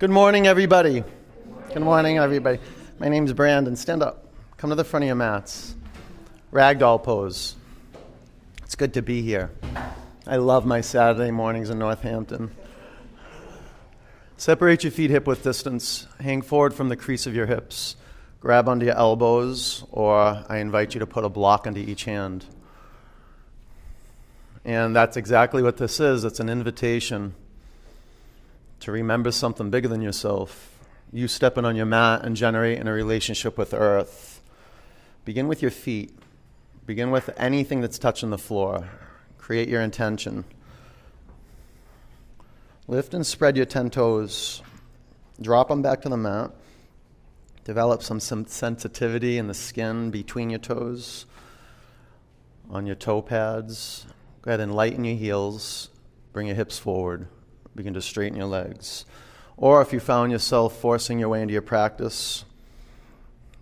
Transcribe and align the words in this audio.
Good 0.00 0.08
morning, 0.08 0.46
everybody. 0.46 1.04
Good 1.74 1.82
morning, 1.82 2.16
everybody. 2.16 2.58
My 2.98 3.08
name 3.08 3.24
name's 3.24 3.34
Brandon. 3.34 3.76
Stand 3.76 4.02
up. 4.02 4.32
Come 4.56 4.70
to 4.70 4.76
the 4.76 4.82
front 4.82 5.04
of 5.04 5.08
your 5.08 5.14
mats. 5.14 5.74
Ragdoll 6.50 7.02
pose. 7.02 7.54
It's 8.64 8.74
good 8.76 8.94
to 8.94 9.02
be 9.02 9.20
here. 9.20 9.50
I 10.26 10.36
love 10.36 10.64
my 10.64 10.80
Saturday 10.80 11.30
mornings 11.30 11.68
in 11.68 11.78
Northampton. 11.78 12.50
Separate 14.38 14.84
your 14.84 14.90
feet 14.90 15.10
hip 15.10 15.26
width 15.26 15.44
distance. 15.44 16.06
Hang 16.18 16.40
forward 16.40 16.72
from 16.72 16.88
the 16.88 16.96
crease 16.96 17.26
of 17.26 17.34
your 17.34 17.44
hips. 17.44 17.96
Grab 18.40 18.70
onto 18.70 18.86
your 18.86 18.96
elbows, 18.96 19.84
or 19.90 20.42
I 20.48 20.60
invite 20.60 20.94
you 20.94 21.00
to 21.00 21.06
put 21.06 21.26
a 21.26 21.28
block 21.28 21.66
into 21.66 21.80
each 21.80 22.04
hand. 22.04 22.46
And 24.64 24.96
that's 24.96 25.18
exactly 25.18 25.62
what 25.62 25.76
this 25.76 26.00
is 26.00 26.24
it's 26.24 26.40
an 26.40 26.48
invitation 26.48 27.34
to 28.80 28.92
remember 28.92 29.30
something 29.30 29.70
bigger 29.70 29.88
than 29.88 30.02
yourself. 30.02 30.78
You 31.12 31.28
stepping 31.28 31.64
on 31.64 31.76
your 31.76 31.86
mat 31.86 32.24
and 32.24 32.36
generating 32.36 32.86
a 32.86 32.92
relationship 32.92 33.58
with 33.58 33.74
Earth. 33.74 34.40
Begin 35.24 35.48
with 35.48 35.62
your 35.62 35.70
feet. 35.70 36.18
Begin 36.86 37.10
with 37.10 37.30
anything 37.36 37.80
that's 37.80 37.98
touching 37.98 38.30
the 38.30 38.38
floor. 38.38 38.88
Create 39.38 39.68
your 39.68 39.80
intention. 39.80 40.44
Lift 42.88 43.14
and 43.14 43.26
spread 43.26 43.56
your 43.56 43.66
10 43.66 43.90
toes. 43.90 44.62
Drop 45.40 45.68
them 45.68 45.82
back 45.82 46.02
to 46.02 46.08
the 46.08 46.16
mat. 46.16 46.50
Develop 47.64 48.02
some, 48.02 48.18
some 48.18 48.46
sensitivity 48.46 49.38
in 49.38 49.46
the 49.46 49.54
skin 49.54 50.10
between 50.10 50.50
your 50.50 50.58
toes, 50.58 51.26
on 52.70 52.86
your 52.86 52.96
toe 52.96 53.22
pads. 53.22 54.06
Go 54.42 54.50
ahead 54.50 54.60
and 54.60 54.74
lighten 54.74 55.04
your 55.04 55.16
heels. 55.16 55.90
Bring 56.32 56.46
your 56.46 56.56
hips 56.56 56.78
forward. 56.78 57.28
Begin 57.80 57.94
to 57.94 58.02
straighten 58.02 58.36
your 58.36 58.46
legs. 58.46 59.06
Or 59.56 59.80
if 59.80 59.90
you 59.90 60.00
found 60.00 60.32
yourself 60.32 60.76
forcing 60.76 61.18
your 61.18 61.30
way 61.30 61.40
into 61.40 61.52
your 61.52 61.62
practice, 61.62 62.44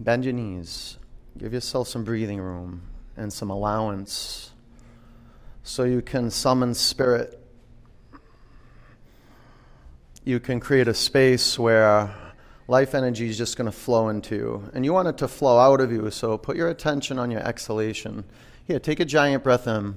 bend 0.00 0.24
your 0.24 0.32
knees. 0.32 0.98
Give 1.38 1.52
yourself 1.52 1.86
some 1.86 2.02
breathing 2.02 2.40
room 2.40 2.82
and 3.16 3.32
some 3.32 3.48
allowance 3.48 4.50
so 5.62 5.84
you 5.84 6.02
can 6.02 6.32
summon 6.32 6.74
spirit. 6.74 7.40
You 10.24 10.40
can 10.40 10.58
create 10.58 10.88
a 10.88 10.94
space 10.94 11.56
where 11.56 12.12
life 12.66 12.96
energy 12.96 13.28
is 13.28 13.38
just 13.38 13.56
going 13.56 13.70
to 13.70 13.76
flow 13.76 14.08
into. 14.08 14.34
You. 14.34 14.70
And 14.74 14.84
you 14.84 14.92
want 14.92 15.06
it 15.06 15.18
to 15.18 15.28
flow 15.28 15.60
out 15.60 15.80
of 15.80 15.92
you, 15.92 16.10
so 16.10 16.36
put 16.36 16.56
your 16.56 16.70
attention 16.70 17.20
on 17.20 17.30
your 17.30 17.46
exhalation. 17.46 18.24
Here, 18.64 18.80
take 18.80 18.98
a 18.98 19.04
giant 19.04 19.44
breath 19.44 19.68
in. 19.68 19.96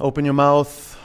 Open 0.00 0.24
your 0.24 0.32
mouth. 0.32 0.98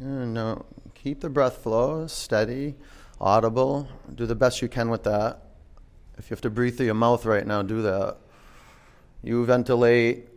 No, 0.00 0.64
keep 0.94 1.20
the 1.20 1.28
breath 1.28 1.58
flow 1.58 2.06
steady, 2.06 2.74
audible. 3.20 3.88
Do 4.14 4.26
the 4.26 4.34
best 4.34 4.62
you 4.62 4.68
can 4.68 4.90
with 4.90 5.04
that. 5.04 5.42
If 6.16 6.30
you 6.30 6.34
have 6.34 6.40
to 6.42 6.50
breathe 6.50 6.76
through 6.76 6.86
your 6.86 6.94
mouth 6.94 7.24
right 7.24 7.46
now, 7.46 7.62
do 7.62 7.82
that. 7.82 8.16
You 9.22 9.44
ventilate 9.44 10.28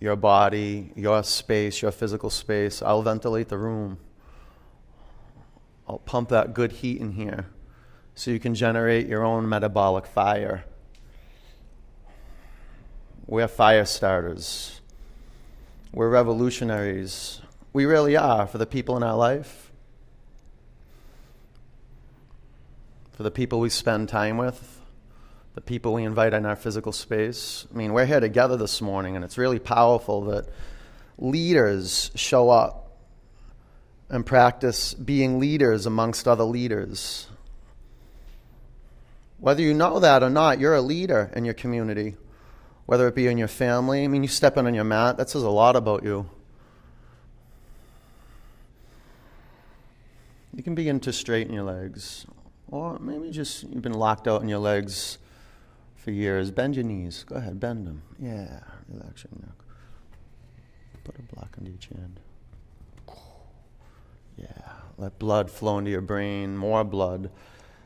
your 0.00 0.16
body, 0.16 0.92
your 0.94 1.22
space, 1.22 1.82
your 1.82 1.90
physical 1.90 2.30
space. 2.30 2.82
I'll 2.82 3.02
ventilate 3.02 3.48
the 3.48 3.58
room. 3.58 3.98
I'll 5.88 5.98
pump 5.98 6.28
that 6.28 6.54
good 6.54 6.72
heat 6.72 7.00
in 7.00 7.12
here 7.12 7.46
so 8.14 8.30
you 8.30 8.38
can 8.38 8.54
generate 8.54 9.06
your 9.06 9.24
own 9.24 9.48
metabolic 9.48 10.06
fire. 10.06 10.64
We're 13.26 13.48
fire 13.48 13.84
starters. 13.84 14.80
We're 15.92 16.08
revolutionaries. 16.08 17.40
We 17.72 17.84
really 17.84 18.16
are 18.16 18.46
for 18.46 18.58
the 18.58 18.66
people 18.66 18.96
in 18.96 19.02
our 19.02 19.16
life, 19.16 19.70
for 23.12 23.22
the 23.22 23.30
people 23.30 23.60
we 23.60 23.68
spend 23.68 24.08
time 24.08 24.38
with, 24.38 24.80
the 25.54 25.60
people 25.60 25.92
we 25.92 26.04
invite 26.04 26.32
in 26.34 26.46
our 26.46 26.56
physical 26.56 26.92
space. 26.92 27.66
I 27.72 27.76
mean, 27.76 27.92
we're 27.92 28.06
here 28.06 28.20
together 28.20 28.56
this 28.56 28.80
morning, 28.80 29.16
and 29.16 29.24
it's 29.24 29.36
really 29.36 29.58
powerful 29.58 30.22
that 30.26 30.48
leaders 31.18 32.10
show 32.14 32.48
up 32.48 32.96
and 34.08 34.24
practice 34.24 34.94
being 34.94 35.38
leaders 35.38 35.84
amongst 35.84 36.26
other 36.26 36.44
leaders. 36.44 37.26
Whether 39.38 39.62
you 39.62 39.74
know 39.74 40.00
that 40.00 40.22
or 40.22 40.30
not, 40.30 40.58
you're 40.58 40.74
a 40.74 40.80
leader 40.80 41.30
in 41.36 41.44
your 41.44 41.54
community, 41.54 42.16
whether 42.86 43.06
it 43.06 43.14
be 43.14 43.26
in 43.26 43.36
your 43.36 43.48
family. 43.48 44.04
I 44.04 44.08
mean, 44.08 44.22
you 44.22 44.28
step 44.28 44.56
in 44.56 44.66
on 44.66 44.74
your 44.74 44.84
mat, 44.84 45.18
that 45.18 45.28
says 45.28 45.42
a 45.42 45.50
lot 45.50 45.76
about 45.76 46.02
you. 46.02 46.30
You 50.54 50.62
can 50.62 50.74
begin 50.74 51.00
to 51.00 51.12
straighten 51.12 51.52
your 51.52 51.64
legs. 51.64 52.26
Or 52.70 52.98
maybe 52.98 53.30
just 53.30 53.64
you've 53.64 53.82
been 53.82 53.94
locked 53.94 54.28
out 54.28 54.42
in 54.42 54.48
your 54.48 54.58
legs 54.58 55.18
for 55.96 56.10
years. 56.10 56.50
Bend 56.50 56.76
your 56.76 56.84
knees. 56.84 57.24
Go 57.24 57.36
ahead, 57.36 57.58
bend 57.60 57.86
them. 57.86 58.02
Yeah, 58.18 58.60
relax 58.88 59.24
your 59.24 59.40
neck. 59.40 59.54
Put 61.04 61.18
a 61.18 61.22
block 61.34 61.54
under 61.58 61.70
each 61.70 61.86
hand. 61.86 62.20
Yeah, 64.36 64.72
let 64.98 65.18
blood 65.18 65.50
flow 65.50 65.78
into 65.78 65.90
your 65.90 66.00
brain, 66.00 66.56
more 66.56 66.84
blood 66.84 67.30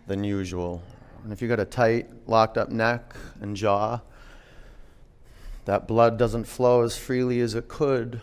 than 0.07 0.25
usual. 0.25 0.83
And 1.25 1.33
if 1.33 1.41
you've 1.41 1.49
got 1.49 1.61
a 1.61 1.65
tight, 1.65 2.09
locked 2.27 2.59
up 2.59 2.69
neck 2.69 3.15
and 3.41 3.57
jaw, 3.57 4.01
that 5.65 5.87
blood 5.87 6.19
doesn't 6.19 6.45
flow 6.45 6.83
as 6.83 6.99
freely 6.99 7.41
as 7.41 7.55
it 7.55 7.69
could. 7.69 8.21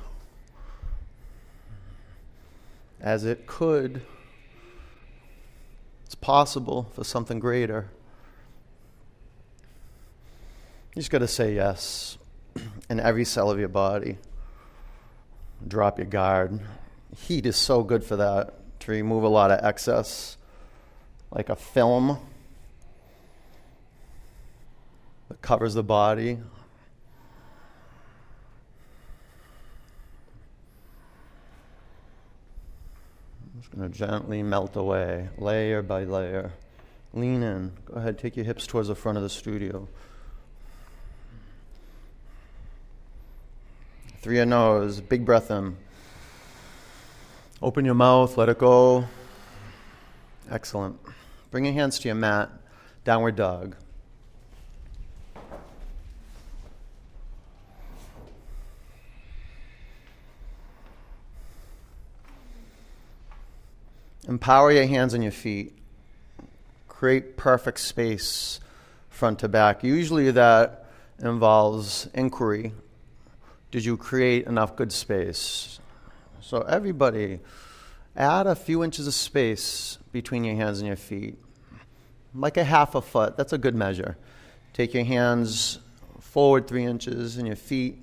As 2.99 3.23
it 3.23 3.47
could 3.47 4.01
possible 6.21 6.89
for 6.93 7.03
something 7.03 7.39
greater. 7.39 7.89
You 10.95 11.01
just 11.01 11.11
got 11.11 11.19
to 11.19 11.27
say 11.27 11.55
yes 11.55 12.17
in 12.89 12.99
every 12.99 13.25
cell 13.25 13.49
of 13.49 13.59
your 13.59 13.69
body. 13.69 14.17
Drop 15.67 15.97
your 15.97 16.07
guard. 16.07 16.59
Heat 17.15 17.45
is 17.45 17.55
so 17.55 17.83
good 17.83 18.03
for 18.03 18.15
that, 18.15 18.53
to 18.81 18.91
remove 18.91 19.23
a 19.23 19.29
lot 19.29 19.51
of 19.51 19.63
excess, 19.63 20.37
like 21.31 21.49
a 21.49 21.55
film 21.55 22.17
that 25.29 25.41
covers 25.41 25.73
the 25.73 25.83
body. 25.83 26.39
Going 33.75 33.91
to 33.91 33.97
gently 33.97 34.41
melt 34.41 34.75
away, 34.75 35.29
layer 35.37 35.81
by 35.81 36.03
layer. 36.03 36.53
Lean 37.13 37.43
in. 37.43 37.71
Go 37.85 37.95
ahead, 37.95 38.17
take 38.17 38.35
your 38.35 38.45
hips 38.45 38.65
towards 38.67 38.87
the 38.87 38.95
front 38.95 39.17
of 39.17 39.23
the 39.23 39.29
studio. 39.29 39.87
Through 44.21 44.35
your 44.35 44.45
nose, 44.45 44.99
big 45.01 45.25
breath 45.25 45.49
in. 45.49 45.77
Open 47.61 47.85
your 47.85 47.95
mouth, 47.95 48.37
let 48.37 48.49
it 48.49 48.57
go. 48.57 49.05
Excellent. 50.49 50.99
Bring 51.51 51.65
your 51.65 51.73
hands 51.73 51.99
to 51.99 52.07
your 52.07 52.15
mat, 52.15 52.49
downward 53.03 53.35
dog. 53.35 53.75
Empower 64.29 64.71
your 64.71 64.85
hands 64.85 65.15
and 65.15 65.23
your 65.23 65.31
feet. 65.31 65.75
Create 66.87 67.35
perfect 67.35 67.79
space 67.79 68.59
front 69.09 69.39
to 69.39 69.47
back. 69.47 69.83
Usually 69.83 70.29
that 70.29 70.85
involves 71.17 72.07
inquiry. 72.13 72.71
Did 73.71 73.85
you 73.85 73.97
create 73.97 74.45
enough 74.45 74.75
good 74.75 74.91
space? 74.91 75.79
So, 76.41 76.61
everybody, 76.61 77.39
add 78.15 78.45
a 78.45 78.53
few 78.53 78.83
inches 78.83 79.07
of 79.07 79.15
space 79.15 79.97
between 80.11 80.43
your 80.43 80.55
hands 80.55 80.77
and 80.77 80.87
your 80.87 80.95
feet. 80.95 81.35
Like 82.35 82.57
a 82.57 82.63
half 82.63 82.93
a 82.93 83.01
foot, 83.01 83.35
that's 83.35 83.51
a 83.51 83.57
good 83.57 83.73
measure. 83.73 84.15
Take 84.73 84.93
your 84.93 85.05
hands 85.05 85.79
forward 86.19 86.67
three 86.67 86.85
inches 86.85 87.37
and 87.37 87.47
your 87.47 87.55
feet 87.55 87.97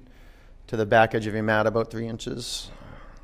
to 0.66 0.76
the 0.76 0.86
back 0.86 1.14
edge 1.14 1.28
of 1.28 1.34
your 1.34 1.44
mat 1.44 1.68
about 1.68 1.88
three 1.88 2.08
inches. 2.08 2.68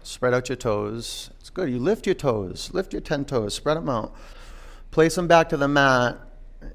Spread 0.03 0.35
out 0.35 0.49
your 0.49 0.57
toes. 0.57 1.31
It's 1.41 1.51
good. 1.51 1.71
You 1.71 1.79
lift 1.79 2.07
your 2.07 2.15
toes. 2.15 2.71
Lift 2.73 2.93
your 2.93 3.03
10 3.03 3.25
toes. 3.25 3.55
Spread 3.55 3.77
them 3.77 3.89
out. 3.89 4.15
Place 4.91 5.15
them 5.15 5.29
back 5.29 5.49
to 5.51 5.57
the 5.57 5.69
mat 5.69 6.19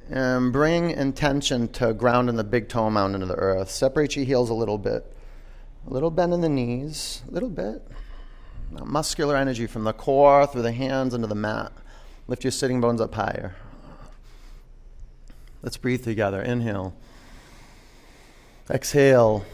and 0.09 0.51
bring 0.51 0.91
intention 0.91 1.67
to 1.69 1.93
ground 1.93 2.29
in 2.29 2.35
the 2.35 2.43
big 2.43 2.69
toe 2.69 2.89
mound 2.89 3.15
into 3.15 3.27
the 3.27 3.35
earth. 3.35 3.69
Separate 3.69 4.15
your 4.15 4.25
heels 4.25 4.49
a 4.49 4.53
little 4.53 4.77
bit. 4.77 5.13
A 5.85 5.89
little 5.89 6.11
bend 6.11 6.33
in 6.33 6.41
the 6.41 6.49
knees. 6.49 7.21
A 7.27 7.31
little 7.31 7.49
bit. 7.49 7.85
Muscular 8.71 9.35
energy 9.35 9.67
from 9.67 9.83
the 9.83 9.93
core 9.93 10.45
through 10.47 10.61
the 10.61 10.71
hands 10.71 11.13
into 11.13 11.27
the 11.27 11.35
mat. 11.35 11.71
Lift 12.27 12.43
your 12.43 12.51
sitting 12.51 12.81
bones 12.81 12.99
up 12.99 13.13
higher. 13.13 13.55
Let's 15.61 15.77
breathe 15.77 16.03
together. 16.03 16.41
Inhale. 16.41 16.93
Exhale. 18.69 19.45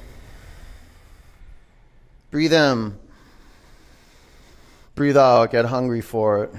Breathe 2.31 2.53
in. 2.53 2.97
Breathe 4.95 5.17
out, 5.17 5.51
get 5.51 5.65
hungry 5.65 6.01
for 6.01 6.43
it. 6.43 6.53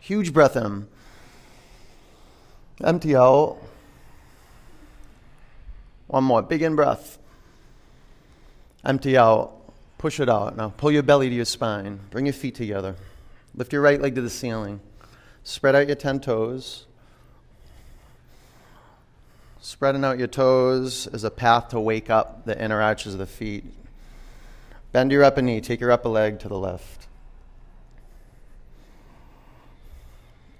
Huge 0.00 0.32
breath 0.32 0.56
in. 0.56 0.88
Empty 2.82 3.14
out. 3.14 3.58
One 6.08 6.24
more. 6.24 6.42
Big 6.42 6.62
in 6.62 6.74
breath. 6.74 7.18
Empty 8.84 9.16
out. 9.16 9.54
Push 9.98 10.18
it 10.18 10.28
out. 10.28 10.56
Now 10.56 10.70
pull 10.70 10.90
your 10.90 11.02
belly 11.02 11.28
to 11.28 11.34
your 11.34 11.44
spine. 11.44 12.00
Bring 12.10 12.26
your 12.26 12.32
feet 12.32 12.54
together. 12.54 12.96
Lift 13.54 13.72
your 13.72 13.82
right 13.82 14.00
leg 14.00 14.14
to 14.14 14.22
the 14.22 14.30
ceiling. 14.30 14.80
Spread 15.44 15.76
out 15.76 15.86
your 15.86 15.96
10 15.96 16.20
toes. 16.20 16.86
Spreading 19.60 20.04
out 20.04 20.18
your 20.18 20.28
toes 20.28 21.06
is 21.08 21.24
a 21.24 21.30
path 21.30 21.68
to 21.68 21.80
wake 21.80 22.10
up 22.10 22.46
the 22.46 22.60
inner 22.62 22.80
arches 22.80 23.12
of 23.12 23.18
the 23.18 23.26
feet. 23.26 23.64
Bend 24.92 25.12
your 25.12 25.24
upper 25.24 25.42
knee. 25.42 25.60
Take 25.60 25.80
your 25.80 25.90
upper 25.90 26.08
leg 26.08 26.38
to 26.40 26.48
the 26.48 26.58
left. 26.58 27.06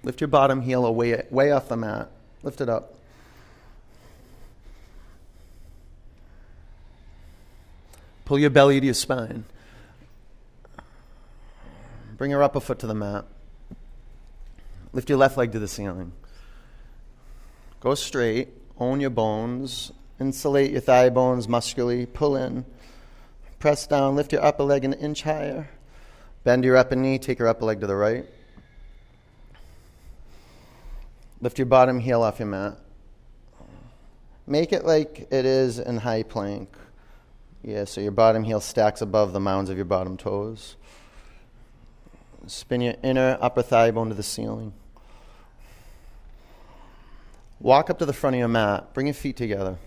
Lift 0.03 0.21
your 0.21 0.27
bottom 0.27 0.61
heel 0.61 0.85
away, 0.85 1.25
way 1.29 1.51
off 1.51 1.67
the 1.67 1.75
mat. 1.75 2.09
Lift 2.41 2.61
it 2.61 2.69
up. 2.69 2.95
Pull 8.25 8.39
your 8.39 8.51
belly 8.51 8.79
to 8.79 8.85
your 8.85 8.93
spine. 8.93 9.43
Bring 12.17 12.31
your 12.31 12.43
upper 12.43 12.59
foot 12.59 12.79
to 12.79 12.87
the 12.87 12.93
mat. 12.93 13.25
Lift 14.93 15.09
your 15.09 15.17
left 15.17 15.37
leg 15.37 15.51
to 15.51 15.59
the 15.59 15.67
ceiling. 15.67 16.11
Go 17.79 17.95
straight. 17.95 18.49
Own 18.77 19.01
your 19.01 19.09
bones. 19.09 19.91
Insulate 20.19 20.71
your 20.71 20.81
thigh 20.81 21.09
bones 21.09 21.47
muscularly. 21.47 22.05
Pull 22.05 22.35
in. 22.35 22.65
Press 23.59 23.85
down. 23.85 24.15
Lift 24.15 24.31
your 24.31 24.43
upper 24.43 24.63
leg 24.63 24.85
an 24.85 24.93
inch 24.93 25.23
higher. 25.23 25.69
Bend 26.43 26.63
your 26.63 26.77
upper 26.77 26.95
knee. 26.95 27.19
Take 27.19 27.39
your 27.39 27.49
upper 27.49 27.65
leg 27.65 27.81
to 27.81 27.87
the 27.87 27.95
right. 27.95 28.25
Lift 31.41 31.57
your 31.57 31.65
bottom 31.65 31.99
heel 31.99 32.21
off 32.21 32.39
your 32.39 32.47
mat. 32.47 32.77
Make 34.47 34.73
it 34.73 34.85
like 34.85 35.27
it 35.29 35.45
is 35.45 35.77
in 35.77 35.97
high 35.97 36.23
plank. 36.23 36.69
Yeah, 37.61 37.83
so 37.83 38.01
your 38.01 38.11
bottom 38.11 38.43
heel 38.43 38.61
stacks 38.61 39.01
above 39.01 39.33
the 39.33 39.39
mounds 39.39 39.69
of 39.69 39.75
your 39.75 39.85
bottom 39.85 40.15
toes. 40.17 40.77
Spin 42.47 42.81
your 42.81 42.95
inner 43.03 43.37
upper 43.41 43.61
thigh 43.61 43.91
bone 43.91 44.09
to 44.09 44.15
the 44.15 44.23
ceiling. 44.23 44.73
Walk 47.59 47.89
up 47.89 47.99
to 47.99 48.05
the 48.05 48.13
front 48.13 48.37
of 48.37 48.39
your 48.39 48.47
mat. 48.47 48.93
Bring 48.93 49.07
your 49.07 49.13
feet 49.13 49.35
together. 49.35 49.77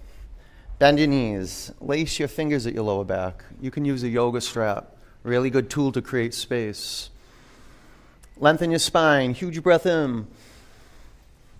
Bend 0.83 0.99
your 0.99 1.07
knees. 1.07 1.71
Lace 1.81 2.19
your 2.19 2.27
fingers 2.27 2.67
at 2.67 2.75
your 2.75 2.83
lower 2.83 3.05
back. 3.05 3.45
You 3.61 3.71
can 3.71 3.85
use 3.85 4.03
a 4.03 4.09
yoga 4.09 4.41
strap. 4.41 4.97
Really 5.23 5.49
good 5.49 5.71
tool 5.71 5.93
to 5.93 6.03
create 6.03 6.35
space. 6.35 7.09
Lengthen 8.37 8.71
your 8.71 8.81
spine. 8.81 9.33
Huge 9.33 9.63
breath 9.63 9.87
in. 9.87 10.27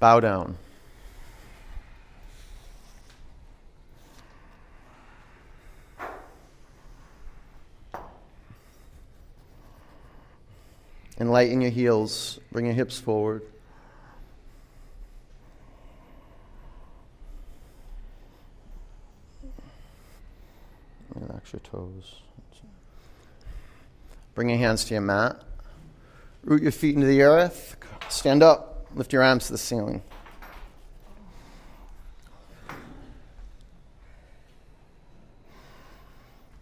Bow 0.01 0.19
down. 0.19 0.59
Enlighten 11.21 11.61
your 11.61 11.71
heels. 11.71 12.41
Bring 12.51 12.67
your 12.67 12.75
hips 12.75 12.99
forward. 12.99 13.43
Relax 21.15 21.53
your 21.53 21.61
toes. 21.61 22.17
Bring 24.35 24.49
your 24.49 24.59
hands 24.59 24.85
to 24.87 24.95
your 24.95 25.03
mat. 25.03 25.43
Root 26.45 26.63
your 26.63 26.73
feet 26.73 26.95
into 26.95 27.07
the 27.07 27.23
earth. 27.23 27.77
Stand 28.09 28.43
up. 28.43 28.87
Lift 28.95 29.13
your 29.13 29.23
arms 29.23 29.47
to 29.47 29.53
the 29.53 29.59
ceiling. 29.59 30.03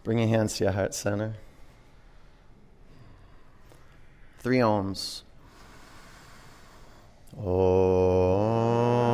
Bring 0.02 0.18
your 0.18 0.28
hands 0.28 0.56
to 0.56 0.64
your 0.64 0.72
heart 0.72 0.94
center. 0.94 1.34
Three 4.40 4.58
oms. 4.58 5.22
Oh. 7.38 9.09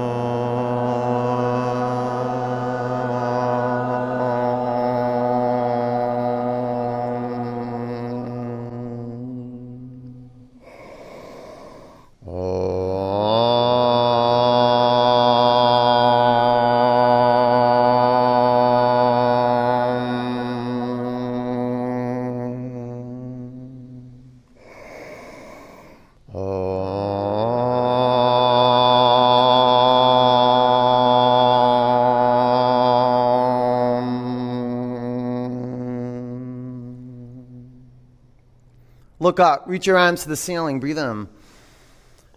Look 39.27 39.41
up, 39.41 39.65
reach 39.67 39.89
your 39.89 39.99
arms 39.99 40.23
to 40.23 40.29
the 40.29 40.37
ceiling, 40.37 40.79
breathe 40.79 41.01
in. 41.01 41.27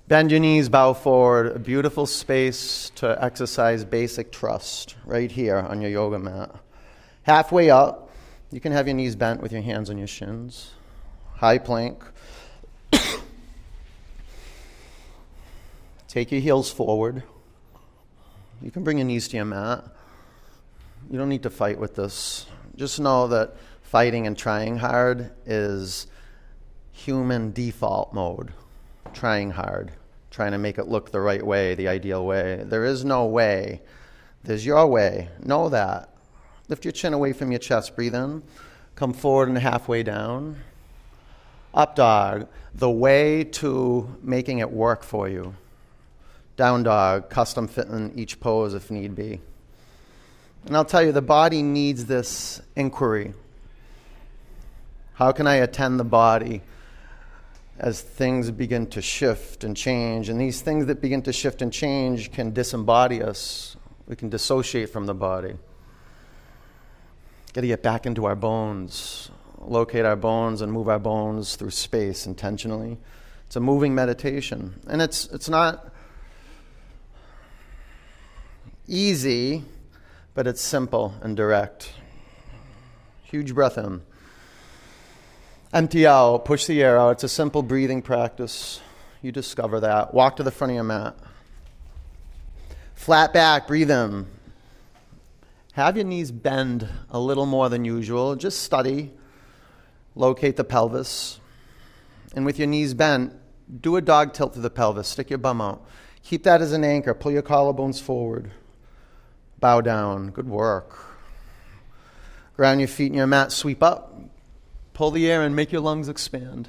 Bend 0.07 0.31
your 0.31 0.39
knees, 0.39 0.69
bow 0.69 0.94
forward. 0.94 1.56
A 1.56 1.59
beautiful 1.59 2.07
space 2.07 2.91
to 2.95 3.15
exercise 3.24 3.86
basic 3.86 4.31
trust 4.31 4.95
right 5.06 5.31
here 5.31 5.57
on 5.59 5.81
your 5.81 5.91
yoga 5.91 6.18
mat. 6.18 6.50
Halfway 7.21 7.69
up, 7.69 8.09
you 8.51 8.59
can 8.59 8.71
have 8.71 8.88
your 8.88 8.95
knees 8.95 9.15
bent 9.15 9.39
with 9.39 9.51
your 9.51 9.62
hands 9.62 9.91
on 9.91 10.00
your 10.00 10.07
shins. 10.07 10.71
High 11.36 11.59
plank. 11.59 12.03
Take 16.07 16.31
your 16.31 16.42
heels 16.42 16.71
forward. 16.71 17.21
You 18.63 18.71
can 18.71 18.83
bring 18.83 18.97
your 18.97 19.06
knees 19.06 19.27
to 19.27 19.35
your 19.35 19.45
mat. 19.45 19.85
You 21.12 21.19
don't 21.19 21.30
need 21.30 21.44
to 21.44 21.51
fight 21.51 21.77
with 21.77 21.94
this. 21.94 22.47
Just 22.75 23.00
know 23.00 23.27
that 23.27 23.57
fighting 23.83 24.25
and 24.25 24.35
trying 24.35 24.77
hard 24.77 25.30
is 25.45 26.07
human 27.06 27.51
default 27.51 28.13
mode, 28.13 28.51
trying 29.13 29.51
hard, 29.51 29.91
trying 30.31 30.51
to 30.51 30.57
make 30.57 30.77
it 30.77 30.87
look 30.87 31.11
the 31.11 31.19
right 31.19 31.45
way, 31.45 31.75
the 31.75 31.87
ideal 31.87 32.25
way. 32.25 32.61
There 32.63 32.85
is 32.85 33.06
no 33.06 33.25
way. 33.25 33.81
There's 34.44 34.65
your 34.65 34.85
way. 34.87 35.29
Know 35.44 35.69
that. 35.69 36.09
Lift 36.68 36.85
your 36.85 36.91
chin 36.91 37.13
away 37.13 37.33
from 37.33 37.51
your 37.51 37.59
chest. 37.59 37.95
Breathe 37.95 38.15
in. 38.15 38.44
Come 38.95 39.13
forward 39.13 39.49
and 39.49 39.57
halfway 39.57 40.03
down. 40.03 40.57
Up 41.73 41.95
dog, 41.95 42.47
the 42.75 42.89
way 42.89 43.44
to 43.44 44.18
making 44.21 44.59
it 44.59 44.71
work 44.71 45.03
for 45.03 45.29
you. 45.29 45.56
Down 46.57 46.83
dog, 46.83 47.29
custom 47.29 47.68
fitting 47.68 48.11
each 48.15 48.39
pose 48.39 48.73
if 48.73 48.91
need 48.91 49.15
be. 49.15 49.39
And 50.65 50.75
I'll 50.75 50.85
tell 50.85 51.03
you, 51.03 51.11
the 51.11 51.21
body 51.21 51.63
needs 51.63 52.06
this 52.06 52.61
inquiry. 52.75 53.33
How 55.13 55.31
can 55.31 55.47
I 55.47 55.56
attend 55.56 55.99
the 55.99 56.03
body 56.03 56.61
as 57.80 58.02
things 58.02 58.52
begin 58.52 58.88
to 58.88 59.02
shift 59.02 59.64
and 59.64 59.76
change. 59.76 60.28
And 60.30 60.40
these 60.40 60.62
things 60.62 60.88
that 60.88 61.02
begin 61.02 61.21
to 61.24 61.33
shift 61.33 61.62
and 61.62 61.71
change 61.71 62.31
can 62.31 62.52
disembody 62.52 63.24
us, 63.24 63.78
we 64.06 64.16
can 64.16 64.30
dissociate 64.30 64.90
from 64.90 65.06
the 65.06 65.14
body. 65.14 65.54
Got 67.54 67.62
to 67.62 67.68
get 67.68 67.81
back 67.81 68.06
into 68.06 68.26
our 68.26 68.36
bones, 68.36 69.31
locate 69.59 70.06
our 70.06 70.18
bones, 70.18 70.62
and 70.62 70.71
move 70.71 70.90
our 70.90 71.00
bones 71.00 71.56
through 71.56 71.71
space 71.71 72.28
intentionally. 72.28 72.98
It's 73.48 73.56
a 73.56 73.59
moving 73.59 73.95
meditation. 73.95 74.80
And 74.88 75.02
it's, 75.02 75.28
it's 75.28 75.50
not 75.50 75.92
easy, 78.88 79.64
but 80.33 80.48
it's 80.48 80.62
simple 80.62 81.14
and 81.21 81.36
direct. 81.36 81.94
Huge 83.24 83.56
breath 83.56 83.78
in. 83.78 84.02
Empty 85.71 86.07
out, 86.07 86.45
push 86.45 86.66
the 86.66 86.81
air 86.81 86.97
out. 86.97 87.11
It's 87.11 87.23
a 87.23 87.30
simple 87.30 87.61
breathing 87.61 88.02
practice. 88.02 88.81
You 89.21 89.31
discover 89.31 89.81
that. 89.81 90.16
Walk 90.16 90.38
to 90.38 90.44
the 90.44 90.49
front 90.49 90.71
of 90.71 90.76
your 90.76 90.83
mat. 90.83 91.16
Flat 92.95 93.33
back, 93.33 93.68
breathe 93.68 93.92
in. 93.92 94.26
Have 95.73 95.95
your 95.95 96.06
knees 96.06 96.31
bend 96.31 96.90
a 97.11 97.19
little 97.19 97.45
more 97.45 97.69
than 97.69 97.85
usual. 97.85 98.35
Just 98.35 98.64
study. 98.64 99.11
Locate 100.16 100.56
the 100.56 100.64
pelvis. 100.64 101.40
And 102.35 102.45
with 102.45 102.57
your 102.57 102.68
knees 102.68 102.95
bent, 102.95 103.33
do 103.81 103.95
a 103.95 104.02
dog 104.02 104.33
tilt 104.33 104.54
to 104.54 104.59
the 104.59 104.71
pelvis. 104.71 105.07
Stick 105.07 105.30
your 105.30 105.38
bum 105.38 105.61
out. 105.61 105.85
Keep 106.23 106.44
that 106.44 106.61
as 106.61 106.73
an 106.73 106.83
anchor. 106.83 107.14
Pull 107.14 107.31
your 107.31 107.44
collarbones 107.44 108.02
forward. 108.02 108.52
Bow 109.59 109.81
down. 109.81 110.31
Good 110.31 110.49
work. 110.49 110.97
Ground 112.56 112.81
your 112.81 112.88
feet 112.88 113.11
in 113.11 113.14
your 113.14 113.28
mat. 113.28 113.52
Sweep 113.52 113.83
up 113.83 114.29
Pull 114.99 115.11
the 115.11 115.31
air 115.31 115.44
and 115.44 115.56
make 115.56 115.71
your 115.71 115.79
lungs 115.79 116.09
expand. 116.09 116.68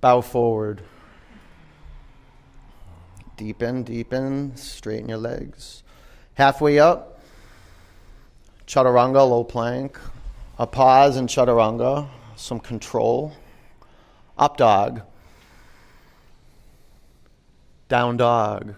Bow 0.00 0.20
forward. 0.20 0.82
Deepen, 3.36 3.84
deepen, 3.84 4.56
straighten 4.56 5.08
your 5.08 5.18
legs. 5.18 5.84
Halfway 6.34 6.80
up, 6.80 7.20
chaturanga, 8.66 9.24
low 9.30 9.44
plank. 9.44 9.96
A 10.58 10.66
pause 10.66 11.16
in 11.16 11.28
chaturanga, 11.28 12.08
some 12.34 12.58
control. 12.58 13.32
Up 14.36 14.56
dog. 14.56 15.02
Down 17.88 18.16
dog. 18.16 18.74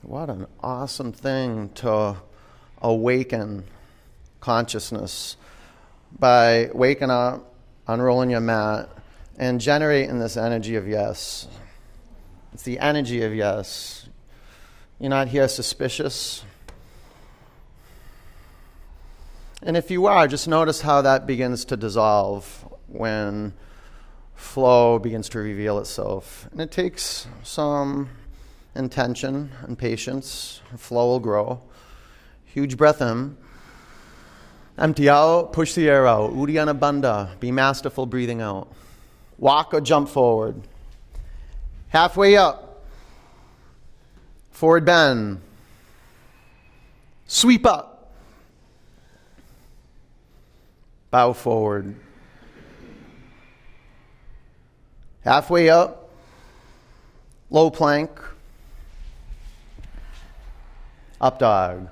What 0.00 0.30
an 0.30 0.46
awesome 0.62 1.12
thing 1.12 1.68
to 1.74 2.16
awaken 2.80 3.64
consciousness 4.40 5.36
by 6.18 6.70
waking 6.72 7.10
up, 7.10 7.54
unrolling 7.86 8.30
your 8.30 8.40
mat, 8.40 8.88
and 9.36 9.60
generating 9.60 10.18
this 10.18 10.36
energy 10.36 10.76
of 10.76 10.88
yes. 10.88 11.48
It's 12.52 12.62
the 12.62 12.78
energy 12.78 13.22
of 13.22 13.34
yes. 13.34 14.08
You're 14.98 15.10
not 15.10 15.28
here 15.28 15.46
suspicious. 15.48 16.44
And 19.62 19.76
if 19.76 19.90
you 19.90 20.06
are, 20.06 20.26
just 20.28 20.48
notice 20.48 20.80
how 20.80 21.02
that 21.02 21.26
begins 21.26 21.64
to 21.66 21.76
dissolve 21.76 22.66
when 22.86 23.54
flow 24.34 24.98
begins 24.98 25.28
to 25.30 25.38
reveal 25.38 25.78
itself. 25.78 26.48
And 26.52 26.60
it 26.60 26.70
takes 26.70 27.26
some 27.42 28.08
intention 28.74 29.50
and 29.62 29.78
patience. 29.78 30.62
Flow 30.76 31.06
will 31.06 31.20
grow. 31.20 31.60
Huge 32.44 32.76
breath 32.76 33.02
in. 33.02 33.36
Empty 34.78 35.08
out, 35.08 35.52
push 35.52 35.74
the 35.74 35.88
air 35.88 36.06
out. 36.06 36.32
Uddiyana 36.34 36.78
Bandha. 36.78 37.38
Be 37.40 37.50
masterful 37.50 38.06
breathing 38.06 38.40
out. 38.40 38.68
Walk 39.36 39.74
or 39.74 39.80
jump 39.80 40.08
forward. 40.08 40.62
Halfway 41.88 42.36
up. 42.36 42.84
Forward 44.52 44.84
bend. 44.84 45.40
Sweep 47.26 47.66
up. 47.66 48.12
Bow 51.10 51.32
forward. 51.32 51.96
Halfway 55.24 55.70
up. 55.70 56.08
Low 57.50 57.70
plank. 57.70 58.10
Up 61.20 61.40
dog. 61.40 61.88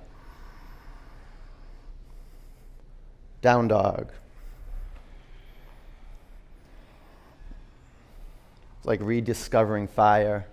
Down 3.47 3.69
dog. 3.69 4.11
It's 8.79 8.87
like 8.87 8.99
rediscovering 9.01 9.87
fire. 9.87 10.49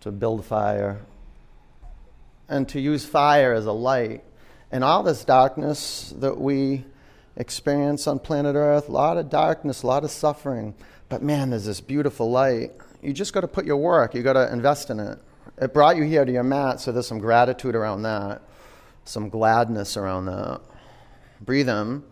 To 0.00 0.10
build 0.10 0.44
fire. 0.44 0.98
And 2.48 2.68
to 2.70 2.80
use 2.80 3.06
fire 3.06 3.52
as 3.52 3.66
a 3.66 3.72
light. 3.72 4.24
And 4.72 4.82
all 4.82 5.04
this 5.04 5.24
darkness 5.24 6.12
that 6.18 6.40
we 6.40 6.84
experience 7.36 8.08
on 8.08 8.18
planet 8.18 8.56
Earth, 8.56 8.88
a 8.88 8.92
lot 8.92 9.16
of 9.16 9.30
darkness, 9.30 9.84
a 9.84 9.86
lot 9.86 10.02
of 10.02 10.10
suffering. 10.10 10.74
But 11.08 11.22
man, 11.22 11.50
there's 11.50 11.66
this 11.66 11.80
beautiful 11.80 12.32
light. 12.32 12.72
You 13.00 13.12
just 13.12 13.32
got 13.32 13.42
to 13.42 13.48
put 13.48 13.64
your 13.64 13.76
work, 13.76 14.12
you 14.16 14.24
got 14.24 14.32
to 14.32 14.52
invest 14.52 14.90
in 14.90 14.98
it. 14.98 15.20
It 15.56 15.72
brought 15.72 15.96
you 15.96 16.02
here 16.02 16.24
to 16.24 16.32
your 16.32 16.42
mat, 16.42 16.80
so 16.80 16.90
there's 16.90 17.06
some 17.06 17.20
gratitude 17.20 17.76
around 17.76 18.02
that, 18.02 18.42
some 19.04 19.28
gladness 19.28 19.96
around 19.96 20.26
that. 20.26 20.60
Breathe 21.40 21.68
in. 21.68 22.02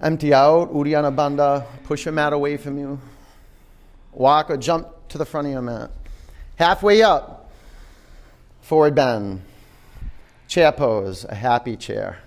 Empty 0.00 0.32
out, 0.32 0.72
Uddiyana 0.72 1.14
Bandha. 1.14 1.66
Push 1.84 2.04
your 2.04 2.12
mat 2.12 2.32
away 2.32 2.56
from 2.56 2.78
you. 2.78 3.00
Walk 4.12 4.50
or 4.50 4.56
jump 4.56 4.88
to 5.08 5.18
the 5.18 5.24
front 5.24 5.46
of 5.46 5.52
your 5.52 5.62
mat. 5.62 5.90
Halfway 6.56 7.02
up, 7.02 7.50
forward 8.60 8.94
bend. 8.94 9.42
Chair 10.46 10.72
pose, 10.72 11.24
a 11.24 11.34
happy 11.34 11.76
chair. 11.76 12.20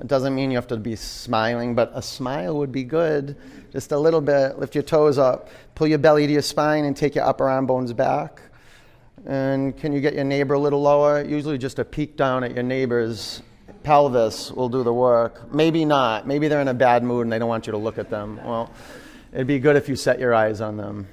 It 0.00 0.06
doesn't 0.06 0.34
mean 0.34 0.50
you 0.50 0.56
have 0.56 0.66
to 0.68 0.76
be 0.76 0.96
smiling, 0.96 1.74
but 1.74 1.92
a 1.94 2.00
smile 2.00 2.56
would 2.58 2.72
be 2.72 2.84
good. 2.84 3.36
Just 3.70 3.92
a 3.92 3.98
little 3.98 4.20
bit. 4.20 4.58
Lift 4.58 4.74
your 4.74 4.82
toes 4.82 5.18
up. 5.18 5.48
Pull 5.74 5.88
your 5.88 5.98
belly 5.98 6.26
to 6.26 6.32
your 6.32 6.42
spine 6.42 6.84
and 6.84 6.96
take 6.96 7.14
your 7.14 7.24
upper 7.24 7.48
arm 7.48 7.66
bones 7.66 7.92
back. 7.92 8.40
And 9.26 9.76
can 9.76 9.92
you 9.92 10.00
get 10.00 10.14
your 10.14 10.24
neighbor 10.24 10.54
a 10.54 10.58
little 10.58 10.80
lower? 10.80 11.22
Usually, 11.22 11.58
just 11.58 11.78
a 11.78 11.84
peek 11.84 12.16
down 12.16 12.42
at 12.44 12.54
your 12.54 12.62
neighbor's 12.62 13.42
pelvis 13.82 14.50
will 14.52 14.68
do 14.68 14.82
the 14.82 14.92
work. 14.92 15.52
Maybe 15.52 15.84
not. 15.84 16.26
Maybe 16.26 16.48
they're 16.48 16.60
in 16.60 16.68
a 16.68 16.74
bad 16.74 17.02
mood 17.02 17.26
and 17.26 17.32
they 17.32 17.38
don't 17.38 17.48
want 17.48 17.66
you 17.66 17.72
to 17.72 17.78
look 17.78 17.98
at 17.98 18.10
them. 18.10 18.40
Well, 18.44 18.70
it'd 19.32 19.46
be 19.46 19.58
good 19.58 19.76
if 19.76 19.88
you 19.88 19.96
set 19.96 20.18
your 20.18 20.34
eyes 20.34 20.60
on 20.60 20.76
them, 20.76 21.06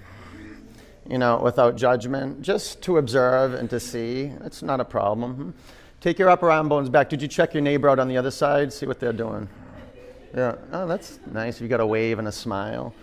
you 1.08 1.18
know, 1.18 1.40
without 1.42 1.76
judgment, 1.76 2.42
just 2.42 2.82
to 2.84 2.98
observe 2.98 3.54
and 3.54 3.70
to 3.70 3.80
see. 3.80 4.32
It's 4.44 4.62
not 4.62 4.80
a 4.80 4.86
problem. 4.86 5.54
Take 6.00 6.20
your 6.20 6.30
upper 6.30 6.52
arm 6.52 6.70
bones 6.70 6.90
back. 6.90 7.10
Did 7.10 7.22
you 7.22 7.28
check 7.28 7.54
your 7.54 7.64
neighbor 7.64 7.90
out 7.90 8.00
on 8.00 8.08
the 8.08 8.18
other 8.18 8.32
side? 8.32 8.72
See 8.72 8.86
what 8.86 9.00
they're 9.00 9.14
doing. 9.14 9.50
Yeah. 10.36 10.56
Oh, 10.72 10.88
that's 10.88 11.20
nice. 11.32 11.60
You 11.60 11.68
got 11.68 11.80
a 11.80 11.86
wave 11.86 12.20
and 12.20 12.28
a 12.28 12.32
smile. 12.32 12.94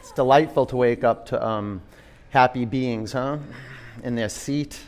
It's 0.00 0.12
delightful 0.12 0.66
to 0.66 0.76
wake 0.76 1.04
up 1.04 1.26
to 1.26 1.46
um, 1.46 1.82
happy 2.30 2.64
beings, 2.64 3.12
huh? 3.12 3.38
In 4.02 4.14
their 4.14 4.28
seat, 4.28 4.80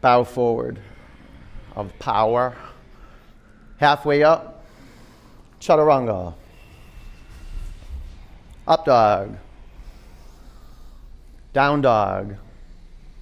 bow 0.00 0.24
forward 0.24 0.78
of 1.74 1.98
power. 1.98 2.56
Halfway 3.78 4.22
up, 4.22 4.64
chaturanga. 5.60 6.34
Up 8.66 8.84
dog. 8.84 9.36
Down 11.52 11.82
dog. 11.82 12.36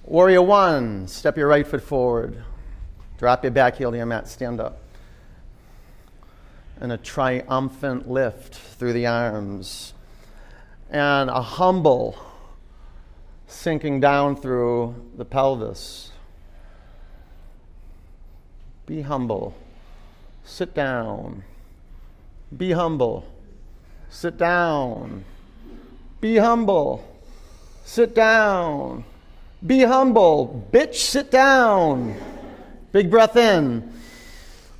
Warrior 0.03 0.41
one, 0.41 1.07
step 1.07 1.37
your 1.37 1.47
right 1.47 1.65
foot 1.65 1.81
forward. 1.81 2.43
Drop 3.17 3.43
your 3.43 3.51
back 3.51 3.77
heel 3.77 3.91
to 3.91 3.97
your 3.97 4.05
mat, 4.05 4.27
stand 4.27 4.59
up. 4.59 4.79
And 6.79 6.91
a 6.91 6.97
triumphant 6.97 8.09
lift 8.09 8.55
through 8.55 8.93
the 8.93 9.05
arms. 9.05 9.93
And 10.89 11.29
a 11.29 11.41
humble 11.41 12.17
sinking 13.51 13.99
down 13.99 14.35
through 14.35 14.95
the 15.17 15.25
pelvis. 15.25 16.11
Be 18.85 19.01
humble. 19.01 19.53
Sit 20.43 20.73
down. 20.73 21.43
Be 22.55 22.71
humble. 22.71 23.25
Sit 24.09 24.37
down. 24.37 25.23
Be 26.19 26.37
humble. 26.37 27.05
Sit 27.85 28.15
down. 28.15 29.03
Be 29.65 29.81
humble. 29.81 30.67
Bitch, 30.71 30.95
sit 30.95 31.29
down. 31.29 32.15
Big 32.91 33.11
breath 33.11 33.35
in. 33.35 33.93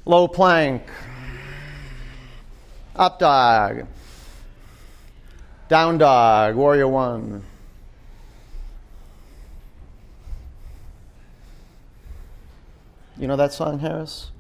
Low 0.06 0.28
plank. 0.28 0.84
Up 2.96 3.20
dog. 3.20 3.86
Down 5.70 5.98
dog. 5.98 6.56
Warrior 6.56 6.88
one. 6.88 7.44
You 13.22 13.28
know 13.28 13.36
that 13.36 13.54
song, 13.54 13.78
Harris? 13.78 14.32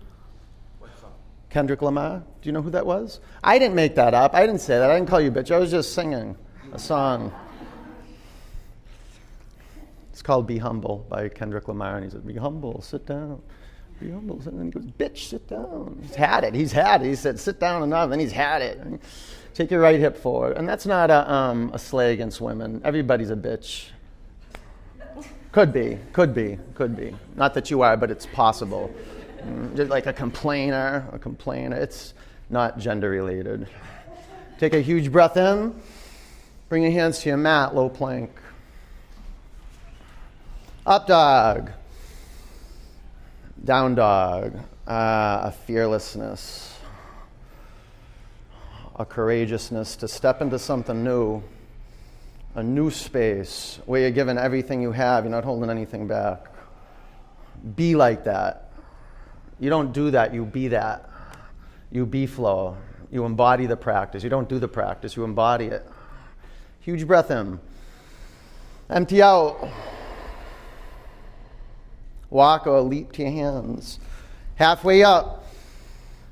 Kendrick 1.52 1.84
Lamar. 1.84 2.24
Do 2.42 2.50
you 2.50 2.52
know 2.52 2.64
who 2.64 2.72
that 2.72 2.84
was? 2.84 3.20
I 3.44 3.60
didn't 3.60 3.76
make 3.76 3.94
that 3.94 4.16
up. 4.16 4.34
I 4.34 4.44
didn't 4.44 4.62
say 4.62 4.80
that. 4.80 4.90
I 4.90 4.96
didn't 4.96 5.08
call 5.08 5.22
you 5.22 5.32
bitch. 5.32 5.52
I 5.52 5.60
was 5.60 5.70
just 5.70 5.94
singing 5.94 6.36
a 6.74 6.80
song. 6.80 7.32
It's 10.12 10.24
called 10.24 10.48
Be 10.48 10.58
Humble 10.58 11.06
by 11.10 11.30
Kendrick 11.30 11.68
Lamar. 11.68 11.98
And 11.98 12.06
he 12.06 12.10
said, 12.10 12.26
Be 12.26 12.34
humble, 12.34 12.82
sit 12.82 13.06
down. 13.06 13.40
Be 14.00 14.10
humble. 14.10 14.42
And 14.48 14.58
then 14.58 14.66
he 14.66 14.72
goes, 14.72 14.86
Bitch, 14.86 15.30
sit 15.30 15.48
down. 15.48 16.00
He's 16.02 16.16
had 16.16 16.44
it. 16.44 16.56
He's 16.56 16.72
had 16.72 17.04
it. 17.04 17.06
He 17.06 17.16
said, 17.16 17.40
Sit 17.40 17.60
down 17.60 17.84
enough. 17.84 18.10
Then 18.10 18.20
he's 18.20 18.32
had 18.32 18.64
it. 18.64 18.82
Take 19.54 19.70
your 19.70 19.82
right 19.82 20.00
hip 20.00 20.18
forward. 20.18 20.58
And 20.58 20.68
that's 20.68 20.88
not 20.88 21.12
a, 21.12 21.32
um, 21.32 21.70
a 21.72 21.78
slay 21.78 22.14
against 22.14 22.42
women. 22.42 22.82
Everybody's 22.84 23.30
a 23.30 23.36
bitch. 23.36 23.90
Could 25.52 25.74
be, 25.74 26.00
could 26.14 26.34
be, 26.34 26.58
could 26.76 26.96
be. 26.96 27.14
Not 27.36 27.54
that 27.56 27.70
you 27.70 27.82
are, 27.82 27.98
but 27.98 28.10
it's 28.10 28.26
possible. 28.26 28.94
Mm, 29.44 29.90
like 29.90 30.06
a 30.06 30.14
complainer, 30.14 31.06
a 31.12 31.20
complainer. 31.20 31.76
It's 31.76 32.14
not 32.50 32.80
gender 32.80 33.10
related. 33.10 33.68
Take 34.60 34.74
a 34.74 34.80
huge 34.80 35.12
breath 35.12 35.36
in. 35.36 35.76
Bring 36.70 36.84
your 36.84 36.92
hands 36.94 37.20
to 37.20 37.30
your 37.30 37.38
mat, 37.38 37.76
low 37.76 37.90
plank. 37.90 38.32
Up 40.86 41.06
dog. 41.08 41.72
Down 43.66 43.96
dog. 43.96 44.58
Uh, 44.88 45.42
a 45.44 45.52
fearlessness, 45.52 46.78
a 48.96 49.06
courageousness 49.06 49.96
to 49.96 50.08
step 50.08 50.42
into 50.42 50.58
something 50.58 51.04
new 51.04 51.42
a 52.56 52.64
new 52.64 52.92
space 52.92 53.80
where 53.86 54.02
you're 54.02 54.12
given 54.12 54.38
everything 54.38 54.82
you 54.82 54.92
have, 54.92 55.24
you're 55.24 55.32
not 55.32 55.44
holding 55.44 55.70
anything 55.70 56.08
back. 56.08 56.48
Be 57.76 57.96
like 57.96 58.26
that. 58.26 58.72
You 59.60 59.70
don't 59.70 59.94
do 59.94 60.12
that, 60.12 60.34
you 60.34 60.46
be 60.46 60.70
that. 60.70 61.10
You 61.92 62.06
be 62.06 62.26
flow. 62.26 62.78
You 63.12 63.26
embody 63.26 63.68
the 63.68 63.78
practice. 63.78 64.24
You 64.24 64.30
don't 64.30 64.50
do 64.50 64.60
the 64.60 64.68
practice, 64.68 65.16
you 65.16 65.24
embody 65.24 65.66
it. 65.66 65.88
Huge 66.80 67.06
breath 67.06 67.30
in. 67.30 67.60
Empty 68.90 69.22
out. 69.22 69.70
Walk 72.30 72.66
or 72.66 72.82
leap 72.82 73.12
to 73.14 73.22
your 73.22 73.32
hands. 73.32 74.00
Halfway 74.56 75.04
up, 75.04 75.46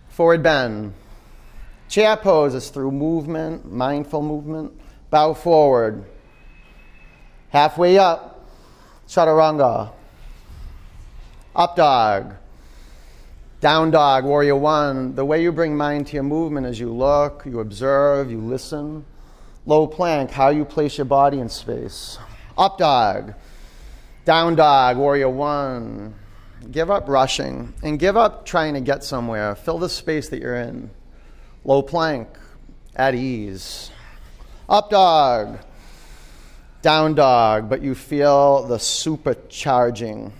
forward 0.09 0.41
bend. 0.43 0.93
Chair 1.87 2.15
pose 2.17 2.53
is 2.53 2.69
through 2.69 2.91
movement, 2.91 3.69
mindful 3.71 4.21
movement. 4.21 4.78
Bow 5.09 5.33
forward. 5.33 6.05
Halfway 7.49 7.97
up, 7.97 8.45
chaturanga. 9.07 9.91
Up 11.55 11.75
dog. 11.75 12.35
Down 13.59 13.91
dog, 13.91 14.23
warrior 14.23 14.55
one. 14.55 15.15
The 15.15 15.25
way 15.25 15.41
you 15.41 15.51
bring 15.51 15.75
mind 15.75 16.07
to 16.07 16.13
your 16.13 16.23
movement 16.23 16.67
is 16.67 16.79
you 16.79 16.93
look, 16.93 17.43
you 17.45 17.59
observe, 17.59 18.31
you 18.31 18.39
listen. 18.39 19.03
Low 19.65 19.87
plank, 19.87 20.31
how 20.31 20.49
you 20.49 20.63
place 20.63 20.97
your 20.97 21.05
body 21.05 21.39
in 21.39 21.49
space. 21.49 22.17
Up 22.57 22.77
dog. 22.77 23.33
Down 24.23 24.55
dog, 24.55 24.97
warrior 24.97 25.29
one. 25.29 26.15
Give 26.71 26.91
up 26.91 27.09
rushing 27.09 27.73
and 27.83 27.97
give 27.97 28.15
up 28.15 28.45
trying 28.45 28.75
to 28.75 28.81
get 28.81 29.03
somewhere. 29.03 29.55
Fill 29.55 29.79
the 29.79 29.89
space 29.89 30.29
that 30.29 30.39
you're 30.39 30.55
in. 30.55 30.91
Low 31.65 31.81
plank, 31.81 32.27
at 32.95 33.15
ease. 33.15 33.91
Up 34.69 34.91
dog. 34.91 35.57
Down 36.83 37.15
dog, 37.15 37.69
but 37.69 37.81
you 37.81 37.95
feel 37.95 38.67
the 38.67 38.77
supercharging 38.77 40.31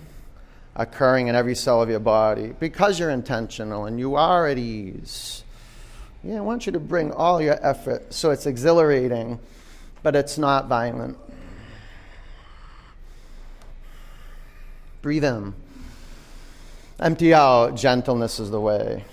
occurring 0.75 1.27
in 1.27 1.35
every 1.35 1.55
cell 1.55 1.81
of 1.81 1.89
your 1.89 1.99
body 1.99 2.53
because 2.59 2.99
you're 2.99 3.09
intentional 3.09 3.85
and 3.85 3.99
you 3.99 4.15
are 4.15 4.47
at 4.47 4.59
ease. 4.59 5.43
Yeah, 6.23 6.37
I 6.37 6.41
want 6.41 6.67
you 6.67 6.71
to 6.73 6.79
bring 6.79 7.11
all 7.11 7.41
your 7.41 7.57
effort 7.65 8.13
so 8.13 8.29
it's 8.29 8.45
exhilarating, 8.45 9.39
but 10.03 10.15
it's 10.15 10.37
not 10.37 10.67
violent. 10.67 11.17
Breathe 15.01 15.23
in. 15.23 15.55
Empty 16.99 17.33
out. 17.33 17.75
Gentleness 17.75 18.39
is 18.39 18.51
the 18.51 18.61
way. 18.61 19.05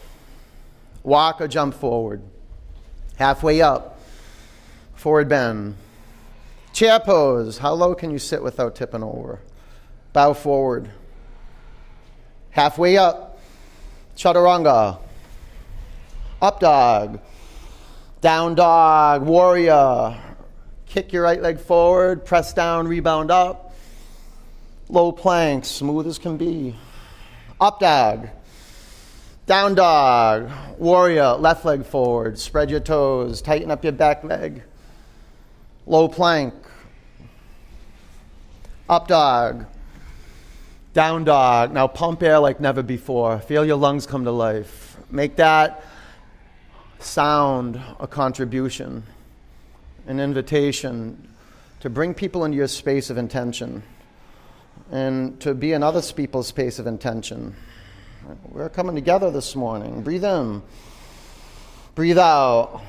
Walk 1.02 1.40
or 1.40 1.48
jump 1.48 1.74
forward. 1.74 2.22
Halfway 3.16 3.62
up. 3.62 3.95
Forward 5.06 5.28
bend. 5.28 5.76
Chair 6.72 6.98
pose. 6.98 7.58
How 7.58 7.74
low 7.74 7.94
can 7.94 8.10
you 8.10 8.18
sit 8.18 8.42
without 8.42 8.74
tipping 8.74 9.04
over? 9.04 9.38
Bow 10.12 10.32
forward. 10.32 10.90
Halfway 12.50 12.96
up, 12.96 13.38
chaturanga. 14.16 14.98
Up 16.42 16.58
dog. 16.58 17.20
Down 18.20 18.56
dog, 18.56 19.22
warrior. 19.22 20.18
Kick 20.86 21.12
your 21.12 21.22
right 21.22 21.40
leg 21.40 21.60
forward, 21.60 22.24
press 22.24 22.52
down, 22.52 22.88
rebound 22.88 23.30
up. 23.30 23.76
Low 24.88 25.12
plank, 25.12 25.66
smooth 25.66 26.08
as 26.08 26.18
can 26.18 26.36
be. 26.36 26.74
Up 27.60 27.78
dog. 27.78 28.28
Down 29.46 29.76
dog, 29.76 30.50
warrior, 30.78 31.34
left 31.34 31.64
leg 31.64 31.86
forward, 31.86 32.40
spread 32.40 32.70
your 32.70 32.80
toes, 32.80 33.40
tighten 33.40 33.70
up 33.70 33.84
your 33.84 33.92
back 33.92 34.24
leg. 34.24 34.64
Low 35.86 36.08
plank. 36.08 36.52
Up 38.88 39.06
dog. 39.06 39.66
Down 40.92 41.22
dog. 41.22 41.72
Now 41.72 41.86
pump 41.86 42.24
air 42.24 42.40
like 42.40 42.58
never 42.58 42.82
before. 42.82 43.38
Feel 43.38 43.64
your 43.64 43.76
lungs 43.76 44.04
come 44.04 44.24
to 44.24 44.32
life. 44.32 44.96
Make 45.10 45.36
that 45.36 45.84
sound 46.98 47.80
a 48.00 48.08
contribution, 48.08 49.04
an 50.08 50.18
invitation 50.18 51.28
to 51.80 51.88
bring 51.88 52.14
people 52.14 52.44
into 52.44 52.56
your 52.56 52.66
space 52.66 53.10
of 53.10 53.16
intention 53.16 53.82
and 54.90 55.38
to 55.40 55.54
be 55.54 55.72
in 55.72 55.84
other 55.84 56.02
people's 56.02 56.48
space 56.48 56.80
of 56.80 56.88
intention. 56.88 57.54
We're 58.48 58.68
coming 58.68 58.96
together 58.96 59.30
this 59.30 59.54
morning. 59.54 60.02
Breathe 60.02 60.24
in, 60.24 60.62
breathe 61.94 62.18
out. 62.18 62.82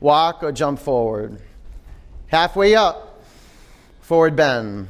Walk 0.00 0.42
or 0.42 0.50
jump 0.50 0.80
forward. 0.80 1.40
Halfway 2.28 2.74
up, 2.74 3.22
forward 4.00 4.34
bend. 4.34 4.88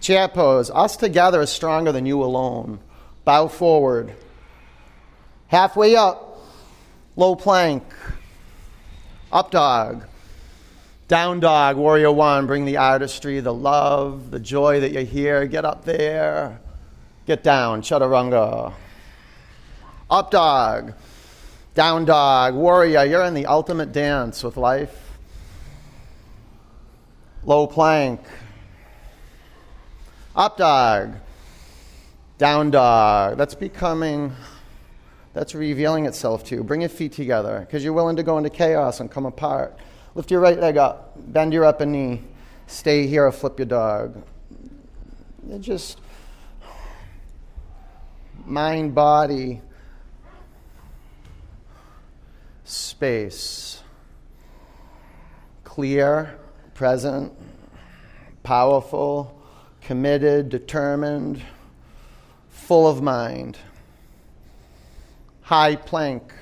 Chair 0.00 0.28
pose. 0.28 0.70
Us 0.70 0.96
together 0.96 1.42
is 1.42 1.50
stronger 1.50 1.92
than 1.92 2.06
you 2.06 2.22
alone. 2.22 2.78
Bow 3.24 3.48
forward. 3.48 4.14
Halfway 5.48 5.96
up. 5.96 6.40
Low 7.16 7.34
plank. 7.34 7.82
Up 9.32 9.50
dog. 9.50 10.06
Down 11.08 11.40
dog. 11.40 11.76
Warrior 11.76 12.12
one. 12.12 12.46
Bring 12.46 12.64
the 12.64 12.76
artistry, 12.76 13.40
the 13.40 13.52
love, 13.52 14.30
the 14.30 14.38
joy 14.38 14.80
that 14.80 14.92
you're 14.92 15.02
here. 15.02 15.46
Get 15.46 15.64
up 15.64 15.84
there. 15.84 16.60
Get 17.26 17.42
down. 17.42 17.82
Chaturanga. 17.82 18.72
Up 20.08 20.30
dog. 20.30 20.94
Down 21.78 22.06
dog. 22.06 22.56
Warrior. 22.56 23.04
You're 23.04 23.22
in 23.22 23.34
the 23.34 23.46
ultimate 23.46 23.92
dance 23.92 24.42
with 24.42 24.56
life. 24.56 25.16
Low 27.44 27.68
plank. 27.68 28.20
Up 30.34 30.56
dog. 30.56 31.14
Down 32.36 32.72
dog. 32.72 33.38
That's 33.38 33.54
becoming, 33.54 34.32
that's 35.34 35.54
revealing 35.54 36.06
itself 36.06 36.42
to 36.46 36.56
you. 36.56 36.64
Bring 36.64 36.80
your 36.80 36.90
feet 36.90 37.12
together 37.12 37.60
because 37.60 37.84
you're 37.84 37.92
willing 37.92 38.16
to 38.16 38.24
go 38.24 38.38
into 38.38 38.50
chaos 38.50 38.98
and 38.98 39.08
come 39.08 39.24
apart. 39.24 39.78
Lift 40.16 40.32
your 40.32 40.40
right 40.40 40.58
leg 40.58 40.78
up. 40.78 41.12
Bend 41.32 41.52
your 41.52 41.64
upper 41.64 41.86
knee. 41.86 42.24
Stay 42.66 43.06
here 43.06 43.24
or 43.24 43.30
flip 43.30 43.56
your 43.56 43.66
dog. 43.66 44.20
It 45.48 45.60
just 45.60 46.00
mind, 48.44 48.96
body, 48.96 49.60
space. 52.68 53.82
Clear, 55.64 56.38
present, 56.74 57.32
powerful 58.42 59.38
committed, 59.88 60.50
determined, 60.50 61.40
full 62.50 62.86
of 62.86 63.00
mind. 63.00 63.56
High 65.40 65.76
plank. 65.76 66.34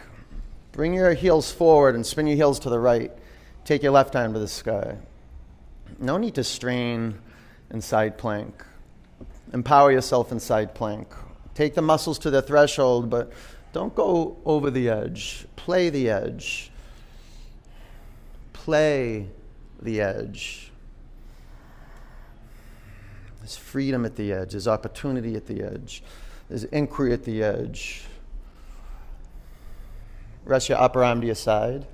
Bring 0.73 0.95
your 0.95 1.15
heels 1.15 1.53
forward 1.53 1.95
and 1.95 2.05
spin 2.05 2.27
your 2.27 2.35
heels 2.35 2.59
to 2.61 2.71
the 2.71 2.81
right. 2.81 3.13
Take 3.65 3.85
your 3.85 3.93
left 3.93 4.17
arm 4.17 4.33
to 4.33 4.41
the 4.41 4.49
sky. 4.49 4.97
No 6.01 6.17
need 6.17 6.35
to 6.35 6.43
strain 6.43 7.19
in 7.71 7.81
side 7.81 8.19
plank. 8.19 8.65
Empower 9.53 9.93
yourself 9.93 10.33
in 10.33 10.41
side 10.41 10.75
plank. 10.75 11.07
Take 11.55 11.75
the 11.75 11.83
muscles 11.83 12.19
to 12.19 12.31
the 12.31 12.43
threshold, 12.43 13.09
but 13.09 13.33
don't 13.77 13.95
go 13.95 14.39
over 14.47 14.71
the 14.71 14.89
edge. 14.89 15.47
Play 15.55 15.91
the 15.91 16.09
edge. 16.09 16.71
Play 18.55 19.29
the 19.83 20.01
edge. 20.01 20.73
There's 23.41 23.59
freedom 23.59 24.07
at 24.07 24.17
the 24.17 24.33
edge, 24.33 24.53
there's 24.53 24.67
opportunity 24.67 25.37
at 25.37 25.47
the 25.47 25.63
edge, 25.63 26.03
there's 26.49 26.65
inquiry 26.65 27.13
at 27.13 27.25
the 27.25 27.43
edge. 27.43 28.07
Rest 30.47 30.71
your 30.71 30.81
upper 30.81 31.05
arm 31.05 31.21
to 31.21 31.27
your 31.27 31.37
side. 31.37 31.87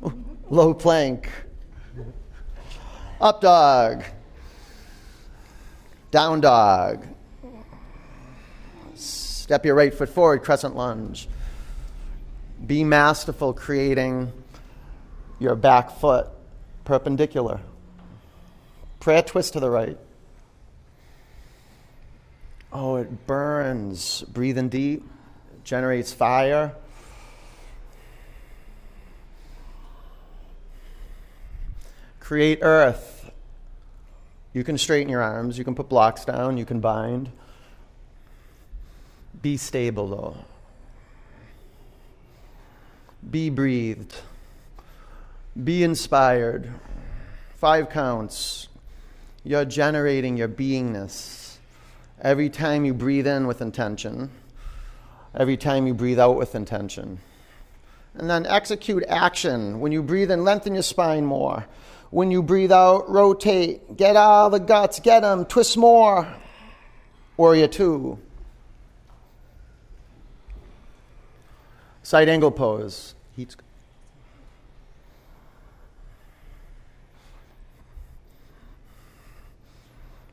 Low 0.48 0.72
plank. 0.72 1.28
Up 3.20 3.42
dog. 3.42 4.02
Down 6.10 6.40
dog. 6.40 7.06
Step 9.50 9.66
your 9.66 9.74
right 9.74 9.92
foot 9.92 10.08
forward, 10.08 10.44
crescent 10.44 10.76
lunge. 10.76 11.26
Be 12.64 12.84
masterful 12.84 13.52
creating 13.52 14.32
your 15.40 15.56
back 15.56 15.98
foot 15.98 16.28
perpendicular. 16.84 17.60
Prayer 19.00 19.22
twist 19.22 19.54
to 19.54 19.58
the 19.58 19.68
right. 19.68 19.98
Oh, 22.72 22.94
it 22.94 23.26
burns. 23.26 24.22
Breathing 24.28 24.68
deep, 24.68 25.04
generates 25.64 26.12
fire. 26.12 26.72
Create 32.20 32.60
earth. 32.62 33.32
You 34.52 34.62
can 34.62 34.78
straighten 34.78 35.08
your 35.08 35.22
arms, 35.22 35.58
you 35.58 35.64
can 35.64 35.74
put 35.74 35.88
blocks 35.88 36.24
down, 36.24 36.56
you 36.56 36.64
can 36.64 36.78
bind. 36.78 37.32
Be 39.42 39.56
stable 39.56 40.08
though. 40.08 40.36
Be 43.30 43.50
breathed. 43.50 44.14
Be 45.62 45.82
inspired. 45.82 46.72
Five 47.56 47.90
counts. 47.90 48.68
You're 49.44 49.64
generating 49.64 50.36
your 50.36 50.48
beingness 50.48 51.40
Every 52.22 52.50
time 52.50 52.84
you 52.84 52.92
breathe 52.92 53.26
in 53.26 53.46
with 53.46 53.62
intention, 53.62 54.30
every 55.34 55.56
time 55.56 55.86
you 55.86 55.94
breathe 55.94 56.20
out 56.20 56.36
with 56.36 56.54
intention. 56.54 57.18
And 58.14 58.28
then 58.28 58.44
execute 58.44 59.04
action. 59.08 59.80
When 59.80 59.90
you 59.90 60.02
breathe 60.02 60.30
in, 60.30 60.44
lengthen 60.44 60.74
your 60.74 60.82
spine 60.82 61.24
more. 61.24 61.64
When 62.10 62.30
you 62.30 62.42
breathe 62.42 62.72
out, 62.72 63.08
rotate. 63.08 63.96
Get 63.96 64.16
all 64.16 64.50
the 64.50 64.60
guts, 64.60 65.00
get 65.00 65.20
them, 65.20 65.46
twist 65.46 65.78
more. 65.78 66.28
Warrior 67.38 67.68
two. 67.68 68.18
Side 72.10 72.28
angle 72.28 72.50
pose. 72.50 73.14
Heat's 73.36 73.56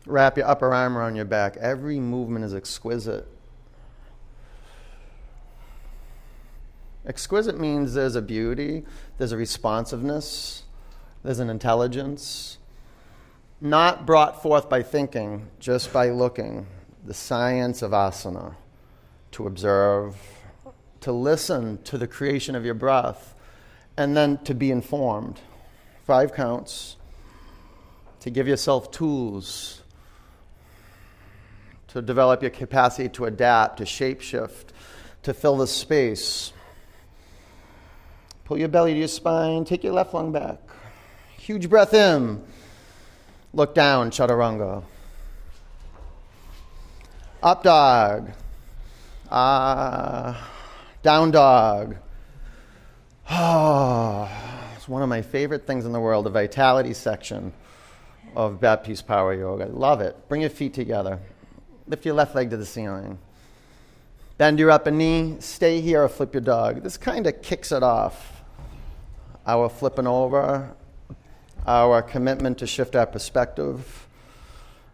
Wrap 0.08 0.38
your 0.38 0.48
upper 0.48 0.74
arm 0.74 0.98
around 0.98 1.18
your 1.18 1.26
back. 1.26 1.56
Every 1.58 2.00
movement 2.00 2.46
is 2.46 2.56
exquisite. 2.56 3.28
Exquisite 7.06 7.60
means 7.60 7.94
there's 7.94 8.16
a 8.16 8.24
beauty, 8.24 8.84
there's 9.20 9.32
a 9.32 9.38
responsiveness, 9.38 10.64
there's 11.22 11.38
an 11.38 11.52
intelligence, 11.52 12.58
not 13.62 14.04
brought 14.04 14.42
forth 14.42 14.68
by 14.68 14.82
thinking, 14.82 15.48
just 15.60 15.94
by 15.94 16.10
looking. 16.10 16.66
The 17.06 17.14
science 17.14 17.84
of 17.84 17.92
asana, 17.92 18.56
to 19.34 19.46
observe, 19.46 20.37
to 21.02 21.12
listen 21.12 21.82
to 21.84 21.98
the 21.98 22.08
creation 22.08 22.56
of 22.56 22.66
your 22.66 22.74
breath, 22.74 23.36
and 23.96 24.16
then 24.16 24.38
to 24.40 24.54
be 24.54 24.72
informed. 24.72 25.40
Five 26.06 26.34
counts, 26.34 26.98
to 28.22 28.30
give 28.30 28.48
yourself 28.48 28.92
tools 28.92 29.82
to 31.88 32.02
develop 32.02 32.42
your 32.42 32.52
capacity 32.52 33.10
to 33.10 33.26
adapt, 33.26 33.78
to 33.78 33.84
shapeshift, 33.84 34.66
to 35.24 35.34
fill 35.34 35.58
the 35.58 35.68
space. 35.68 36.54
Pull 38.46 38.60
your 38.60 38.68
belly 38.68 38.94
to 38.94 39.00
your 39.00 39.08
spine, 39.08 39.66
take 39.66 39.84
your 39.84 39.94
left 39.94 40.14
lung 40.14 40.32
back. 40.32 40.60
Huge 41.38 41.70
breath 41.70 41.94
in. 41.94 42.44
Look 43.54 43.74
down, 43.74 44.12
chaturanga. 44.12 44.84
Up 47.42 47.64
dog. 47.64 48.32
Ah, 49.32 50.50
down 51.08 51.32
dog. 51.32 51.96
Oh, 53.32 54.30
it's 54.76 54.90
one 54.90 55.02
of 55.02 55.08
my 55.08 55.22
favorite 55.22 55.66
things 55.66 55.86
in 55.86 55.94
the 55.94 56.02
world, 56.02 56.26
the 56.26 56.30
vitality 56.30 56.94
section 56.94 57.54
of 58.36 58.60
Baptiste 58.60 59.08
Power 59.08 59.34
Yoga. 59.34 59.68
Love 59.68 60.02
it. 60.02 60.18
Bring 60.28 60.42
your 60.42 60.50
feet 60.50 60.74
together. 60.74 61.18
Lift 61.88 62.06
your 62.06 62.14
left 62.14 62.36
leg 62.36 62.50
to 62.50 62.58
the 62.58 62.66
ceiling. 62.66 63.20
Bend 64.38 64.60
your 64.60 64.70
upper 64.70 64.92
knee. 64.92 65.38
Stay 65.40 65.80
here 65.80 66.04
or 66.04 66.10
flip 66.10 66.34
your 66.34 66.42
dog. 66.42 66.84
This 66.84 66.98
kind 66.98 67.26
of 67.26 67.42
kicks 67.42 67.72
it 67.72 67.84
off 67.84 68.44
our 69.46 69.70
flipping 69.70 70.08
over, 70.08 70.76
our 71.66 72.02
commitment 72.02 72.58
to 72.58 72.68
shift 72.68 72.98
our 72.98 73.08
perspective, 73.08 74.08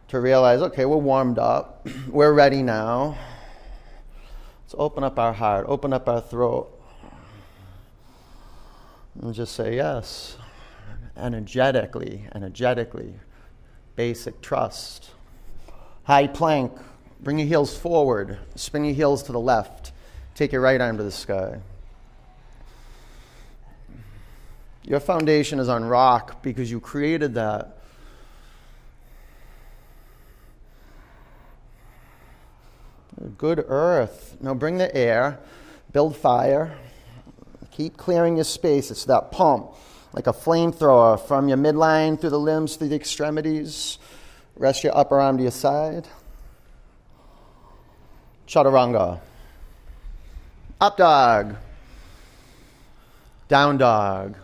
to 0.10 0.20
realize, 0.20 0.62
okay, 0.62 0.86
we're 0.86 0.96
warmed 0.96 1.40
up, 1.40 1.88
we're 2.08 2.34
ready 2.34 2.62
now. 2.62 3.18
Let's 4.74 4.82
open 4.82 5.04
up 5.04 5.20
our 5.20 5.34
heart, 5.34 5.68
open 5.70 5.94
up 5.94 6.10
our 6.10 6.20
throat, 6.20 6.68
and 9.22 9.32
just 9.32 9.54
say 9.54 9.76
yes, 9.76 10.36
energetically, 11.16 12.28
energetically, 12.34 13.14
basic 13.96 14.42
trust. 14.42 15.12
High 16.06 16.26
plank, 16.26 16.72
bring 17.20 17.38
your 17.38 17.48
heels 17.48 17.78
forward, 17.78 18.40
spin 18.56 18.84
your 18.84 18.96
heels 18.96 19.22
to 19.24 19.32
the 19.32 19.40
left, 19.40 19.92
take 20.34 20.52
your 20.52 20.62
right 20.62 20.82
arm 20.82 20.98
to 20.98 21.04
the 21.04 21.12
sky. 21.12 21.60
Your 24.82 25.00
foundation 25.00 25.60
is 25.60 25.70
on 25.70 25.86
rock 25.86 26.42
because 26.42 26.72
you 26.72 26.80
created 26.80 27.36
that. 27.36 27.78
Good 33.38 33.64
earth. 33.68 34.38
Now 34.42 34.54
bring 34.54 34.78
the 34.78 34.94
air, 34.96 35.40
build 35.92 36.16
fire, 36.16 36.76
keep 37.72 37.98
clearing 37.98 38.36
your 38.36 38.44
space. 38.44 38.92
It's 38.92 39.06
that 39.06 39.32
pump, 39.32 39.72
like 40.14 40.28
a 40.28 40.34
flamethrower 40.34 41.20
from 41.20 41.48
your 41.48 41.58
midline 41.58 42.20
through 42.20 42.32
the 42.32 42.40
limbs, 42.40 42.76
through 42.76 42.90
the 42.90 42.96
extremities. 42.96 43.98
Rest 44.56 44.84
your 44.84 44.96
upper 44.98 45.20
arm 45.20 45.38
to 45.38 45.44
your 45.44 45.52
side. 45.52 46.08
Chaturanga. 48.48 49.20
Up 50.82 50.98
dog. 50.98 51.56
Down 53.48 53.78
dog. 53.78 54.38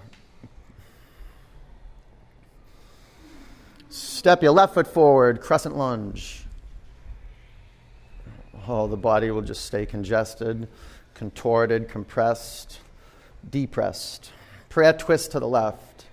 Step 3.90 4.44
your 4.44 4.52
left 4.52 4.74
foot 4.74 4.88
forward, 4.88 5.42
crescent 5.42 5.76
lunge. 5.76 6.46
Oh, 8.72 8.86
the 8.86 8.98
body 8.98 9.32
will 9.32 9.42
just 9.42 9.66
stay 9.66 9.88
congested, 9.88 10.68
contorted, 11.16 11.90
compressed, 11.90 12.80
depressed. 13.50 14.32
Prayer 14.70 14.94
twist 14.94 15.32
to 15.32 15.40
the 15.40 15.48
left. 15.48 16.06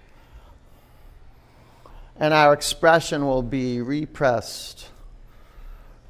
And 2.19 2.33
our 2.33 2.55
expression 2.55 3.27
will 3.27 3.42
be 3.42 3.83
repressed 3.83 4.88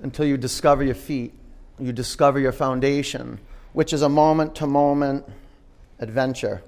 until 0.00 0.24
you 0.24 0.36
discover 0.36 0.84
your 0.84 0.94
feet, 0.94 1.34
you 1.80 1.92
discover 1.92 2.38
your 2.38 2.52
foundation, 2.52 3.40
which 3.72 3.92
is 3.92 4.02
a 4.02 4.08
moment 4.08 4.54
to 4.54 4.68
moment 4.68 5.24
adventure 5.98 6.62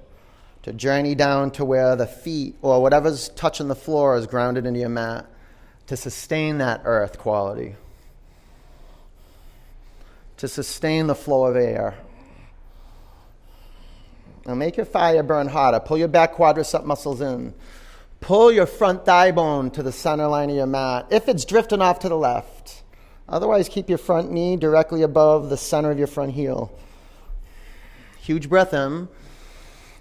to 0.64 0.73
journey 0.73 1.14
down 1.14 1.53
to 1.53 1.64
where 1.64 1.95
the 1.95 2.07
feet 2.09 2.57
or 2.62 2.83
whatever's 2.83 3.29
touching 3.29 3.69
the 3.69 3.77
floor 3.77 4.17
is 4.17 4.27
grounded 4.27 4.67
into 4.67 4.81
your 4.81 4.88
mat 4.88 5.25
to 5.87 5.97
sustain 5.97 6.59
that 6.59 6.81
earth 6.85 7.17
quality, 7.17 7.77
to 10.38 10.48
sustain 10.48 11.07
the 11.07 11.14
flow 11.14 11.46
of 11.46 11.57
air. 11.57 11.94
Now 14.46 14.55
make 14.55 14.77
your 14.77 14.87
fire 14.87 15.22
burn 15.22 15.48
hotter. 15.48 15.81
Pull 15.81 15.98
your 15.98 16.09
back 16.09 16.35
quadricep 16.35 16.85
muscles 16.85 17.20
in. 17.20 17.53
Pull 18.20 18.51
your 18.51 18.66
front 18.66 19.05
thigh 19.05 19.31
bone 19.31 19.70
to 19.72 19.83
the 19.83 19.92
center 19.92 20.27
line 20.27 20.51
of 20.51 20.57
your 20.57 20.66
mat 20.66 21.07
if 21.11 21.29
it's 21.29 21.44
drifting 21.44 21.83
off 21.83 21.98
to 22.01 22.09
the 22.09 22.16
left. 22.16 22.83
Otherwise, 23.29 23.68
keep 23.68 23.88
your 23.90 23.98
front 23.98 24.33
knee 24.33 24.57
directly 24.57 25.03
above 25.03 25.51
the 25.51 25.57
center 25.57 25.90
of 25.90 25.98
your 25.98 26.07
front 26.07 26.33
heel. 26.33 26.72
Huge 28.20 28.48
breath 28.48 28.72
in. 28.72 29.09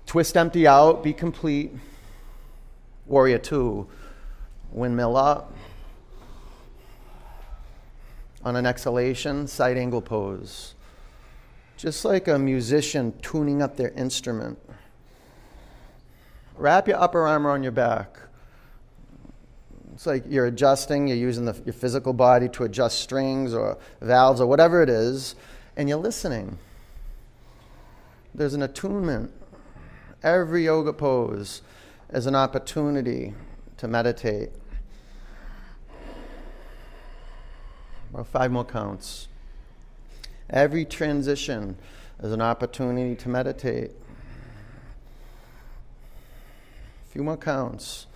Twist 0.05 0.37
empty 0.37 0.65
out, 0.65 1.03
be 1.03 1.11
complete. 1.11 1.71
Warrior 3.05 3.37
two, 3.39 3.87
windmill 4.71 5.17
up. 5.17 5.53
On 8.47 8.55
an 8.55 8.65
exhalation, 8.65 9.45
side 9.45 9.77
angle 9.77 10.01
pose. 10.01 10.73
Just 11.75 12.05
like 12.05 12.29
a 12.29 12.39
musician 12.39 13.13
tuning 13.21 13.61
up 13.61 13.75
their 13.75 13.89
instrument. 13.89 14.57
Wrap 16.55 16.87
your 16.87 16.97
upper 16.97 17.27
arm 17.27 17.45
around 17.45 17.63
your 17.63 17.73
back. 17.73 18.17
It's 19.93 20.05
like 20.05 20.23
you're 20.29 20.45
adjusting, 20.45 21.09
you're 21.09 21.17
using 21.17 21.43
the, 21.43 21.61
your 21.65 21.73
physical 21.73 22.13
body 22.13 22.47
to 22.49 22.63
adjust 22.63 22.99
strings 22.99 23.53
or 23.53 23.77
valves 23.99 24.39
or 24.39 24.47
whatever 24.47 24.81
it 24.81 24.87
is, 24.87 25.35
and 25.75 25.89
you're 25.89 25.97
listening. 25.97 26.57
There's 28.33 28.53
an 28.53 28.61
attunement 28.61 29.33
Every 30.23 30.63
yoga 30.63 30.93
pose 30.93 31.61
is 32.11 32.25
an 32.25 32.35
opportunity 32.35 33.35
to 33.77 33.87
meditate. 33.87 34.49
Five 38.23 38.51
more 38.51 38.65
counts. 38.65 39.27
Every 40.49 40.85
transition 40.85 41.77
is 42.23 42.31
an 42.31 42.41
opportunity 42.41 43.15
to 43.15 43.29
meditate. 43.29 43.91
A 47.05 47.11
few 47.11 47.23
more 47.23 47.37
counts. 47.37 48.07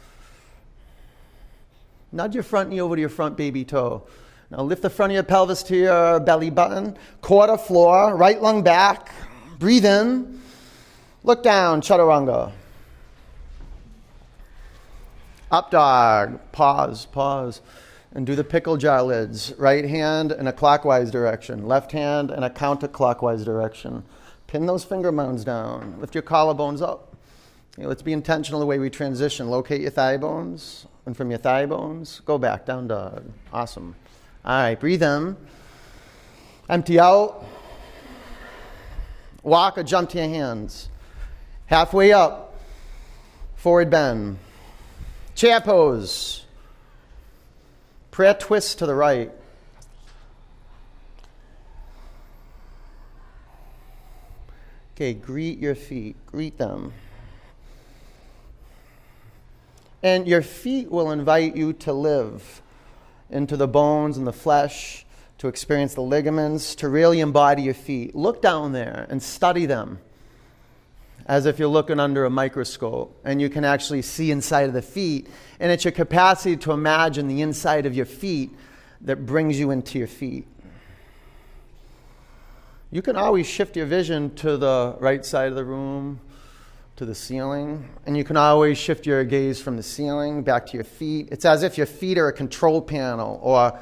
Nudge 2.11 2.33
your 2.33 2.43
front 2.43 2.69
knee 2.69 2.81
over 2.81 2.95
to 2.95 2.99
your 2.99 3.09
front 3.09 3.37
baby 3.37 3.63
toe. 3.63 4.03
Now 4.49 4.63
lift 4.63 4.81
the 4.81 4.89
front 4.89 5.11
of 5.11 5.15
your 5.15 5.23
pelvis 5.23 5.63
to 5.63 5.77
your 5.77 6.19
belly 6.19 6.49
button. 6.49 6.97
Quarter 7.21 7.57
floor, 7.57 8.15
right 8.15 8.41
lung 8.41 8.63
back. 8.63 9.11
Breathe 9.59 9.85
in. 9.85 10.41
Look 11.23 11.43
down, 11.43 11.81
chaturanga. 11.81 12.51
Up 15.51 15.69
dog. 15.69 16.39
Pause, 16.51 17.05
pause. 17.07 17.61
And 18.13 18.25
do 18.25 18.35
the 18.35 18.43
pickle 18.43 18.77
jar 18.77 19.03
lids. 19.03 19.53
Right 19.57 19.85
hand 19.85 20.31
in 20.31 20.47
a 20.47 20.53
clockwise 20.53 21.11
direction, 21.11 21.67
left 21.67 21.91
hand 21.91 22.29
in 22.29 22.43
a 22.43 22.49
counterclockwise 22.49 23.45
direction. 23.45 24.03
Pin 24.47 24.65
those 24.65 24.83
finger 24.83 25.11
mounds 25.11 25.45
down. 25.45 25.99
Lift 25.99 26.13
your 26.13 26.23
collarbones 26.23 26.81
up. 26.81 27.15
Okay, 27.73 27.87
let's 27.87 28.01
be 28.01 28.11
intentional 28.11 28.59
the 28.59 28.65
way 28.65 28.79
we 28.79 28.89
transition. 28.89 29.49
Locate 29.49 29.79
your 29.79 29.91
thigh 29.91 30.17
bones. 30.17 30.85
And 31.05 31.15
from 31.15 31.31
your 31.31 31.39
thigh 31.39 31.65
bones, 31.65 32.21
go 32.25 32.37
back, 32.37 32.65
down 32.65 32.87
dog. 32.87 33.23
Awesome. 33.53 33.95
All 34.43 34.61
right, 34.61 34.79
breathe 34.79 35.01
in. 35.01 35.37
Empty 36.69 36.99
out. 36.99 37.45
Walk 39.41 39.77
or 39.77 39.83
jump 39.83 40.09
to 40.11 40.17
your 40.17 40.27
hands. 40.27 40.89
Halfway 41.67 42.11
up. 42.11 42.59
Forward 43.55 43.89
bend. 43.89 44.37
Chair 45.33 45.61
pose. 45.61 46.40
Prayer 48.11 48.33
twist 48.33 48.79
to 48.79 48.85
the 48.85 48.93
right. 48.93 49.31
Okay, 54.95 55.13
greet 55.13 55.59
your 55.59 55.75
feet. 55.75 56.17
Greet 56.25 56.57
them. 56.57 56.93
And 60.03 60.27
your 60.27 60.41
feet 60.41 60.91
will 60.91 61.11
invite 61.11 61.55
you 61.55 61.73
to 61.73 61.93
live 61.93 62.61
into 63.29 63.55
the 63.55 63.67
bones 63.67 64.17
and 64.17 64.27
the 64.27 64.33
flesh, 64.33 65.05
to 65.37 65.47
experience 65.47 65.93
the 65.93 66.01
ligaments, 66.01 66.75
to 66.75 66.89
really 66.89 67.21
embody 67.21 67.63
your 67.63 67.73
feet. 67.73 68.13
Look 68.13 68.41
down 68.41 68.73
there 68.73 69.07
and 69.09 69.23
study 69.23 69.65
them 69.65 69.99
as 71.25 71.45
if 71.45 71.59
you're 71.59 71.67
looking 71.67 71.99
under 71.99 72.25
a 72.25 72.29
microscope 72.29 73.19
and 73.23 73.41
you 73.41 73.49
can 73.49 73.63
actually 73.63 74.01
see 74.01 74.31
inside 74.31 74.67
of 74.67 74.73
the 74.73 74.81
feet. 74.81 75.27
And 75.59 75.71
it's 75.71 75.85
your 75.85 75.91
capacity 75.91 76.57
to 76.57 76.71
imagine 76.71 77.27
the 77.27 77.41
inside 77.41 77.85
of 77.85 77.95
your 77.95 78.05
feet 78.05 78.51
that 79.01 79.25
brings 79.25 79.59
you 79.59 79.71
into 79.71 79.97
your 79.97 80.07
feet. 80.07 80.47
You 82.91 83.01
can 83.01 83.15
always 83.15 83.47
shift 83.47 83.77
your 83.77 83.85
vision 83.85 84.35
to 84.35 84.57
the 84.57 84.95
right 84.99 85.25
side 85.25 85.47
of 85.47 85.55
the 85.55 85.63
room, 85.63 86.19
to 86.97 87.05
the 87.05 87.15
ceiling, 87.15 87.87
and 88.05 88.17
you 88.17 88.23
can 88.23 88.35
always 88.35 88.77
shift 88.77 89.05
your 89.05 89.23
gaze 89.23 89.61
from 89.61 89.77
the 89.77 89.83
ceiling 89.83 90.43
back 90.43 90.65
to 90.67 90.73
your 90.73 90.83
feet. 90.83 91.29
It's 91.31 91.45
as 91.45 91.63
if 91.63 91.77
your 91.77 91.87
feet 91.87 92.17
are 92.17 92.27
a 92.27 92.33
control 92.33 92.81
panel 92.81 93.39
or 93.41 93.79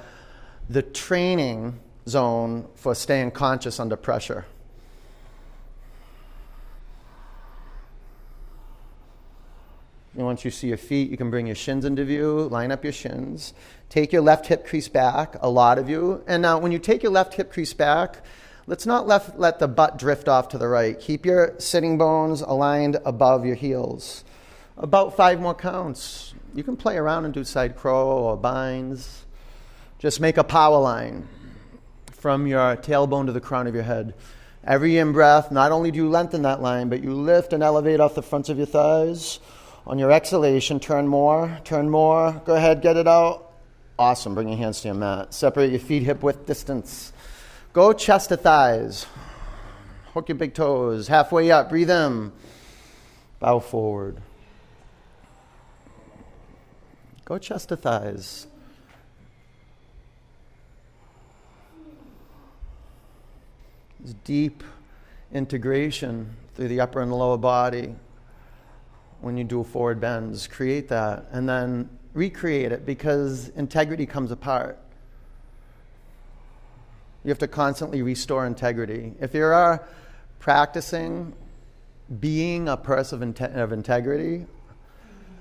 the 0.69 0.83
training 0.83 1.79
zone 2.07 2.67
for 2.75 2.93
staying 2.93 3.31
conscious 3.31 3.79
under 3.79 3.95
pressure. 3.95 4.45
And 10.15 10.25
once 10.25 10.43
you 10.43 10.51
see 10.51 10.67
your 10.67 10.77
feet, 10.77 11.11
you 11.11 11.17
can 11.17 11.29
bring 11.29 11.45
your 11.45 11.55
shins 11.55 11.85
into 11.85 12.03
view, 12.03 12.47
line 12.49 12.71
up 12.71 12.83
your 12.83 12.93
shins. 12.93 13.53
Take 13.89 14.11
your 14.11 14.21
left 14.21 14.47
hip 14.47 14.65
crease 14.65 14.87
back, 14.87 15.35
a 15.41 15.49
lot 15.49 15.77
of 15.77 15.89
you. 15.89 16.23
And 16.27 16.41
now, 16.41 16.57
when 16.57 16.71
you 16.71 16.79
take 16.79 17.03
your 17.03 17.11
left 17.11 17.35
hip 17.35 17.51
crease 17.51 17.73
back, 17.73 18.23
let's 18.65 18.85
not 18.85 19.07
left, 19.07 19.37
let 19.37 19.59
the 19.59 19.67
butt 19.67 19.97
drift 19.97 20.27
off 20.27 20.49
to 20.49 20.57
the 20.57 20.67
right. 20.67 20.99
Keep 20.99 21.25
your 21.25 21.55
sitting 21.59 21.97
bones 21.97 22.41
aligned 22.41 22.97
above 23.05 23.45
your 23.45 23.55
heels. 23.55 24.23
About 24.77 25.15
five 25.15 25.39
more 25.39 25.55
counts. 25.55 26.33
You 26.55 26.63
can 26.63 26.75
play 26.75 26.97
around 26.97 27.25
and 27.25 27.33
do 27.33 27.43
side 27.43 27.75
crow 27.75 28.07
or 28.07 28.37
binds. 28.37 29.25
Just 29.99 30.19
make 30.19 30.37
a 30.37 30.43
power 30.43 30.79
line 30.79 31.27
from 32.11 32.47
your 32.47 32.75
tailbone 32.77 33.27
to 33.27 33.31
the 33.31 33.41
crown 33.41 33.67
of 33.67 33.75
your 33.75 33.83
head. 33.83 34.13
Every 34.63 34.97
in 34.97 35.13
breath, 35.13 35.51
not 35.51 35.71
only 35.71 35.91
do 35.91 35.97
you 35.97 36.09
lengthen 36.09 36.41
that 36.41 36.61
line, 36.61 36.89
but 36.89 37.03
you 37.03 37.13
lift 37.13 37.53
and 37.53 37.63
elevate 37.63 37.99
off 37.99 38.15
the 38.15 38.21
fronts 38.21 38.49
of 38.49 38.57
your 38.57 38.67
thighs. 38.67 39.39
On 39.89 39.97
your 39.97 40.11
exhalation, 40.11 40.79
turn 40.79 41.07
more, 41.07 41.59
turn 41.63 41.89
more. 41.89 42.43
Go 42.45 42.53
ahead, 42.53 42.83
get 42.83 42.95
it 42.95 43.07
out. 43.07 43.53
Awesome. 43.97 44.35
Bring 44.35 44.47
your 44.47 44.57
hands 44.59 44.81
to 44.81 44.89
your 44.89 44.95
mat. 44.95 45.33
Separate 45.33 45.71
your 45.71 45.79
feet 45.79 46.03
hip 46.03 46.21
width 46.21 46.45
distance. 46.45 47.11
Go 47.73 47.91
chest 47.91 48.29
to 48.29 48.37
thighs. 48.37 49.07
Hook 50.13 50.29
your 50.29 50.35
big 50.37 50.53
toes. 50.53 51.07
Halfway 51.07 51.49
up. 51.49 51.69
Breathe 51.69 51.89
in. 51.89 52.31
Bow 53.39 53.57
forward. 53.57 54.21
Go 57.25 57.39
chest 57.39 57.69
to 57.69 57.75
thighs. 57.75 58.45
It's 64.03 64.13
deep 64.23 64.63
integration 65.33 66.37
through 66.53 66.67
the 66.67 66.79
upper 66.79 67.01
and 67.01 67.11
lower 67.11 67.37
body 67.37 67.95
when 69.21 69.37
you 69.37 69.43
do 69.43 69.63
forward 69.63 69.99
bends. 69.99 70.47
Create 70.47 70.87
that 70.89 71.25
and 71.31 71.47
then 71.47 71.89
recreate 72.13 72.71
it 72.71 72.85
because 72.85 73.49
integrity 73.49 74.05
comes 74.05 74.31
apart. 74.31 74.79
You 77.23 77.29
have 77.29 77.39
to 77.39 77.47
constantly 77.47 78.01
restore 78.01 78.45
integrity. 78.45 79.13
If 79.19 79.33
you 79.33 79.43
are 79.43 79.85
practicing 80.39 81.33
being 82.19 82.69
a 82.69 82.77
person 82.77 83.21
of, 83.21 83.35
inte- 83.35 83.55
of 83.55 83.71
integrity, 83.71 84.45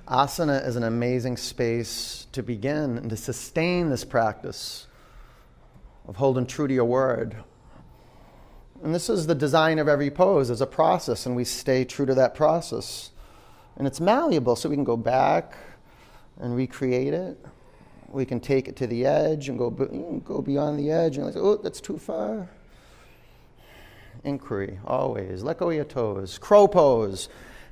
asana 0.09 0.67
is 0.67 0.77
an 0.77 0.83
amazing 0.83 1.37
space 1.37 2.27
to 2.33 2.43
begin 2.43 2.99
and 2.99 3.09
to 3.11 3.17
sustain 3.17 3.91
this 3.91 4.05
practice 4.05 4.87
of 6.07 6.17
holding 6.17 6.47
true 6.47 6.67
to 6.67 6.75
your 6.75 6.85
word. 6.85 7.37
And 8.83 8.95
this 8.95 9.09
is 9.09 9.27
the 9.27 9.35
design 9.35 9.79
of 9.79 9.89
every 9.89 10.11
pose 10.11 10.51
as 10.51 10.61
a 10.61 10.67
process, 10.67 11.27
and 11.27 11.35
we 11.35 11.45
stay 11.45 11.85
true 11.85 12.07
to 12.07 12.15
that 12.15 12.35
process. 12.35 13.11
And 13.79 13.87
it's 13.87 14.01
malleable, 14.01 14.57
so 14.57 14.69
we 14.69 14.75
can 14.75 14.85
go 14.85 14.97
back 14.97 15.55
and 16.41 16.55
recreate 16.55 17.15
it. 17.15 17.39
We 18.11 18.25
can 18.25 18.41
take 18.41 18.69
it 18.69 18.77
to 18.77 18.87
the 18.87 19.07
edge 19.07 19.49
and 19.49 19.57
go, 19.57 19.71
mm, 19.71 20.25
go 20.25 20.43
beyond 20.43 20.79
the 20.79 20.91
edge 20.91 21.17
and 21.17 21.27
like, 21.27 21.37
oh, 21.37 21.57
that's 21.57 21.81
too 21.81 21.99
far. 21.99 22.49
Inquiry, 24.25 24.81
always. 24.85 25.45
Let 25.45 25.59
go 25.59 25.71
of 25.71 25.77
your 25.77 25.85
toes. 25.85 26.39
Crow 26.39 26.67
pose. 26.67 27.29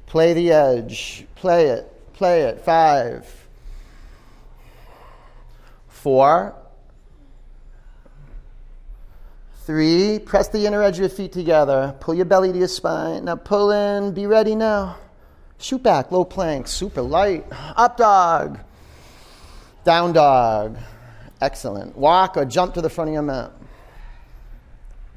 Play 0.07 0.33
the 0.33 0.53
edge. 0.53 1.27
Play 1.35 1.67
it. 1.67 1.93
Play 2.13 2.43
it. 2.43 2.61
Five. 2.61 3.49
Four. 5.89 6.55
Three. 9.65 10.21
Press 10.21 10.47
the 10.49 10.67
inner 10.67 10.83
edge 10.83 10.95
of 10.95 11.01
your 11.01 11.09
feet 11.09 11.33
together. 11.33 11.97
Pull 11.99 12.15
your 12.15 12.27
belly 12.27 12.53
to 12.53 12.59
your 12.59 12.69
spine. 12.69 13.25
Now 13.25 13.35
pull 13.35 13.73
in. 13.73 14.15
Be 14.15 14.27
ready 14.27 14.55
now. 14.55 14.99
Shoot 15.59 15.83
back, 15.83 16.13
low 16.13 16.25
plank, 16.25 16.69
super 16.69 17.03
light. 17.03 17.47
Up 17.51 17.97
dog. 17.97 18.59
Down 19.85 20.13
dog. 20.13 20.77
Excellent. 21.41 21.97
Walk 21.97 22.37
or 22.37 22.45
jump 22.45 22.75
to 22.75 22.81
the 22.81 22.91
front 22.91 23.09
of 23.09 23.15
your 23.15 23.23
mat. 23.23 23.53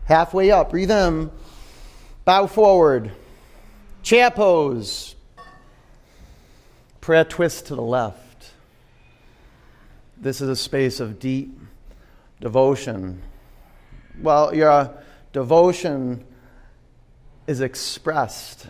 Halfway 0.05 0.51
up, 0.51 0.71
breathe 0.71 0.91
in. 0.91 1.31
Bow 2.25 2.47
forward. 2.47 3.11
Chair 4.01 4.31
pose. 4.31 5.15
Prayer 7.01 7.23
twist 7.23 7.67
to 7.67 7.75
the 7.75 7.81
left. 7.81 8.51
This 10.17 10.41
is 10.41 10.49
a 10.49 10.55
space 10.55 10.99
of 10.99 11.19
deep 11.19 11.57
devotion. 12.41 13.21
Well, 14.21 14.53
your 14.53 14.93
devotion 15.31 16.25
is 17.47 17.61
expressed 17.61 18.67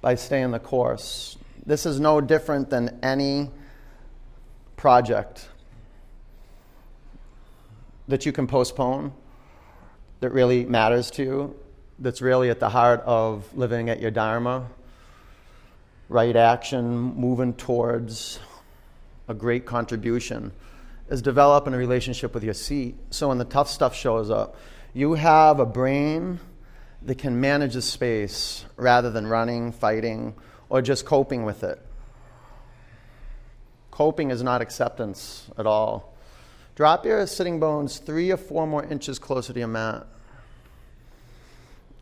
by 0.00 0.14
staying 0.14 0.50
the 0.50 0.58
course. 0.58 1.36
This 1.66 1.86
is 1.86 2.00
no 2.00 2.20
different 2.20 2.70
than 2.70 2.98
any 3.02 3.50
project 4.76 5.48
that 8.08 8.26
you 8.26 8.32
can 8.32 8.46
postpone 8.46 9.12
that 10.20 10.30
really 10.30 10.64
matters 10.64 11.10
to 11.12 11.22
you, 11.22 11.56
that's 11.98 12.20
really 12.20 12.50
at 12.50 12.60
the 12.60 12.68
heart 12.68 13.02
of 13.04 13.44
living 13.56 13.88
at 13.88 14.00
your 14.00 14.10
Dharma, 14.10 14.66
right 16.08 16.34
action, 16.34 17.14
moving 17.14 17.54
towards 17.54 18.38
a 19.28 19.34
great 19.34 19.64
contribution, 19.64 20.50
is 21.08 21.22
developing 21.22 21.72
a 21.72 21.76
relationship 21.78 22.34
with 22.34 22.42
your 22.42 22.54
seat. 22.54 22.96
So 23.10 23.28
when 23.28 23.38
the 23.38 23.44
tough 23.44 23.68
stuff 23.68 23.94
shows 23.94 24.30
up, 24.30 24.56
you 24.92 25.14
have 25.14 25.60
a 25.60 25.66
brain 25.66 26.40
that 27.02 27.18
can 27.18 27.40
manage 27.40 27.76
a 27.76 27.82
space 27.82 28.64
rather 28.76 29.10
than 29.10 29.26
running, 29.26 29.72
fighting, 29.72 30.34
or 30.68 30.82
just 30.82 31.04
coping 31.04 31.44
with 31.44 31.64
it. 31.64 31.80
Coping 33.90 34.30
is 34.30 34.42
not 34.42 34.60
acceptance 34.60 35.48
at 35.58 35.66
all. 35.66 36.14
Drop 36.74 37.04
your 37.04 37.26
sitting 37.26 37.60
bones 37.60 37.98
three 37.98 38.30
or 38.30 38.36
four 38.36 38.66
more 38.66 38.84
inches 38.84 39.18
closer 39.18 39.52
to 39.52 39.58
your 39.58 39.68
mat. 39.68 40.06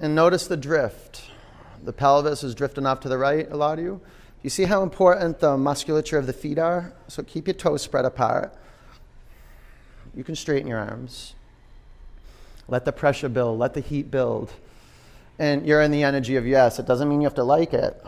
And 0.01 0.15
notice 0.15 0.47
the 0.47 0.57
drift. 0.57 1.23
The 1.83 1.93
pelvis 1.93 2.45
is 2.45 2.55
drifting 2.55 2.87
off 2.87 3.01
to 3.01 3.09
the 3.09 3.19
right, 3.19 3.51
a 3.51 3.57
lot 3.57 3.79
of 3.79 3.85
you. 3.85 4.01
You 4.43 4.51
see 4.51 4.65
how 4.65 4.83
important 4.83 5.41
the 5.41 5.57
musculature 5.57 6.19
of 6.19 6.27
the 6.27 6.33
feet 6.33 6.59
are? 6.59 6.93
So 7.09 7.23
keep 7.23 7.47
your 7.47 7.55
toes 7.55 7.83
spread 7.83 8.05
apart. 8.05 8.55
You 10.15 10.23
can 10.23 10.37
straighten 10.37 10.69
your 10.69 10.79
arms. 10.79 11.35
Let 12.69 12.85
the 12.85 12.93
pressure 12.93 13.29
build, 13.29 13.59
let 13.59 13.75
the 13.75 13.81
heat 13.81 14.11
build 14.11 14.53
and 15.39 15.67
you're 15.67 15.83
in 15.83 15.91
the 15.91 16.03
energy 16.03 16.37
of 16.37 16.47
yes. 16.47 16.79
It 16.79 16.87
doesn't 16.87 17.09
mean 17.09 17.21
you 17.21 17.27
have 17.27 17.35
to 17.35 17.45
like 17.45 17.73
it. 17.73 18.01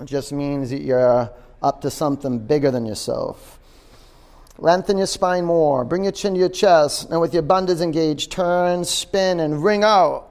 It 0.00 0.06
just 0.06 0.32
means 0.32 0.70
that 0.70 0.82
you're 0.82 1.30
up 1.62 1.80
to 1.82 1.90
something 1.90 2.38
bigger 2.38 2.70
than 2.70 2.86
yourself. 2.86 3.58
Lengthen 4.58 4.98
your 4.98 5.06
spine 5.06 5.44
more. 5.44 5.84
Bring 5.84 6.04
your 6.04 6.12
chin 6.12 6.34
to 6.34 6.40
your 6.40 6.48
chest. 6.48 7.10
And 7.10 7.20
with 7.20 7.34
your 7.34 7.42
bandhas 7.42 7.80
engaged, 7.80 8.30
turn, 8.30 8.84
spin, 8.84 9.40
and 9.40 9.62
ring 9.62 9.84
out. 9.84 10.28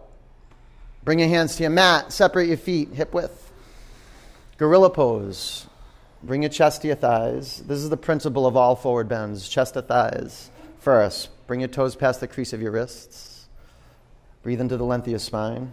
Bring 1.04 1.20
your 1.20 1.30
hands 1.30 1.56
to 1.56 1.64
your 1.64 1.72
mat. 1.72 2.14
Separate 2.14 2.48
your 2.48 2.58
feet, 2.58 2.90
hip 2.94 3.14
width. 3.14 3.52
Gorilla 4.58 4.90
pose. 4.90 5.68
Bring 6.24 6.44
your 6.44 6.50
chest 6.50 6.82
to 6.82 6.88
your 6.88 6.96
thighs. 6.96 7.64
This 7.66 7.80
is 7.80 7.90
the 7.90 7.98
principle 7.98 8.46
of 8.46 8.56
all 8.56 8.76
forward 8.76 9.10
bends 9.10 9.50
chest 9.50 9.74
to 9.74 9.82
thighs. 9.82 10.52
First, 10.80 11.30
bring 11.48 11.62
your 11.62 11.70
toes 11.70 11.96
past 11.96 12.20
the 12.20 12.28
crease 12.28 12.54
of 12.54 12.62
your 12.62 12.72
wrists. 12.72 13.48
Breathe 14.44 14.62
into 14.62 14.78
the 14.78 14.86
length 14.86 15.06
of 15.06 15.12
your 15.12 15.20
spine. 15.20 15.72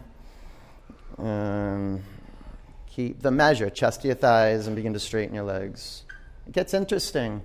And 1.19 2.03
keep 2.87 3.23
the 3.23 3.31
measure, 3.31 3.71
chest 3.71 4.03
to 4.03 4.09
your 4.09 4.17
thighs, 4.17 4.67
and 4.67 4.77
begin 4.77 4.93
to 4.93 5.01
straighten 5.01 5.35
your 5.35 5.45
legs. 5.45 6.05
It 6.47 6.53
gets 6.53 6.75
interesting. 6.75 7.43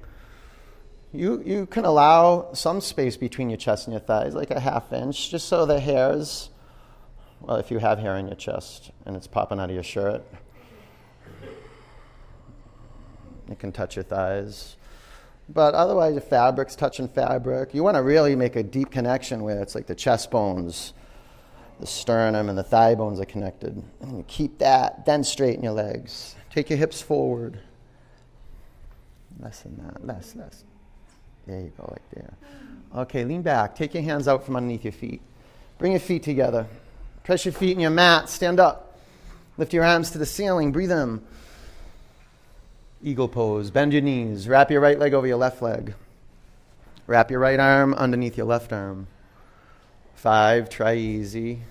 You, 1.11 1.43
you 1.45 1.65
can 1.67 1.85
allow 1.85 2.53
some 2.53 2.81
space 2.81 3.17
between 3.17 3.49
your 3.49 3.57
chest 3.57 3.85
and 3.87 3.93
your 3.93 4.01
thighs, 4.01 4.33
like 4.33 4.49
a 4.49 4.59
half 4.59 4.91
inch, 4.91 5.29
just 5.29 5.47
so 5.47 5.65
the 5.65 5.79
hairs, 5.79 6.49
well, 7.41 7.57
if 7.57 7.69
you 7.69 7.77
have 7.79 7.99
hair 7.99 8.15
in 8.15 8.27
your 8.27 8.35
chest 8.35 8.91
and 9.05 9.15
it's 9.15 9.27
popping 9.27 9.59
out 9.59 9.69
of 9.69 9.75
your 9.75 9.83
shirt, 9.83 10.23
it 13.49 13.59
can 13.59 13.71
touch 13.71 13.95
your 13.95 14.03
thighs. 14.03 14.77
But 15.49 15.75
otherwise, 15.75 16.15
the 16.15 16.21
fabric's 16.21 16.75
touching 16.75 17.07
fabric. 17.07 17.73
You 17.73 17.83
want 17.83 17.97
to 17.97 18.01
really 18.01 18.35
make 18.35 18.55
a 18.55 18.63
deep 18.63 18.91
connection 18.91 19.43
where 19.43 19.61
it's 19.61 19.75
like 19.75 19.87
the 19.87 19.95
chest 19.95 20.31
bones, 20.31 20.93
the 21.83 21.87
sternum, 21.87 22.47
and 22.47 22.57
the 22.57 22.63
thigh 22.63 22.95
bones 22.95 23.19
are 23.19 23.25
connected. 23.25 23.83
And 23.99 24.17
you 24.17 24.23
keep 24.25 24.59
that, 24.59 25.05
then 25.05 25.21
straighten 25.25 25.65
your 25.65 25.73
legs. 25.73 26.33
Take 26.49 26.69
your 26.69 26.79
hips 26.79 27.01
forward. 27.01 27.59
Less 29.37 29.59
than 29.61 29.75
that, 29.83 30.07
less, 30.07 30.33
less. 30.33 30.63
There 31.45 31.59
you 31.59 31.73
go, 31.77 31.89
like 31.91 32.09
there. 32.11 32.33
Okay, 32.95 33.25
lean 33.25 33.41
back. 33.41 33.75
Take 33.75 33.93
your 33.93 34.03
hands 34.03 34.29
out 34.29 34.45
from 34.45 34.55
underneath 34.55 34.85
your 34.85 34.93
feet. 34.93 35.21
Bring 35.77 35.91
your 35.91 35.99
feet 35.99 36.23
together. 36.23 36.67
Press 37.25 37.43
your 37.43 37.53
feet 37.53 37.71
in 37.71 37.81
your 37.81 37.91
mat. 37.91 38.29
Stand 38.29 38.61
up. 38.61 38.97
Lift 39.57 39.73
your 39.73 39.83
arms 39.83 40.11
to 40.11 40.17
the 40.17 40.25
ceiling. 40.25 40.71
Breathe 40.71 40.91
in. 40.91 41.21
Eagle 43.03 43.27
pose. 43.27 43.71
Bend 43.71 43.91
your 43.91 44.01
knees. 44.01 44.47
Wrap 44.47 44.71
your 44.71 44.79
right 44.79 44.97
leg 44.97 45.13
over 45.13 45.27
your 45.27 45.35
left 45.35 45.61
leg. 45.61 45.95
Wrap 47.07 47.29
your 47.29 47.41
right 47.41 47.59
arm 47.59 47.93
underneath 47.93 48.37
your 48.37 48.45
left 48.45 48.71
arm. 48.71 49.07
Five, 50.15 50.69
try 50.69 50.95
easy. 50.95 51.63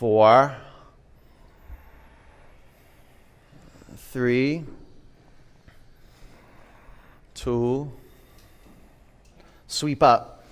Four. 0.00 0.56
Three. 3.94 4.64
Two. 7.34 7.92
Sweep 9.66 10.02
up. 10.02 10.46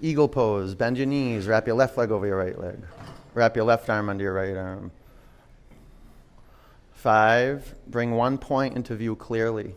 Eagle 0.00 0.26
pose. 0.26 0.74
Bend 0.74 0.96
your 0.96 1.06
knees. 1.06 1.46
Wrap 1.46 1.68
your 1.68 1.76
left 1.76 1.96
leg 1.96 2.10
over 2.10 2.26
your 2.26 2.38
right 2.38 2.58
leg. 2.58 2.76
Wrap 3.34 3.54
your 3.54 3.66
left 3.66 3.88
arm 3.88 4.08
under 4.08 4.24
your 4.24 4.34
right 4.34 4.56
arm. 4.56 4.90
Five, 6.90 7.76
bring 7.86 8.10
one 8.16 8.36
point 8.36 8.74
into 8.74 8.96
view 8.96 9.14
clearly. 9.14 9.76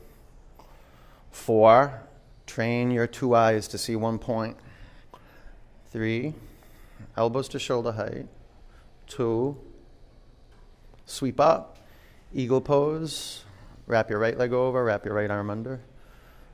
Four, 1.29 2.01
train 2.47 2.89
your 2.89 3.05
two 3.05 3.35
eyes 3.35 3.67
to 3.67 3.77
see 3.77 3.95
one 3.95 4.17
point. 4.17 4.57
Three, 5.91 6.33
elbows 7.15 7.47
to 7.49 7.59
shoulder 7.59 7.91
height. 7.91 8.25
Two, 9.07 9.57
sweep 11.05 11.39
up, 11.39 11.77
eagle 12.33 12.61
pose. 12.61 13.43
Wrap 13.87 14.09
your 14.09 14.19
right 14.19 14.37
leg 14.37 14.51
over, 14.51 14.83
wrap 14.83 15.05
your 15.05 15.13
right 15.13 15.29
arm 15.29 15.49
under. 15.49 15.79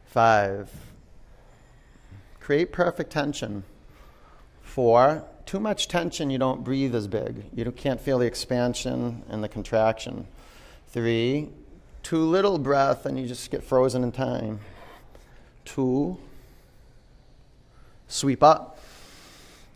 Five, 0.05 0.69
create 2.39 2.73
perfect 2.73 3.11
tension. 3.11 3.63
Four, 4.61 5.23
too 5.45 5.59
much 5.59 5.87
tension, 5.87 6.29
you 6.29 6.37
don't 6.37 6.63
breathe 6.63 6.93
as 6.93 7.07
big. 7.07 7.45
You 7.53 7.69
can't 7.71 8.01
feel 8.01 8.19
the 8.19 8.25
expansion 8.25 9.23
and 9.29 9.43
the 9.43 9.49
contraction. 9.49 10.27
Three, 10.89 11.49
too 12.03 12.25
little 12.25 12.57
breath 12.57 13.05
and 13.05 13.17
you 13.19 13.27
just 13.27 13.49
get 13.51 13.63
frozen 13.63 14.03
in 14.03 14.11
time. 14.11 14.59
Two, 15.63 16.17
sweep 18.07 18.43
up, 18.43 18.79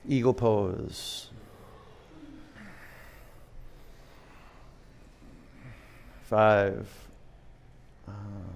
eagle 0.08 0.34
pose. 0.34 1.30
Five, 6.26 6.90
uh, 8.08 8.12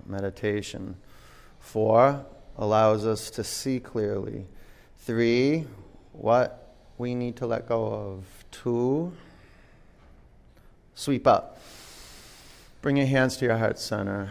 meditation. 0.07 0.95
Four, 1.59 2.25
allows 2.57 3.05
us 3.05 3.29
to 3.29 3.43
see 3.43 3.79
clearly. 3.79 4.47
Three, 4.97 5.67
what 6.13 6.75
we 6.97 7.13
need 7.13 7.35
to 7.35 7.45
let 7.45 7.67
go 7.67 7.85
of. 7.85 8.25
Two, 8.49 9.13
sweep 10.95 11.27
up. 11.27 11.61
Bring 12.81 12.97
your 12.97 13.05
hands 13.05 13.37
to 13.37 13.45
your 13.45 13.57
heart 13.57 13.77
center. 13.77 14.29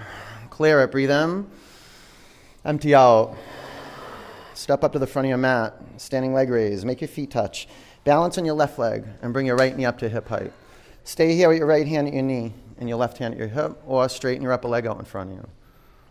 Clear 0.51 0.83
it. 0.83 0.91
Breathe 0.91 1.13
in. 1.13 1.49
Empty 2.65 2.93
out. 2.93 3.37
Step 4.55 4.83
up 4.83 4.93
to 4.95 4.99
the 4.99 5.07
front 5.07 5.27
of 5.27 5.29
your 5.29 5.39
mat. 5.39 5.81
Standing 5.97 6.35
leg 6.35 6.51
raise. 6.51 6.85
Make 6.85 7.01
your 7.01 7.09
feet 7.09 7.31
touch. 7.31 7.69
Balance 8.03 8.37
on 8.37 8.45
your 8.45 8.57
left 8.57 8.81
leg 8.81 9.05
and 9.23 9.33
bring 9.33 9.47
your 9.47 9.57
right 9.57 9.77
knee 9.77 9.85
up 9.85 9.99
to 9.99 10.09
hip 10.09 10.27
height. 10.27 10.53
Stay 11.05 11.37
here 11.37 11.49
with 11.49 11.59
your 11.59 11.69
right 11.69 11.87
hand 11.87 12.09
at 12.09 12.15
your 12.15 12.25
knee 12.25 12.53
and 12.79 12.89
your 12.89 12.99
left 12.99 13.19
hand 13.19 13.35
at 13.35 13.39
your 13.39 13.49
hip, 13.49 13.81
or 13.87 14.09
straighten 14.09 14.43
your 14.43 14.53
upper 14.53 14.69
leg 14.69 14.87
out 14.87 14.99
in 14.99 15.05
front 15.05 15.31
of 15.31 15.37
you. 15.37 15.49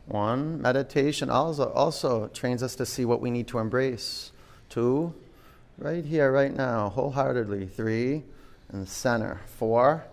One, 0.06 0.62
meditation 0.62 1.30
also, 1.30 1.72
also 1.72 2.28
trains 2.28 2.64
us 2.64 2.76
to 2.76 2.86
see 2.86 3.06
what 3.06 3.22
we 3.22 3.32
need 3.32 3.48
to 3.50 3.60
embrace. 3.60 4.32
Two, 4.70 5.14
right 5.78 6.06
here, 6.06 6.32
right 6.32 6.54
now, 6.54 6.90
wholeheartedly. 6.90 7.68
Three, 7.68 8.24
in 8.72 8.82
the 8.82 8.88
center. 8.88 9.42
Four, 9.46 10.06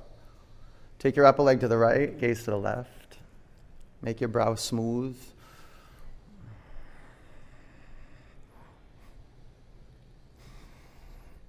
Take 1.04 1.16
your 1.16 1.26
upper 1.26 1.42
leg 1.42 1.60
to 1.60 1.68
the 1.68 1.76
right, 1.76 2.18
gaze 2.18 2.44
to 2.44 2.52
the 2.52 2.56
left. 2.56 3.18
Make 4.00 4.22
your 4.22 4.28
brow 4.28 4.54
smooth. 4.54 5.14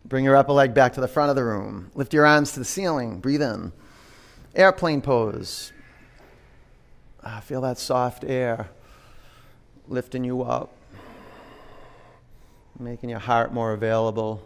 Bring 0.04 0.26
your 0.26 0.36
upper 0.36 0.52
leg 0.52 0.74
back 0.74 0.92
to 0.96 1.02
the 1.02 1.08
front 1.08 1.30
of 1.30 1.38
the 1.38 1.46
room. 1.46 1.90
Lift 1.96 2.14
your 2.14 2.26
arms 2.26 2.52
to 2.52 2.60
the 2.60 2.66
ceiling. 2.66 3.22
Breathe 3.22 3.42
in. 3.42 3.72
Airplane 4.56 5.02
pose. 5.02 5.74
Ah, 7.24 7.42
feel 7.42 7.62
that 7.62 7.78
soft 7.78 8.24
air 8.24 8.70
lifting 9.88 10.24
you 10.24 10.44
up, 10.44 10.74
making 12.80 13.10
your 13.10 13.20
heart 13.20 13.54
more 13.54 13.74
available. 13.74 14.42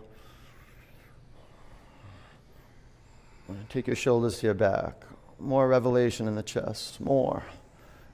Take 3.70 3.88
your 3.88 3.96
shoulders 3.96 4.40
to 4.40 4.48
your 4.48 4.54
back. 4.54 5.04
More 5.40 5.68
revelation 5.68 6.28
in 6.28 6.36
the 6.36 6.44
chest. 6.44 7.00
More. 7.00 7.44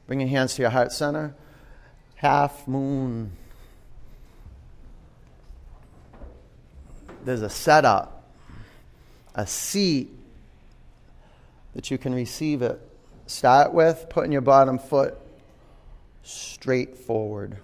Bring 0.07 0.19
your 0.19 0.29
hands 0.29 0.55
to 0.55 0.61
your 0.61 0.71
heart 0.71 0.91
center. 0.91 1.35
Half 2.15 2.67
moon. 2.67 3.31
There's 7.23 7.41
a 7.41 7.49
setup, 7.49 8.31
a 9.33 9.47
seat 9.47 10.09
that 11.75 11.91
you 11.91 11.97
can 11.97 12.15
receive 12.15 12.61
it. 12.61 12.81
Start 13.27 13.73
with 13.73 14.07
putting 14.09 14.31
your 14.31 14.41
bottom 14.41 14.79
foot 14.79 15.15
straight 16.23 16.97
forward 16.97 17.57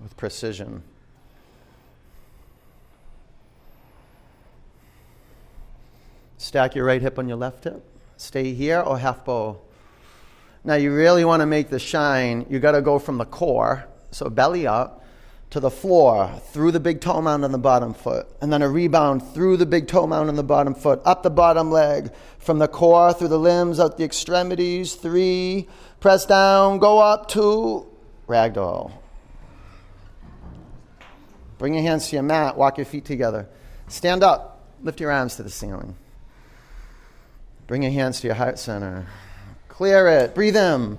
with 0.00 0.16
precision. 0.16 0.82
Stack 6.38 6.74
your 6.74 6.84
right 6.84 7.00
hip 7.00 7.18
on 7.18 7.28
your 7.28 7.38
left 7.38 7.64
hip. 7.64 7.82
Stay 8.16 8.52
here 8.52 8.80
or 8.80 8.98
half 8.98 9.24
bow. 9.24 9.60
Now, 10.64 10.74
you 10.74 10.92
really 10.92 11.24
want 11.24 11.40
to 11.40 11.46
make 11.46 11.70
the 11.70 11.78
shine, 11.78 12.44
you 12.50 12.58
got 12.58 12.72
to 12.72 12.82
go 12.82 12.98
from 12.98 13.18
the 13.18 13.24
core, 13.24 13.86
so 14.10 14.28
belly 14.28 14.66
up, 14.66 15.04
to 15.50 15.60
the 15.60 15.70
floor, 15.70 16.40
through 16.50 16.72
the 16.72 16.80
big 16.80 17.00
toe 17.00 17.20
mound 17.20 17.44
on 17.44 17.52
the 17.52 17.58
bottom 17.58 17.94
foot, 17.94 18.26
and 18.40 18.52
then 18.52 18.62
a 18.62 18.68
rebound 18.68 19.22
through 19.32 19.56
the 19.56 19.66
big 19.66 19.86
toe 19.86 20.06
mound 20.06 20.28
on 20.28 20.36
the 20.36 20.42
bottom 20.42 20.74
foot, 20.74 21.00
up 21.04 21.22
the 21.22 21.30
bottom 21.30 21.70
leg, 21.70 22.12
from 22.38 22.58
the 22.58 22.68
core 22.68 23.12
through 23.12 23.28
the 23.28 23.38
limbs, 23.38 23.78
out 23.78 23.96
the 23.96 24.04
extremities. 24.04 24.94
Three, 24.94 25.68
press 26.00 26.26
down, 26.26 26.78
go 26.78 26.98
up. 26.98 27.28
Two, 27.28 27.86
ragdoll. 28.28 28.92
Bring 31.58 31.74
your 31.74 31.82
hands 31.84 32.08
to 32.08 32.16
your 32.16 32.22
mat, 32.22 32.56
walk 32.56 32.76
your 32.76 32.84
feet 32.84 33.04
together. 33.04 33.48
Stand 33.88 34.22
up, 34.22 34.60
lift 34.82 35.00
your 35.00 35.10
arms 35.10 35.36
to 35.36 35.42
the 35.42 35.50
ceiling. 35.50 35.96
Bring 37.66 37.82
your 37.82 37.92
hands 37.92 38.20
to 38.20 38.28
your 38.28 38.36
heart 38.36 38.58
center. 38.58 39.06
Clear 39.68 40.08
it. 40.08 40.34
Breathe 40.34 40.56
in. 40.56 40.96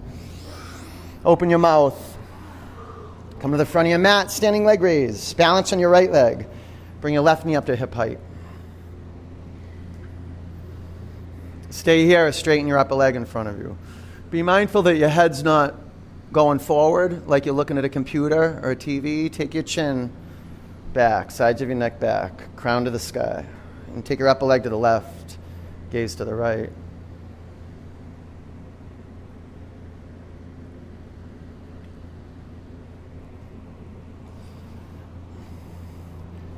Open 1.23 1.49
your 1.49 1.59
mouth. 1.59 2.06
Come 3.39 3.51
to 3.51 3.57
the 3.57 3.65
front 3.65 3.87
of 3.87 3.89
your 3.91 3.99
mat, 3.99 4.31
standing 4.31 4.65
leg 4.65 4.81
raise. 4.81 5.33
Balance 5.33 5.71
on 5.71 5.79
your 5.79 5.89
right 5.89 6.11
leg. 6.11 6.47
Bring 7.01 7.13
your 7.13 7.23
left 7.23 7.45
knee 7.45 7.55
up 7.55 7.67
to 7.67 7.75
hip 7.75 7.93
height. 7.93 8.19
Stay 11.69 12.05
here, 12.05 12.31
straighten 12.31 12.67
your 12.67 12.79
upper 12.79 12.95
leg 12.95 13.15
in 13.15 13.25
front 13.25 13.49
of 13.49 13.59
you. 13.59 13.77
Be 14.31 14.41
mindful 14.41 14.81
that 14.83 14.95
your 14.97 15.09
head's 15.09 15.43
not 15.43 15.75
going 16.31 16.59
forward 16.59 17.27
like 17.27 17.45
you're 17.45 17.55
looking 17.55 17.77
at 17.77 17.85
a 17.85 17.89
computer 17.89 18.59
or 18.63 18.71
a 18.71 18.75
TV. 18.75 19.31
Take 19.31 19.53
your 19.53 19.63
chin 19.63 20.11
back, 20.93 21.29
sides 21.29 21.61
of 21.61 21.67
your 21.67 21.77
neck 21.77 21.99
back, 21.99 22.55
crown 22.55 22.85
to 22.85 22.91
the 22.91 22.99
sky. 22.99 23.45
And 23.93 24.03
take 24.03 24.17
your 24.17 24.27
upper 24.27 24.45
leg 24.45 24.63
to 24.63 24.69
the 24.69 24.77
left. 24.77 25.37
Gaze 25.91 26.15
to 26.15 26.25
the 26.25 26.33
right. 26.33 26.71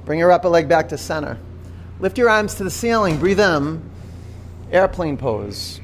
Bring 0.10 0.18
your 0.18 0.32
upper 0.32 0.50
leg 0.50 0.68
back 0.68 0.90
to 0.90 0.98
center. 0.98 1.38
Lift 2.00 2.18
your 2.18 2.32
arms 2.32 2.56
to 2.56 2.64
the 2.64 2.72
ceiling. 2.72 3.20
Breathe 3.20 3.40
in. 3.40 3.88
Airplane 4.72 5.18
pose. 5.18 5.80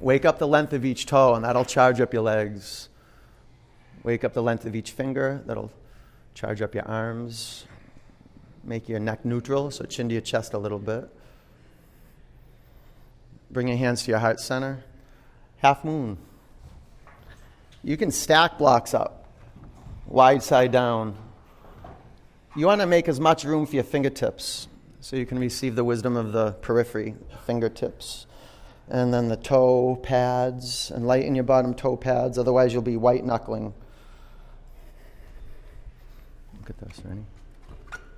Wake 0.00 0.24
up 0.24 0.40
the 0.40 0.48
length 0.48 0.72
of 0.72 0.84
each 0.84 1.06
toe, 1.06 1.36
and 1.36 1.44
that'll 1.44 1.64
charge 1.64 2.00
up 2.00 2.12
your 2.12 2.24
legs. 2.24 2.88
Wake 4.02 4.24
up 4.24 4.32
the 4.32 4.42
length 4.42 4.64
of 4.64 4.74
each 4.74 4.90
finger. 4.90 5.44
That'll 5.46 5.70
charge 6.34 6.60
up 6.60 6.74
your 6.74 6.88
arms. 6.88 7.66
Make 8.64 8.88
your 8.88 8.98
neck 8.98 9.24
neutral, 9.24 9.70
so 9.70 9.84
chin 9.84 10.08
to 10.08 10.14
your 10.14 10.20
chest 10.20 10.52
a 10.52 10.58
little 10.58 10.80
bit. 10.80 11.08
Bring 13.48 13.68
your 13.68 13.76
hands 13.76 14.02
to 14.06 14.10
your 14.10 14.18
heart 14.18 14.40
center. 14.40 14.82
Half 15.58 15.84
moon. 15.84 16.18
You 17.84 17.96
can 17.96 18.10
stack 18.10 18.58
blocks 18.58 18.92
up, 18.92 19.28
wide 20.08 20.42
side 20.42 20.72
down. 20.72 21.16
You 22.56 22.66
want 22.66 22.80
to 22.80 22.86
make 22.86 23.08
as 23.08 23.20
much 23.20 23.44
room 23.44 23.64
for 23.64 23.76
your 23.76 23.84
fingertips 23.84 24.66
so 25.00 25.14
you 25.14 25.24
can 25.24 25.38
receive 25.38 25.76
the 25.76 25.84
wisdom 25.84 26.16
of 26.16 26.32
the 26.32 26.52
periphery, 26.52 27.14
fingertips. 27.46 28.26
And 28.88 29.14
then 29.14 29.28
the 29.28 29.36
toe 29.36 30.00
pads, 30.02 30.90
and 30.90 31.06
lighten 31.06 31.36
your 31.36 31.44
bottom 31.44 31.74
toe 31.74 31.96
pads, 31.96 32.38
otherwise, 32.38 32.72
you'll 32.72 32.82
be 32.82 32.96
white 32.96 33.24
knuckling. 33.24 33.72
Look 36.58 36.70
at 36.70 36.78
this, 36.78 37.00
ready? 37.04 37.20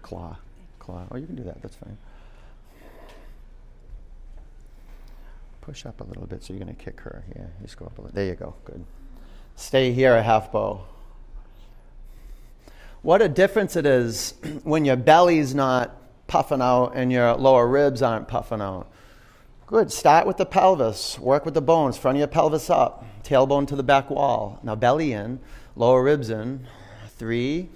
Claw. 0.01 0.39
Claw. 0.79 1.05
Oh, 1.11 1.19
you 1.19 1.27
can 1.27 1.37
do 1.37 1.43
that, 1.45 1.61
that's 1.61 1.77
fine. 1.77 1.99
Push 5.61 5.85
up 5.85 6.01
a 6.01 6.05
little 6.05 6.27
bit 6.27 6.43
so 6.43 6.55
you're 6.55 6.65
going 6.65 6.75
to 6.75 6.83
kick 6.83 7.01
her. 7.01 7.23
Yeah, 7.37 7.45
just 7.61 7.77
go 7.77 7.85
up 7.85 7.99
a 7.99 8.01
little. 8.01 8.15
There 8.15 8.27
you 8.27 8.35
go. 8.35 8.55
Good. 8.65 8.85
Stay 9.57 9.93
here 9.93 10.17
a 10.17 10.23
half 10.23 10.51
bow. 10.51 10.81
What 13.03 13.21
a 13.21 13.29
difference 13.29 13.75
it 13.77 13.85
is 13.85 14.35
when 14.63 14.85
your 14.85 14.97
belly's 14.97 15.55
not 15.55 15.97
puffing 16.29 16.63
out 16.63 16.93
and 16.95 17.13
your 17.13 17.35
lower 17.35 17.67
ribs 17.67 18.01
aren't 18.01 18.29
puffing 18.29 18.61
out. 18.61 18.89
Good. 19.67 19.91
Start 19.91 20.27
with 20.27 20.37
the 20.37 20.47
pelvis. 20.47 21.19
Work 21.19 21.45
with 21.45 21.55
the 21.55 21.63
bones. 21.63 21.97
Front 21.97 22.17
of 22.17 22.21
your 22.21 22.29
pelvis 22.29 22.71
up. 22.71 23.05
Tailbone 23.25 23.67
to 23.69 23.77
the 23.77 23.83
back 23.83 24.11
wall. 24.11 24.61
Now 24.63 24.75
belly 24.75 25.13
in. 25.13 25.41
Lower 25.77 26.03
ribs 26.03 26.31
in. 26.31 26.67
Three. 27.17 27.69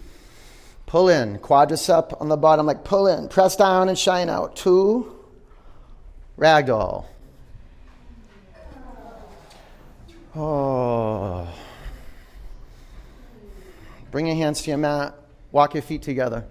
Pull 0.85 1.09
in. 1.09 1.39
Quadricep 1.39 2.21
on 2.21 2.29
the 2.29 2.37
bottom, 2.37 2.67
like 2.67 2.85
pull 2.85 3.07
in. 3.07 3.29
Press 3.29 3.57
down 3.57 3.89
and 3.89 3.99
shine 3.99 4.29
out. 4.29 4.57
Two. 4.57 5.17
Ragdoll. 6.39 7.07
Oh. 10.35 11.49
Bring 14.11 14.27
your 14.27 14.37
hands 14.37 14.63
to 14.63 14.71
your 14.71 14.79
mat. 14.79 15.15
Walk 15.53 15.75
your 15.75 15.83
feet 15.83 16.03
together. 16.03 16.45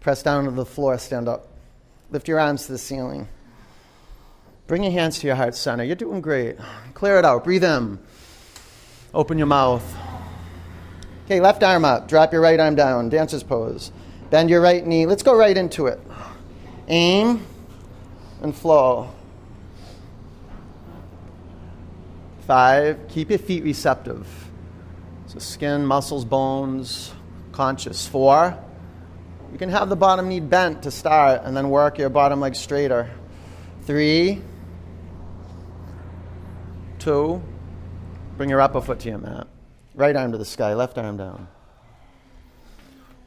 Press 0.00 0.22
down 0.22 0.44
to 0.44 0.50
the 0.50 0.66
floor. 0.66 0.98
Stand 0.98 1.28
up. 1.28 1.48
Lift 2.10 2.28
your 2.28 2.38
arms 2.38 2.66
to 2.66 2.72
the 2.72 2.78
ceiling. 2.78 3.28
Bring 4.66 4.82
your 4.82 4.92
hands 4.92 5.18
to 5.18 5.26
your 5.26 5.36
heart 5.36 5.54
center. 5.54 5.84
You're 5.84 5.96
doing 5.96 6.20
great. 6.20 6.56
Clear 6.94 7.18
it 7.18 7.24
out. 7.24 7.44
Breathe 7.44 7.64
in. 7.64 7.98
Open 9.12 9.38
your 9.38 9.46
mouth. 9.46 9.84
Okay, 11.24 11.40
left 11.40 11.62
arm 11.62 11.84
up. 11.84 12.08
Drop 12.08 12.32
your 12.32 12.42
right 12.42 12.58
arm 12.58 12.74
down. 12.74 13.08
Dancer's 13.08 13.42
pose. 13.42 13.92
Bend 14.30 14.50
your 14.50 14.60
right 14.60 14.86
knee. 14.86 15.06
Let's 15.06 15.22
go 15.22 15.36
right 15.36 15.56
into 15.56 15.86
it. 15.86 16.00
Aim 16.88 17.46
and 18.42 18.54
flow. 18.54 19.10
Five, 22.46 23.08
keep 23.08 23.30
your 23.30 23.38
feet 23.38 23.64
receptive. 23.64 24.43
So, 25.34 25.40
skin, 25.40 25.84
muscles, 25.84 26.24
bones, 26.24 27.12
conscious. 27.50 28.06
Four, 28.06 28.56
you 29.50 29.58
can 29.58 29.68
have 29.68 29.88
the 29.88 29.96
bottom 29.96 30.28
knee 30.28 30.38
bent 30.38 30.84
to 30.84 30.92
start 30.92 31.42
and 31.42 31.56
then 31.56 31.70
work 31.70 31.98
your 31.98 32.08
bottom 32.08 32.38
leg 32.38 32.54
straighter. 32.54 33.10
Three, 33.82 34.40
two, 37.00 37.42
bring 38.36 38.48
your 38.48 38.60
upper 38.60 38.80
foot 38.80 39.00
to 39.00 39.08
your 39.08 39.18
mat. 39.18 39.48
Right 39.96 40.14
arm 40.14 40.30
to 40.30 40.38
the 40.38 40.44
sky, 40.44 40.74
left 40.74 40.98
arm 40.98 41.16
down. 41.16 41.48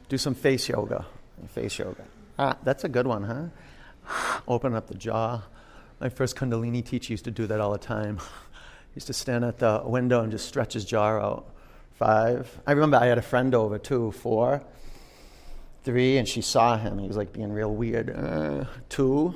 Do 0.08 0.16
some 0.16 0.34
face 0.34 0.66
yoga. 0.66 1.04
Face 1.48 1.78
yoga. 1.78 2.04
Ah, 2.38 2.56
that's 2.64 2.84
a 2.84 2.88
good 2.88 3.06
one, 3.06 3.22
huh? 3.24 4.40
Open 4.48 4.74
up 4.74 4.86
the 4.86 4.94
jaw. 4.94 5.42
My 6.00 6.08
first 6.08 6.36
Kundalini 6.36 6.82
teacher 6.82 7.12
used 7.12 7.24
to 7.24 7.30
do 7.30 7.46
that 7.48 7.60
all 7.60 7.72
the 7.72 7.78
time 7.78 8.16
he 8.16 8.94
used 8.94 9.08
to 9.08 9.12
stand 9.12 9.44
at 9.44 9.58
the 9.58 9.82
window 9.84 10.22
and 10.22 10.32
just 10.32 10.48
stretch 10.48 10.72
his 10.72 10.86
jaw 10.86 11.18
out. 11.18 11.54
Five. 11.98 12.60
I 12.64 12.72
remember 12.72 12.96
I 12.96 13.06
had 13.06 13.18
a 13.18 13.22
friend 13.22 13.54
over 13.56 13.76
too. 13.76 14.12
Four. 14.12 14.62
Three, 15.82 16.16
and 16.16 16.28
she 16.28 16.42
saw 16.42 16.78
him. 16.78 16.98
He 16.98 17.08
was 17.08 17.16
like 17.16 17.32
being 17.32 17.52
real 17.52 17.74
weird. 17.74 18.10
Uh, 18.10 18.66
two. 18.88 19.34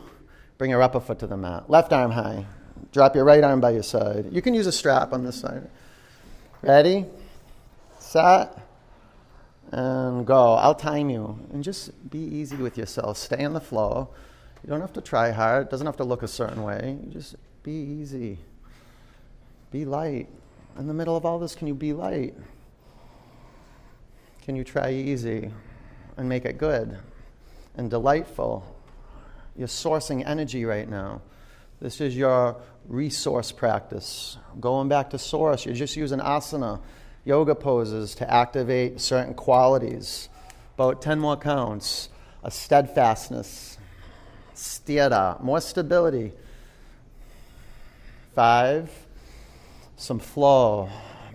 Bring 0.59 0.71
your 0.71 0.81
upper 0.81 1.01
foot 1.01 1.19
to 1.21 1.27
the 1.27 1.37
mat. 1.37 1.69
Left 1.69 1.93
arm 1.93 2.13
high. 2.13 2.47
Drop 2.93 3.17
your 3.17 3.25
right 3.25 3.43
arm 3.43 3.61
by 3.61 3.71
your 3.71 3.83
side. 3.83 4.29
You 4.31 4.41
can 4.43 4.55
use 4.55 4.69
a 4.69 4.73
strap 4.73 5.13
on 5.13 5.25
this 5.25 5.41
side. 5.41 5.69
Ready? 6.63 7.07
Set. 7.99 8.57
And 9.73 10.25
go. 10.25 10.53
I'll 10.53 10.77
time 10.77 11.11
you. 11.11 11.39
And 11.53 11.65
just 11.65 12.11
be 12.11 12.21
easy 12.21 12.57
with 12.57 12.79
yourself. 12.79 13.17
Stay 13.17 13.41
in 13.41 13.55
the 13.55 13.61
flow. 13.61 14.11
You 14.63 14.71
don't 14.71 14.83
have 14.83 14.93
to 14.93 15.01
try 15.01 15.33
hard. 15.33 15.67
It 15.67 15.71
doesn't 15.71 15.87
have 15.87 15.97
to 15.97 16.05
look 16.05 16.23
a 16.23 16.29
certain 16.29 16.63
way. 16.63 16.99
Just 17.09 17.35
be 17.65 17.73
easy. 17.73 18.39
Be 19.73 19.85
light. 19.85 20.29
In 20.79 20.87
the 20.87 20.95
middle 20.95 21.17
of 21.17 21.27
all 21.27 21.39
this, 21.39 21.55
can 21.55 21.67
you 21.69 21.75
be 21.75 21.93
light? 21.93 22.35
Can 24.45 24.57
you 24.57 24.65
try 24.65 24.91
easy 24.91 25.51
and 26.17 26.29
make 26.29 26.45
it 26.45 26.59
good 26.59 26.99
and 27.77 27.91
delightful? 27.91 28.65
You're 29.57 29.69
sourcing 29.69 30.27
energy 30.27 30.65
right 30.65 30.89
now. 30.89 31.21
This 31.81 32.01
is 32.01 32.17
your 32.17 32.57
resource 32.89 33.53
practice. 33.53 34.39
Going 34.61 34.89
back 34.89 35.11
to 35.11 35.19
source, 35.19 35.67
you're 35.67 35.75
just 35.75 35.97
using 35.97 36.21
asana, 36.21 36.81
yoga 37.25 37.55
poses 37.55 38.15
to 38.17 38.33
activate 38.33 39.01
certain 39.01 39.35
qualities. 39.35 40.29
About 40.75 41.03
10 41.03 41.19
more 41.19 41.37
counts. 41.37 42.09
A 42.45 42.51
steadfastness, 42.51 43.79
sthira, 44.55 45.41
more 45.41 45.61
stability. 45.61 46.33
Five, 48.35 48.91
some 50.03 50.19
flow. 50.19 50.89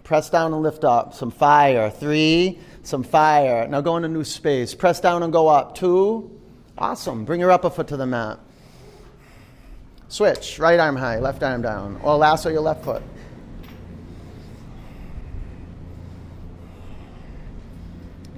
Press 0.04 0.30
down 0.30 0.54
and 0.54 0.62
lift 0.62 0.84
up. 0.84 1.14
Some 1.14 1.32
fire. 1.32 1.90
Three, 1.90 2.60
some 2.84 3.02
fire. 3.02 3.66
Now 3.68 3.80
go 3.80 3.96
into 3.96 4.10
new 4.10 4.26
space. 4.26 4.76
Press 4.76 5.00
down 5.00 5.24
and 5.24 5.32
go 5.32 5.48
up. 5.48 5.74
Two, 5.74 6.38
awesome. 6.78 7.24
Bring 7.24 7.40
your 7.40 7.52
upper 7.52 7.70
foot 7.70 7.88
to 7.88 7.98
the 7.98 8.06
mat. 8.06 8.40
Switch. 10.10 10.60
Right 10.60 10.80
arm 10.80 10.98
high, 10.98 11.20
left 11.20 11.44
arm 11.44 11.62
down. 11.62 12.00
Or 12.04 12.18
lasso 12.18 12.50
your 12.50 12.62
left 12.62 12.84
foot. 12.84 13.04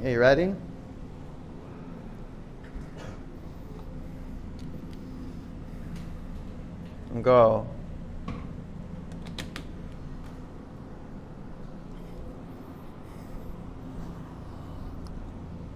Are 0.04 0.10
you 0.10 0.20
ready? 0.20 0.54
And 7.12 7.24
go. 7.24 7.68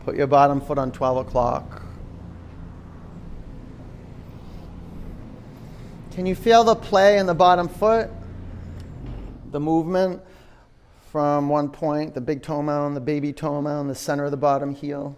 Put 0.06 0.16
your 0.16 0.28
bottom 0.28 0.60
foot 0.60 0.78
on 0.78 0.91
12 0.91 1.28
o'clock. 1.28 1.82
Can 6.12 6.26
you 6.26 6.36
feel 6.36 6.64
the 6.64 6.76
play 6.76 7.18
in 7.18 7.26
the 7.26 7.34
bottom 7.34 7.68
foot? 7.68 8.10
The 9.51 9.60
movement 9.60 10.22
from 11.12 11.47
one 11.47 11.70
point, 11.70 12.14
the 12.14 12.22
big 12.22 12.43
toe 12.43 12.62
mound, 12.62 12.95
the 12.95 13.01
baby 13.01 13.32
toe 13.34 13.62
mound, 13.62 13.89
the 13.89 13.95
center 13.95 14.26
of 14.26 14.32
the 14.32 14.38
bottom 14.38 14.76
heel, 14.76 15.18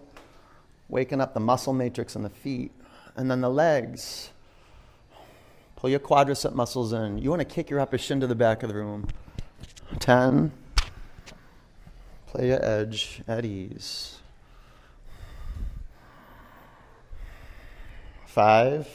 waking 0.88 1.20
up 1.20 1.34
the 1.34 1.40
muscle 1.40 1.72
matrix 1.72 2.16
in 2.16 2.22
the 2.22 2.30
feet. 2.30 2.70
And 3.16 3.30
then 3.30 3.40
the 3.40 3.50
legs. 3.50 4.30
Pull 5.76 5.90
your 5.90 6.00
quadricep 6.00 6.54
muscles 6.54 6.92
in. 6.92 7.18
You 7.18 7.30
want 7.30 7.40
to 7.40 7.46
kick 7.46 7.70
your 7.70 7.80
upper 7.80 7.98
shin 7.98 8.20
to 8.20 8.26
the 8.26 8.34
back 8.34 8.62
of 8.62 8.68
the 8.68 8.74
room. 8.74 9.08
10. 9.98 10.52
Play 12.26 12.48
your 12.48 12.64
edge 12.64 13.22
at 13.26 13.44
ease. 13.44 14.15
Five, 18.36 18.86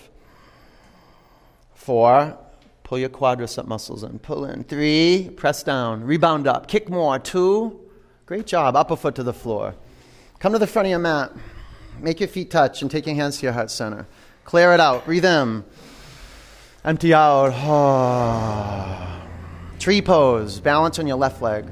four, 1.74 2.38
pull 2.84 3.00
your 3.00 3.10
quadricep 3.10 3.66
muscles 3.66 4.04
in. 4.04 4.20
Pull 4.20 4.46
in. 4.46 4.64
Three, 4.64 5.32
press 5.36 5.64
down. 5.64 6.04
Rebound 6.04 6.46
up. 6.46 6.68
Kick 6.68 6.92
more. 6.92 7.18
Two, 7.18 7.80
great 8.28 8.46
job. 8.46 8.76
Upper 8.76 8.96
foot 8.96 9.16
to 9.16 9.24
the 9.24 9.34
floor. 9.34 9.74
Come 10.38 10.54
to 10.54 10.60
the 10.60 10.68
front 10.68 10.86
of 10.86 10.90
your 10.92 11.00
mat. 11.00 11.32
Make 12.00 12.20
your 12.20 12.30
feet 12.30 12.52
touch 12.52 12.84
and 12.84 12.92
take 12.92 13.08
your 13.08 13.16
hands 13.16 13.40
to 13.40 13.48
your 13.48 13.54
heart 13.54 13.72
center. 13.72 14.06
Clear 14.46 14.74
it 14.74 14.80
out. 14.80 15.06
Breathe 15.06 15.26
in. 15.26 15.64
Empty 16.86 17.12
out. 17.12 17.52
Oh. 19.74 19.80
Tree 19.80 20.04
pose. 20.04 20.60
Balance 20.60 21.00
on 21.00 21.08
your 21.08 21.18
left 21.18 21.42
leg. 21.42 21.66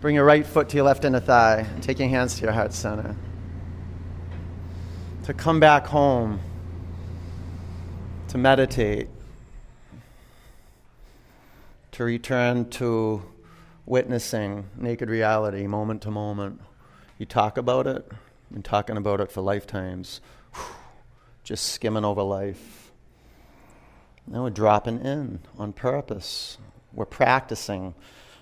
Bring 0.00 0.14
your 0.14 0.24
right 0.24 0.46
foot 0.46 0.70
to 0.70 0.76
your 0.76 0.86
left 0.86 1.04
inner 1.04 1.20
thigh 1.20 1.66
take 1.82 1.98
your 1.98 2.08
hands 2.08 2.36
to 2.36 2.44
your 2.44 2.52
heart 2.52 2.72
center. 2.72 3.14
to 5.24 5.34
come 5.34 5.60
back 5.60 5.86
home, 5.86 6.40
to 8.28 8.36
meditate, 8.36 9.08
to 11.92 12.04
return 12.04 12.68
to 12.68 13.22
witnessing 13.86 14.68
naked 14.76 15.08
reality 15.08 15.66
moment 15.66 16.02
to 16.02 16.10
moment. 16.10 16.60
You 17.18 17.24
talk 17.24 17.56
about 17.56 17.86
it, 17.86 18.06
been 18.52 18.62
talking 18.62 18.98
about 18.98 19.22
it 19.22 19.32
for 19.32 19.40
lifetimes, 19.40 20.20
just 21.42 21.72
skimming 21.72 22.04
over 22.04 22.22
life. 22.22 22.92
Now 24.26 24.42
we're 24.42 24.50
dropping 24.50 25.00
in 25.00 25.40
on 25.56 25.72
purpose. 25.72 26.58
We're 26.92 27.06
practicing 27.06 27.94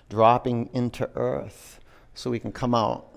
dropping 0.09 0.69
into 0.73 1.09
earth 1.15 1.79
so 2.13 2.29
we 2.29 2.39
can 2.39 2.51
come 2.51 2.75
out 2.75 3.16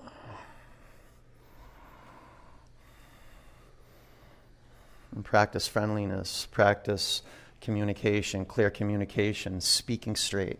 and 5.13 5.23
practice 5.25 5.67
friendliness, 5.67 6.47
practice 6.51 7.21
communication, 7.59 8.45
clear 8.45 8.69
communication, 8.69 9.61
speaking 9.61 10.15
straight. 10.15 10.59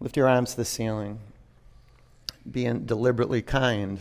Lift 0.00 0.16
your 0.16 0.28
arms 0.28 0.50
to 0.50 0.56
the 0.58 0.64
ceiling. 0.64 1.20
Being 2.50 2.84
deliberately 2.84 3.40
kind, 3.40 4.00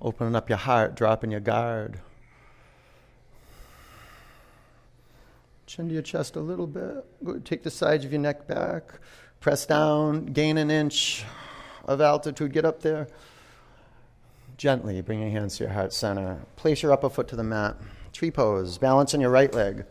opening 0.00 0.36
up 0.36 0.48
your 0.48 0.58
heart, 0.58 0.94
dropping 0.94 1.32
your 1.32 1.40
guard. 1.40 1.98
Chin 5.66 5.88
to 5.88 5.94
your 5.94 6.02
chest 6.02 6.36
a 6.36 6.40
little 6.40 6.66
bit. 6.66 7.44
Take 7.44 7.62
the 7.62 7.70
sides 7.70 8.04
of 8.04 8.12
your 8.12 8.20
neck 8.20 8.46
back. 8.46 9.00
Press 9.40 9.66
down. 9.66 10.26
Gain 10.26 10.58
an 10.58 10.70
inch 10.70 11.24
of 11.86 12.00
altitude. 12.00 12.52
Get 12.52 12.64
up 12.64 12.82
there. 12.82 13.08
Gently 14.62 15.00
bring 15.00 15.20
your 15.20 15.30
hands 15.30 15.56
to 15.56 15.64
your 15.64 15.72
heart 15.72 15.92
center. 15.92 16.38
Place 16.54 16.84
your 16.84 16.92
upper 16.92 17.10
foot 17.10 17.26
to 17.26 17.34
the 17.34 17.42
mat. 17.42 17.76
Tree 18.12 18.30
pose. 18.30 18.78
Balance 18.78 19.12
on 19.12 19.20
your 19.20 19.28
right 19.28 19.52
leg. 19.52 19.84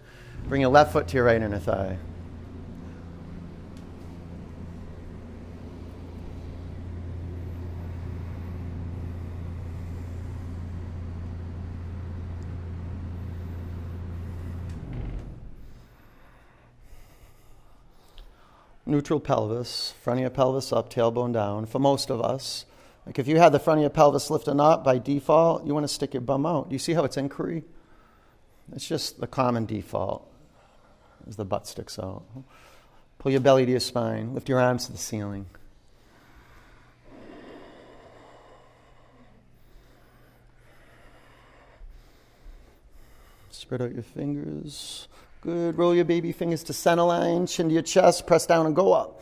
Bring 0.47 0.61
your 0.61 0.69
left 0.69 0.93
foot 0.93 1.09
to 1.09 1.17
your 1.17 1.25
right 1.25 1.41
inner 1.41 1.59
thigh. 1.59 1.97
Neutral 18.85 19.19
pelvis, 19.19 19.93
front 20.01 20.19
of 20.19 20.21
your 20.21 20.29
pelvis 20.29 20.71
up, 20.71 20.89
tailbone 20.89 21.33
down, 21.33 21.65
for 21.65 21.79
most 21.79 22.09
of 22.09 22.21
us. 22.21 22.63
Like 23.11 23.19
if 23.19 23.27
you 23.27 23.39
had 23.39 23.51
the 23.51 23.59
front 23.59 23.79
of 23.79 23.81
your 23.81 23.89
pelvis 23.89 24.29
lifting 24.29 24.61
up 24.61 24.85
by 24.85 24.97
default, 24.97 25.65
you 25.65 25.73
want 25.73 25.83
to 25.83 25.89
stick 25.89 26.13
your 26.13 26.21
bum 26.21 26.45
out. 26.45 26.69
Do 26.69 26.73
you 26.73 26.79
see 26.79 26.93
how 26.93 27.03
it's 27.03 27.17
inquiry? 27.17 27.65
It's 28.73 28.87
just 28.87 29.19
the 29.19 29.27
common 29.27 29.65
default 29.65 30.25
as 31.27 31.35
the 31.35 31.43
butt 31.43 31.67
sticks 31.67 31.99
out. 31.99 32.23
Pull 33.19 33.33
your 33.33 33.41
belly 33.41 33.65
to 33.65 33.71
your 33.71 33.81
spine. 33.81 34.33
Lift 34.33 34.47
your 34.47 34.61
arms 34.61 34.85
to 34.85 34.93
the 34.93 34.97
ceiling. 34.97 35.45
Spread 43.49 43.81
out 43.81 43.93
your 43.93 44.03
fingers. 44.03 45.09
Good. 45.41 45.77
Roll 45.77 45.93
your 45.93 46.05
baby 46.05 46.31
fingers 46.31 46.63
to 46.63 46.71
center 46.71 47.03
line, 47.03 47.45
chin 47.45 47.67
to 47.67 47.73
your 47.73 47.83
chest, 47.83 48.25
press 48.25 48.45
down 48.45 48.67
and 48.67 48.73
go 48.73 48.93
up. 48.93 49.21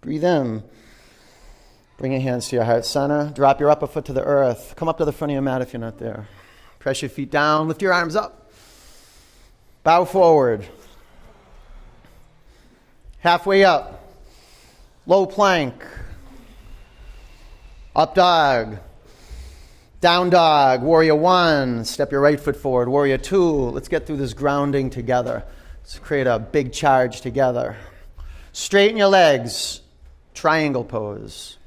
Breathe 0.00 0.24
in. 0.24 0.62
Bring 1.98 2.12
your 2.12 2.20
hands 2.20 2.48
to 2.48 2.56
your 2.56 2.64
heart 2.64 2.86
center. 2.86 3.32
Drop 3.34 3.58
your 3.58 3.70
upper 3.70 3.88
foot 3.88 4.04
to 4.04 4.12
the 4.12 4.22
earth. 4.22 4.74
Come 4.76 4.88
up 4.88 4.98
to 4.98 5.04
the 5.04 5.10
front 5.10 5.32
of 5.32 5.34
your 5.34 5.42
mat 5.42 5.62
if 5.62 5.72
you're 5.72 5.80
not 5.80 5.98
there. 5.98 6.28
Press 6.78 7.02
your 7.02 7.08
feet 7.08 7.28
down. 7.28 7.66
Lift 7.66 7.82
your 7.82 7.92
arms 7.92 8.14
up. 8.14 8.52
Bow 9.82 10.04
forward. 10.04 10.64
Halfway 13.18 13.64
up. 13.64 14.14
Low 15.06 15.26
plank. 15.26 15.74
Up 17.96 18.14
dog. 18.14 18.78
Down 20.00 20.30
dog. 20.30 20.82
Warrior 20.82 21.16
one. 21.16 21.84
Step 21.84 22.12
your 22.12 22.20
right 22.20 22.38
foot 22.38 22.54
forward. 22.54 22.88
Warrior 22.88 23.18
two. 23.18 23.70
Let's 23.70 23.88
get 23.88 24.06
through 24.06 24.18
this 24.18 24.34
grounding 24.34 24.90
together. 24.90 25.42
Let's 25.80 25.98
create 25.98 26.28
a 26.28 26.38
big 26.38 26.72
charge 26.72 27.22
together. 27.22 27.76
Straighten 28.52 28.96
your 28.96 29.08
legs. 29.08 29.80
Triangle 30.32 30.84
pose. 30.84 31.57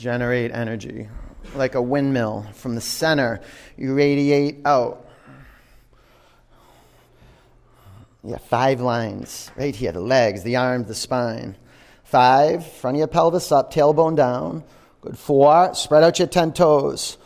Generate 0.00 0.50
energy. 0.50 1.08
Like 1.54 1.74
a 1.74 1.82
windmill 1.82 2.46
from 2.54 2.74
the 2.74 2.80
center, 2.80 3.40
you 3.76 3.94
radiate 3.94 4.64
out. 4.64 5.06
Yeah, 8.22 8.38
five 8.38 8.80
lines 8.80 9.50
right 9.56 9.74
here 9.74 9.92
the 9.92 10.00
legs, 10.00 10.42
the 10.42 10.56
arms, 10.56 10.88
the 10.88 10.94
spine. 10.94 11.56
Five, 12.04 12.66
front 12.66 12.96
of 12.96 12.98
your 12.98 13.08
pelvis 13.08 13.52
up, 13.52 13.72
tailbone 13.72 14.16
down. 14.16 14.64
Good. 15.00 15.18
Four, 15.18 15.74
spread 15.74 16.02
out 16.02 16.18
your 16.18 16.28
10 16.28 16.52
toes. 16.52 17.16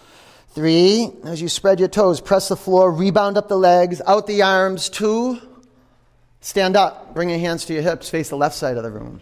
Three, 0.50 1.10
as 1.24 1.42
you 1.42 1.48
spread 1.48 1.80
your 1.80 1.88
toes, 1.88 2.20
press 2.20 2.48
the 2.48 2.56
floor, 2.56 2.92
rebound 2.92 3.36
up 3.36 3.48
the 3.48 3.56
legs, 3.56 4.00
out 4.06 4.26
the 4.26 4.42
arms. 4.42 4.88
Two, 4.88 5.40
stand 6.40 6.76
up, 6.76 7.14
bring 7.14 7.30
your 7.30 7.38
hands 7.38 7.64
to 7.66 7.72
your 7.72 7.82
hips, 7.82 8.08
face 8.08 8.28
the 8.28 8.36
left 8.36 8.54
side 8.54 8.76
of 8.76 8.84
the 8.84 8.90
room. 8.90 9.20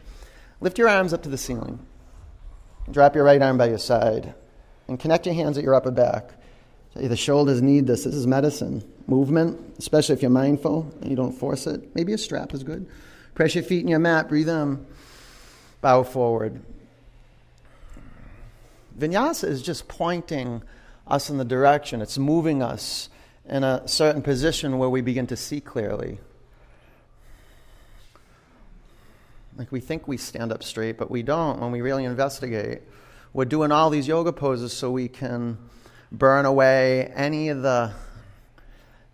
Lift 0.60 0.78
your 0.78 0.88
arms 0.88 1.12
up 1.14 1.22
to 1.22 1.28
the 1.28 1.38
ceiling. 1.38 1.78
Drop 2.90 3.14
your 3.14 3.24
right 3.24 3.40
arm 3.40 3.58
by 3.58 3.68
your 3.68 3.78
side 3.78 4.34
and 4.88 4.98
connect 4.98 5.26
your 5.26 5.34
hands 5.34 5.56
at 5.56 5.64
your 5.64 5.74
upper 5.74 5.90
back. 5.90 6.30
The 6.94 7.16
shoulders 7.16 7.62
need 7.62 7.86
this. 7.86 8.04
This 8.04 8.14
is 8.14 8.26
medicine. 8.26 8.84
Movement, 9.06 9.58
especially 9.78 10.14
if 10.14 10.22
you're 10.22 10.30
mindful 10.30 10.92
and 11.00 11.10
you 11.10 11.16
don't 11.16 11.32
force 11.32 11.66
it. 11.66 11.94
Maybe 11.94 12.12
a 12.12 12.18
strap 12.18 12.52
is 12.52 12.62
good. 12.62 12.86
Press 13.34 13.54
your 13.54 13.64
feet 13.64 13.80
in 13.80 13.88
your 13.88 13.98
mat. 13.98 14.28
Breathe 14.28 14.48
in. 14.48 14.84
Bow 15.80 16.02
forward. 16.02 16.62
Vinyasa 18.98 19.48
is 19.48 19.62
just 19.62 19.88
pointing 19.88 20.62
us 21.06 21.30
in 21.30 21.38
the 21.38 21.44
direction, 21.44 22.00
it's 22.00 22.18
moving 22.18 22.62
us 22.62 23.08
in 23.48 23.64
a 23.64 23.86
certain 23.86 24.22
position 24.22 24.78
where 24.78 24.88
we 24.88 25.00
begin 25.00 25.26
to 25.26 25.36
see 25.36 25.60
clearly. 25.60 26.18
Like 29.56 29.70
we 29.70 29.80
think 29.80 30.08
we 30.08 30.16
stand 30.16 30.50
up 30.50 30.62
straight, 30.62 30.96
but 30.96 31.10
we 31.10 31.22
don't 31.22 31.60
when 31.60 31.72
we 31.72 31.80
really 31.80 32.04
investigate. 32.04 32.82
We're 33.34 33.44
doing 33.44 33.70
all 33.72 33.90
these 33.90 34.08
yoga 34.08 34.32
poses 34.32 34.72
so 34.72 34.90
we 34.90 35.08
can 35.08 35.58
burn 36.10 36.46
away 36.46 37.12
any 37.14 37.48
of 37.48 37.62
the 37.62 37.92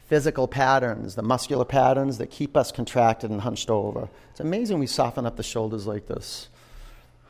physical 0.09 0.49
patterns, 0.49 1.15
the 1.17 1.23
muscular 1.23 1.65
patterns 1.65 2.19
that 2.19 2.31
keep 2.31 2.57
us 2.57 2.73
contracted 2.73 3.31
and 3.31 3.41
hunched 3.41 3.69
over. 3.69 4.09
It's 4.31 4.41
amazing 4.41 4.79
we 4.79 4.87
soften 4.87 5.27
up 5.27 5.37
the 5.37 5.43
shoulders 5.43 5.87
like 5.87 6.07
this. 6.07 6.49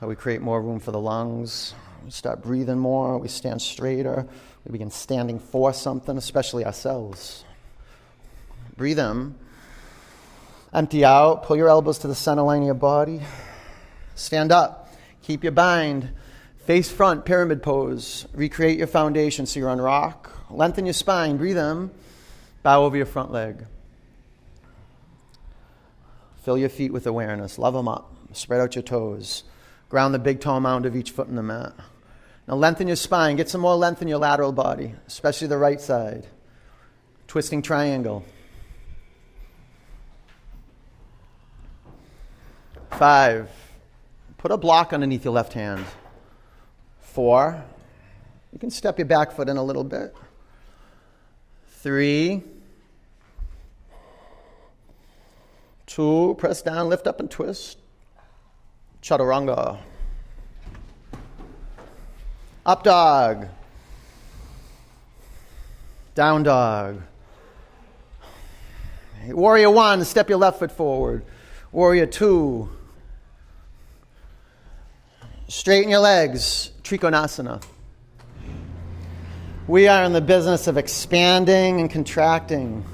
How 0.01 0.07
we 0.07 0.15
create 0.15 0.41
more 0.41 0.63
room 0.63 0.79
for 0.79 0.93
the 0.93 1.01
lungs. 1.01 1.75
We 2.05 2.11
start 2.11 2.43
breathing 2.43 2.79
more. 2.79 3.19
We 3.19 3.29
stand 3.29 3.61
straighter. 3.61 4.27
We 4.65 4.73
begin 4.73 4.91
standing 4.91 5.41
for 5.41 5.73
something, 5.73 6.17
especially 6.17 6.65
ourselves. 6.65 7.45
Breathe 8.77 9.01
in. 9.01 9.35
Empty 10.73 11.05
out. 11.05 11.45
Pull 11.45 11.57
your 11.57 11.69
elbows 11.69 11.99
to 11.99 12.09
the 12.09 12.15
center 12.15 12.43
line 12.43 12.61
of 12.61 12.67
your 12.67 12.75
body. 12.75 13.21
Stand 14.15 14.53
up. 14.53 14.93
Keep 15.23 15.43
your 15.43 15.53
bind. 15.53 16.11
Face 16.67 16.91
front, 16.91 17.25
pyramid 17.25 17.63
pose. 17.63 18.27
Recreate 18.35 18.77
your 18.77 18.87
foundation 18.87 19.47
so 19.47 19.59
you're 19.59 19.71
on 19.71 19.81
rock. 19.81 20.31
Lengthen 20.51 20.85
your 20.85 20.93
spine. 20.93 21.39
Breathe 21.39 21.57
in. 21.57 21.91
Bow 22.63 22.85
over 22.85 22.97
your 22.97 23.07
front 23.07 23.33
leg. 23.33 23.65
Fill 26.43 26.59
your 26.59 26.69
feet 26.69 26.93
with 26.93 27.07
awareness. 27.07 27.59
Love 27.59 27.75
them 27.75 27.89
up. 27.89 28.15
Spread 28.33 28.61
out 28.61 28.75
your 28.75 28.83
toes. 28.83 29.45
Ground 29.89 30.13
the 30.13 30.19
big 30.19 30.41
toe 30.41 30.61
mound 30.61 30.85
of 30.85 30.95
each 30.95 31.11
foot 31.11 31.29
in 31.29 31.37
the 31.37 31.43
mat. 31.43 31.73
Now 32.47 32.57
lengthen 32.57 32.87
your 32.89 32.97
spine. 32.97 33.37
Get 33.37 33.49
some 33.49 33.63
more 33.63 33.75
length 33.75 34.03
in 34.03 34.09
your 34.09 34.19
lateral 34.19 34.53
body, 34.53 34.95
especially 35.07 35.49
the 35.49 35.59
right 35.59 35.81
side. 35.81 36.27
Twisting 37.27 37.63
triangle. 37.63 38.25
Five. 42.91 43.51
Put 44.39 44.51
a 44.51 44.57
block 44.57 44.93
underneath 44.93 45.25
your 45.25 45.35
left 45.35 45.53
hand. 45.53 45.85
Four. 47.01 47.63
You 48.53 48.59
can 48.59 48.71
step 48.71 48.99
your 48.99 49.07
back 49.07 49.33
foot 49.33 49.49
in 49.49 49.57
a 49.57 49.63
little 49.63 49.85
bit. 49.85 50.15
Three. 51.69 52.43
Two. 55.87 56.37
Press 56.39 56.63
down, 56.63 56.89
lift 56.89 57.07
up, 57.07 57.21
and 57.21 57.31
twist. 57.31 57.79
Chaturanga. 59.03 59.79
Up 62.67 62.83
dog. 62.83 63.49
Down 66.15 66.43
dog. 66.43 67.03
Warrior 69.29 69.71
one, 69.71 70.05
step 70.05 70.29
your 70.29 70.39
left 70.39 70.59
foot 70.59 70.73
forward. 70.73 71.25
Warrior 71.71 72.07
two, 72.07 72.71
Straighten 75.51 75.89
your 75.89 76.01
legs. 76.01 76.73
Trikonasana. 76.83 77.65
We 79.67 79.89
are 79.89 80.05
in 80.05 80.13
the 80.13 80.21
business 80.21 80.67
of 80.67 80.77
expanding 80.77 81.81
and 81.81 81.91
contracting. 81.91 82.85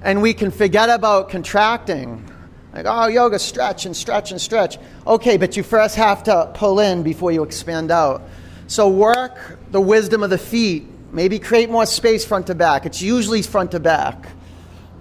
And 0.00 0.22
we 0.22 0.32
can 0.32 0.50
forget 0.50 0.88
about 0.88 1.28
contracting. 1.28 2.26
Like, 2.72 2.86
oh, 2.88 3.08
yoga, 3.08 3.38
stretch 3.38 3.84
and 3.84 3.94
stretch 3.94 4.30
and 4.30 4.40
stretch. 4.40 4.78
Okay, 5.06 5.36
but 5.36 5.58
you 5.58 5.62
first 5.62 5.94
have 5.96 6.22
to 6.22 6.50
pull 6.54 6.80
in 6.80 7.02
before 7.02 7.32
you 7.32 7.42
expand 7.42 7.90
out. 7.90 8.22
So 8.66 8.88
work 8.88 9.58
the 9.70 9.80
wisdom 9.80 10.22
of 10.22 10.30
the 10.30 10.38
feet. 10.38 10.86
Maybe 11.12 11.38
create 11.38 11.68
more 11.68 11.84
space 11.84 12.24
front 12.24 12.46
to 12.46 12.54
back. 12.54 12.86
It's 12.86 13.02
usually 13.02 13.42
front 13.42 13.72
to 13.72 13.80
back. 13.80 14.26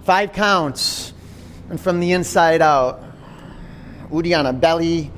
Five 0.04 0.34
counts. 0.34 1.14
And 1.70 1.80
from 1.80 2.02
the 2.02 2.12
inside 2.12 2.62
out. 2.62 3.02
Uddiyana, 4.10 4.60
belly 4.60 5.12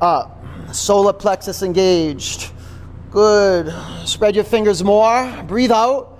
up. 0.00 0.35
Solar 0.76 1.14
plexus 1.14 1.62
engaged. 1.62 2.52
Good. 3.10 3.74
Spread 4.04 4.34
your 4.34 4.44
fingers 4.44 4.84
more. 4.84 5.44
Breathe 5.48 5.72
out. 5.72 6.18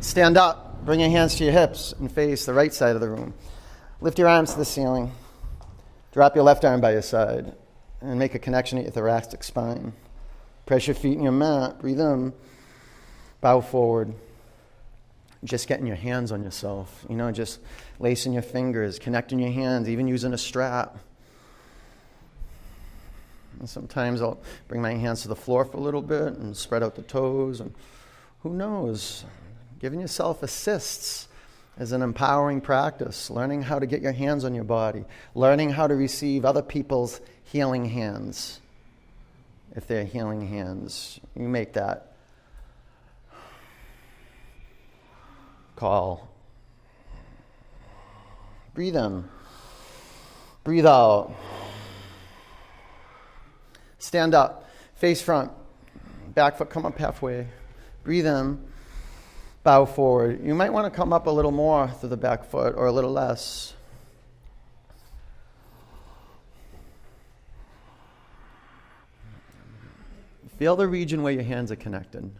Stand 0.00 0.38
up. 0.38 0.84
Bring 0.86 1.00
your 1.00 1.10
hands 1.10 1.36
to 1.36 1.44
your 1.44 1.52
hips 1.52 1.92
and 2.00 2.10
face 2.10 2.46
the 2.46 2.54
right 2.54 2.72
side 2.72 2.94
of 2.94 3.02
the 3.02 3.08
room. 3.08 3.34
Lift 4.00 4.18
your 4.18 4.28
arms 4.28 4.52
to 4.52 4.58
the 4.58 4.64
ceiling. 4.64 5.12
Drop 6.12 6.34
your 6.34 6.44
left 6.44 6.64
arm 6.64 6.80
by 6.80 6.92
your 6.92 7.02
side 7.02 7.54
and 8.00 8.18
make 8.18 8.34
a 8.34 8.38
connection 8.38 8.78
at 8.78 8.84
your 8.84 8.92
thoracic 8.92 9.44
spine. 9.44 9.92
Press 10.64 10.86
your 10.86 10.94
feet 10.94 11.18
in 11.18 11.22
your 11.22 11.32
mat. 11.32 11.80
Breathe 11.80 12.00
in. 12.00 12.32
Bow 13.42 13.60
forward. 13.60 14.14
Just 15.44 15.68
getting 15.68 15.86
your 15.86 15.96
hands 15.96 16.32
on 16.32 16.42
yourself. 16.42 17.04
You 17.10 17.16
know, 17.16 17.30
just 17.30 17.60
lacing 17.98 18.32
your 18.32 18.42
fingers, 18.42 18.98
connecting 18.98 19.38
your 19.38 19.52
hands, 19.52 19.88
even 19.88 20.08
using 20.08 20.32
a 20.32 20.38
strap. 20.38 20.98
And 23.58 23.68
sometimes 23.68 24.20
I'll 24.22 24.40
bring 24.68 24.82
my 24.82 24.94
hands 24.94 25.22
to 25.22 25.28
the 25.28 25.36
floor 25.36 25.64
for 25.64 25.76
a 25.76 25.80
little 25.80 26.02
bit 26.02 26.34
and 26.34 26.56
spread 26.56 26.82
out 26.82 26.94
the 26.94 27.02
toes. 27.02 27.60
And 27.60 27.72
who 28.40 28.50
knows? 28.50 29.24
Giving 29.78 30.00
yourself 30.00 30.42
assists 30.42 31.28
is 31.78 31.92
an 31.92 32.02
empowering 32.02 32.60
practice. 32.60 33.30
Learning 33.30 33.62
how 33.62 33.78
to 33.78 33.86
get 33.86 34.02
your 34.02 34.12
hands 34.12 34.44
on 34.44 34.54
your 34.54 34.64
body, 34.64 35.04
learning 35.34 35.70
how 35.70 35.86
to 35.86 35.94
receive 35.94 36.44
other 36.44 36.62
people's 36.62 37.20
healing 37.44 37.86
hands. 37.86 38.60
If 39.74 39.86
they're 39.86 40.04
healing 40.04 40.46
hands, 40.46 41.18
you 41.34 41.48
make 41.48 41.72
that 41.74 42.12
call. 45.76 46.28
Breathe 48.74 48.96
in, 48.96 49.24
breathe 50.64 50.86
out. 50.86 51.34
Stand 54.02 54.34
up, 54.34 54.68
face 54.96 55.22
front, 55.22 55.52
back 56.34 56.56
foot 56.58 56.68
come 56.70 56.84
up 56.84 56.98
halfway. 56.98 57.46
Breathe 58.02 58.26
in, 58.26 58.58
bow 59.62 59.84
forward. 59.84 60.44
You 60.44 60.56
might 60.56 60.72
want 60.72 60.92
to 60.92 60.96
come 60.96 61.12
up 61.12 61.28
a 61.28 61.30
little 61.30 61.52
more 61.52 61.86
through 61.86 62.08
the 62.08 62.16
back 62.16 62.44
foot 62.44 62.74
or 62.76 62.86
a 62.86 62.92
little 62.92 63.12
less. 63.12 63.74
Feel 70.58 70.74
the 70.74 70.88
region 70.88 71.22
where 71.22 71.32
your 71.32 71.44
hands 71.44 71.70
are 71.70 71.76
connected 71.76 72.32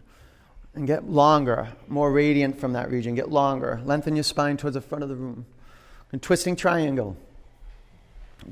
and 0.75 0.85
get 0.85 1.09
longer, 1.09 1.69
more 1.87 2.11
radiant 2.11 2.59
from 2.59 2.73
that 2.73 2.91
region. 2.91 3.15
Get 3.15 3.29
longer. 3.29 3.79
Lengthen 3.85 4.17
your 4.17 4.23
spine 4.23 4.57
towards 4.57 4.73
the 4.73 4.81
front 4.81 5.01
of 5.01 5.09
the 5.09 5.15
room. 5.15 5.45
And 6.11 6.21
twisting 6.21 6.57
triangle. 6.57 7.15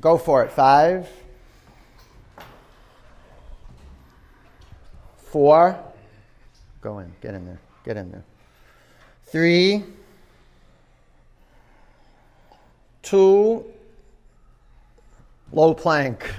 Go 0.00 0.16
for 0.16 0.42
it. 0.42 0.50
Five. 0.50 1.08
Four. 5.32 5.82
Go 6.82 6.98
in. 6.98 7.10
Get 7.22 7.32
in 7.32 7.46
there. 7.46 7.58
Get 7.86 7.96
in 7.96 8.12
there. 8.12 8.22
Three. 9.24 9.82
Two. 13.00 13.64
Low 15.50 15.72
plank. 15.72 16.34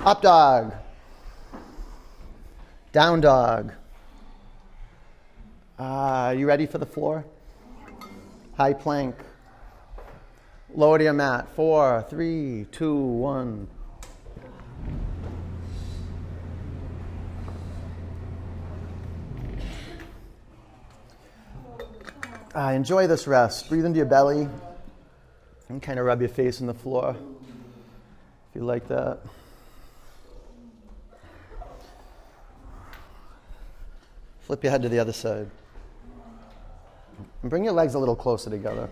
Up 0.00 0.20
dog. 0.20 0.74
Down 2.92 3.22
dog. 3.22 3.72
Uh, 5.78 6.34
you 6.36 6.46
ready 6.46 6.66
for 6.66 6.76
the 6.76 6.84
floor? 6.84 7.24
High 8.58 8.74
plank. 8.74 9.14
Lower 10.74 10.98
to 10.98 11.04
your 11.04 11.14
mat. 11.14 11.48
Four, 11.56 12.04
three, 12.10 12.66
two, 12.72 12.94
one. 12.94 13.68
Uh, 22.54 22.70
enjoy 22.70 23.08
this 23.08 23.26
rest. 23.26 23.68
Breathe 23.68 23.84
into 23.84 23.96
your 23.96 24.06
belly 24.06 24.48
and 25.68 25.82
kind 25.82 25.98
of 25.98 26.06
rub 26.06 26.20
your 26.20 26.28
face 26.28 26.60
on 26.60 26.68
the 26.68 26.74
floor 26.74 27.16
if 28.48 28.54
you 28.54 28.64
like 28.64 28.86
that. 28.86 29.18
Flip 34.42 34.62
your 34.62 34.70
head 34.70 34.82
to 34.82 34.88
the 34.88 35.00
other 35.00 35.12
side. 35.12 35.50
And 37.42 37.50
bring 37.50 37.64
your 37.64 37.72
legs 37.72 37.94
a 37.94 37.98
little 37.98 38.14
closer 38.14 38.50
together. 38.50 38.88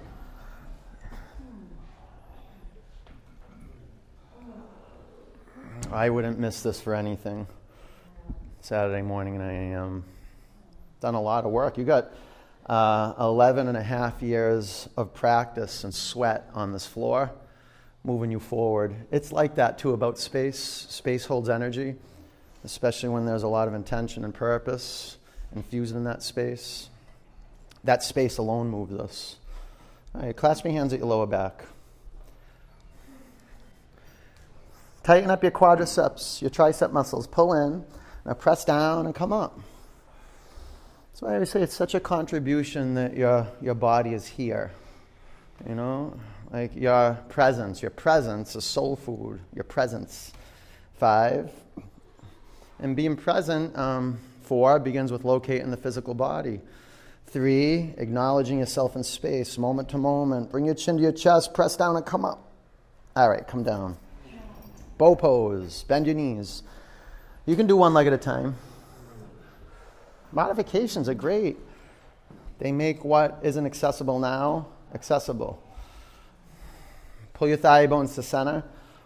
I 5.93 6.11
wouldn't 6.11 6.41
miss 6.41 6.63
this 6.63 6.81
for 6.81 6.97
anything. 6.97 7.47
Saturday 8.61 9.03
morning, 9.03 9.39
9 9.39 9.49
a.m. 9.49 10.05
Done 11.01 11.15
a 11.15 11.21
lot 11.21 11.45
of 11.45 11.53
work. 11.53 11.79
You 11.79 11.85
got 11.85 12.11
uh, 12.67 13.15
11 13.19 13.69
and 13.69 13.77
a 13.77 13.83
half 13.83 14.23
years 14.23 14.89
of 14.97 15.15
practice 15.15 15.85
and 15.85 15.95
sweat 15.95 16.49
on 16.55 16.73
this 16.73 16.87
floor, 16.87 17.31
moving 18.05 18.31
you 18.31 18.41
forward. 18.41 18.95
It's 19.11 19.33
like 19.33 19.57
that 19.57 19.79
too 19.79 19.93
about 19.93 20.19
space. 20.19 20.59
Space 20.59 21.25
holds 21.25 21.49
energy, 21.49 21.97
especially 22.65 23.09
when 23.09 23.27
there's 23.27 23.43
a 23.43 23.49
lot 23.49 23.69
of 23.69 23.75
intention 23.75 24.25
and 24.25 24.33
purpose 24.33 25.17
infused 25.55 25.95
in 25.95 26.05
that 26.05 26.23
space. 26.23 26.89
That 27.85 28.03
space 28.03 28.39
alone 28.39 28.69
moves 28.69 28.95
us. 28.95 29.37
All 30.15 30.23
right, 30.23 30.37
clasp 30.37 30.65
your 30.65 30.73
hands 30.73 30.93
at 30.93 31.01
your 31.01 31.09
lower 31.09 31.27
back. 31.27 31.65
Tighten 35.03 35.31
up 35.31 35.43
your 35.43 35.51
quadriceps, 35.51 36.41
your 36.41 36.51
tricep 36.51 36.93
muscles. 36.93 37.27
Pull 37.27 37.55
in. 37.55 37.85
Now 38.25 38.35
press 38.35 38.65
down 38.65 39.07
and 39.07 39.15
come 39.15 39.33
up. 39.33 39.59
Why 41.21 41.41
I 41.41 41.45
say 41.45 41.63
it's 41.63 41.75
such 41.75 41.95
a 41.95 42.01
contribution 42.01 42.95
that 42.95 43.17
your, 43.17 43.47
your 43.61 43.75
body 43.75 44.13
is 44.13 44.27
here. 44.27 44.73
You 45.69 45.77
know, 45.77 46.19
like 46.51 46.75
your 46.75 47.17
presence. 47.29 47.81
Your 47.81 47.93
presence 47.93 48.57
is 48.57 48.65
soul 48.65 48.97
food. 48.97 49.39
Your 49.55 49.63
presence. 49.63 50.33
Five. 50.99 51.53
And 52.81 52.97
being 52.97 53.15
present, 53.15 53.79
um, 53.79 54.19
four, 54.43 54.81
begins 54.81 55.13
with 55.13 55.25
locating 55.25 55.71
the 55.71 55.77
physical 55.77 56.15
body. 56.15 56.61
Three, 57.29 57.95
acknowledging 57.99 58.59
yourself 58.59 58.97
in 58.97 59.05
space, 59.05 59.57
moment 59.57 59.89
to 59.91 59.99
moment. 59.99 60.51
Bring 60.51 60.65
your 60.65 60.75
chin 60.75 60.97
to 60.97 61.03
your 61.03 61.13
chest, 61.13 61.55
press 61.55 61.77
down 61.77 61.95
and 61.95 62.05
come 62.05 62.25
up. 62.25 62.51
All 63.15 63.31
right, 63.31 63.47
come 63.47 63.63
down. 63.63 63.97
Bow 64.99 65.15
pose, 65.15 65.85
bend 65.85 66.07
your 66.07 66.17
knees. 66.17 66.65
You 67.47 67.55
can 67.55 67.69
do 67.69 67.77
one 67.77 67.95
leg 67.95 68.09
at 68.09 68.13
a 68.13 68.19
time. 68.19 68.57
Modifications 70.33 71.09
are 71.09 71.15
great. 71.15 71.59
They 72.59 72.73
make 72.73 73.05
what 73.05 73.39
isn't 73.43 73.67
accessible 73.67 74.19
now 74.19 74.69
accessible. 74.95 75.63
Pull 77.35 77.49
your 77.49 77.57
thigh 77.57 77.87
bones 77.87 78.15
to 78.15 78.23
center. 78.23 78.65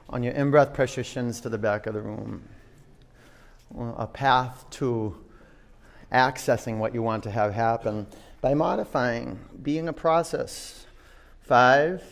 On 0.08 0.22
your 0.22 0.34
in 0.34 0.50
breath, 0.50 0.72
press 0.72 0.96
your 0.96 1.04
shins 1.04 1.40
to 1.40 1.48
the 1.48 1.58
back 1.58 1.86
of 1.86 1.94
the 1.94 2.00
room. 2.00 2.48
A 3.76 4.06
path 4.06 4.64
to 4.70 5.16
accessing 6.12 6.78
what 6.78 6.94
you 6.94 7.02
want 7.02 7.24
to 7.24 7.30
have 7.30 7.52
happen 7.52 8.06
by 8.40 8.54
modifying, 8.54 9.40
being 9.62 9.88
a 9.88 9.92
process. 9.92 10.86
Five, 11.40 12.02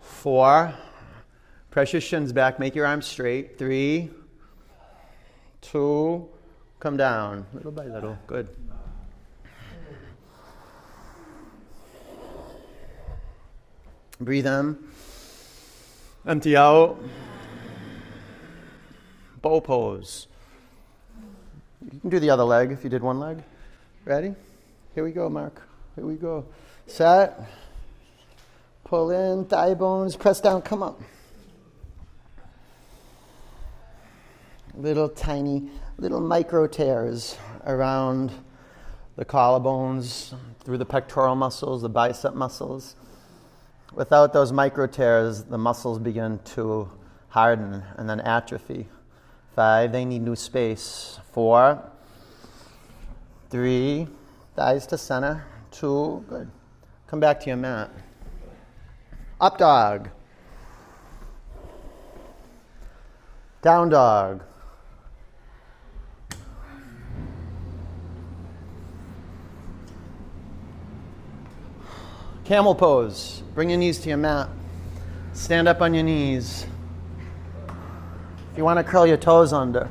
four, 0.00 0.74
press 1.70 1.92
your 1.92 2.02
shins 2.02 2.32
back, 2.32 2.58
make 2.58 2.74
your 2.74 2.86
arms 2.86 3.06
straight. 3.06 3.58
Three, 3.58 4.10
two, 5.62 6.28
Come 6.82 6.96
down, 6.96 7.46
little 7.54 7.70
by 7.70 7.84
little. 7.84 8.18
Good. 8.26 8.48
Breathe 14.18 14.48
in. 14.48 14.76
Empty 16.26 16.56
out. 16.56 16.98
Bow 19.40 19.60
pose. 19.60 20.26
You 21.92 22.00
can 22.00 22.10
do 22.10 22.18
the 22.18 22.30
other 22.30 22.42
leg 22.42 22.72
if 22.72 22.82
you 22.82 22.90
did 22.90 23.00
one 23.00 23.20
leg. 23.20 23.44
Ready? 24.04 24.34
Here 24.96 25.04
we 25.04 25.12
go, 25.12 25.28
Mark. 25.28 25.62
Here 25.94 26.04
we 26.04 26.16
go. 26.16 26.44
Set. 26.88 27.48
Pull 28.82 29.12
in, 29.12 29.44
thigh 29.44 29.74
bones, 29.74 30.16
press 30.16 30.40
down, 30.40 30.62
come 30.62 30.82
up. 30.82 31.00
Little 34.74 35.08
tiny 35.08 35.70
little 36.02 36.20
micro 36.20 36.66
tears 36.66 37.38
around 37.64 38.32
the 39.14 39.24
collarbones, 39.24 40.34
through 40.64 40.76
the 40.76 40.84
pectoral 40.84 41.36
muscles, 41.36 41.82
the 41.82 41.88
bicep 41.88 42.34
muscles. 42.34 42.96
Without 43.94 44.32
those 44.32 44.50
micro 44.50 44.88
tears, 44.88 45.44
the 45.44 45.56
muscles 45.56 46.00
begin 46.00 46.40
to 46.44 46.90
harden 47.28 47.84
and 47.96 48.10
then 48.10 48.18
atrophy. 48.22 48.88
Five, 49.54 49.92
they 49.92 50.04
need 50.04 50.22
new 50.22 50.34
space. 50.34 51.20
Four, 51.30 51.80
three, 53.48 54.08
thighs 54.56 54.88
to 54.88 54.98
center. 54.98 55.44
Two, 55.70 56.24
good. 56.28 56.50
Come 57.06 57.20
back 57.20 57.38
to 57.40 57.46
your 57.46 57.58
mat. 57.58 57.90
Up 59.40 59.56
dog. 59.56 60.08
Down 63.62 63.88
dog. 63.88 64.42
Camel 72.44 72.74
pose. 72.74 73.42
Bring 73.54 73.70
your 73.70 73.78
knees 73.78 73.98
to 74.00 74.08
your 74.08 74.18
mat. 74.18 74.48
Stand 75.32 75.68
up 75.68 75.80
on 75.80 75.94
your 75.94 76.02
knees. 76.02 76.66
If 78.50 78.58
you 78.58 78.64
want 78.64 78.78
to 78.78 78.84
curl 78.84 79.06
your 79.06 79.16
toes 79.16 79.52
under, 79.52 79.88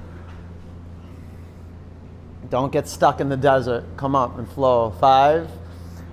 don't 2.50 2.72
get 2.72 2.88
stuck 2.88 3.22
in 3.22 3.30
the 3.30 3.38
desert. 3.38 3.86
Come 3.96 4.16
up 4.16 4.38
and 4.38 4.48
flow. 4.50 4.92
Five. 5.00 5.50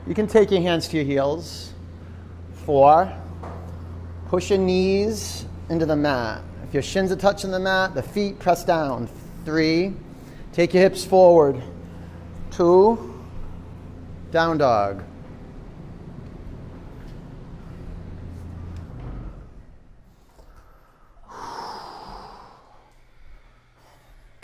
You 0.06 0.14
can 0.14 0.28
take 0.28 0.50
your 0.50 0.62
hands 0.62 0.88
to 0.88 0.96
your 0.96 1.04
heels. 1.04 1.72
Four. 2.64 3.12
Push 4.28 4.50
your 4.50 4.60
knees 4.60 5.44
into 5.68 5.84
the 5.84 5.96
mat. 5.96 6.42
If 6.66 6.72
your 6.72 6.82
shins 6.82 7.10
are 7.10 7.16
touching 7.16 7.50
the 7.50 7.58
mat, 7.58 7.94
the 7.94 8.02
feet 8.02 8.38
press 8.38 8.64
down. 8.64 9.08
Three. 9.44 9.92
Take 10.52 10.72
your 10.72 10.82
hips 10.84 11.04
forward. 11.04 11.60
Two. 12.52 13.14
Down 14.30 14.58
dog. 14.58 15.02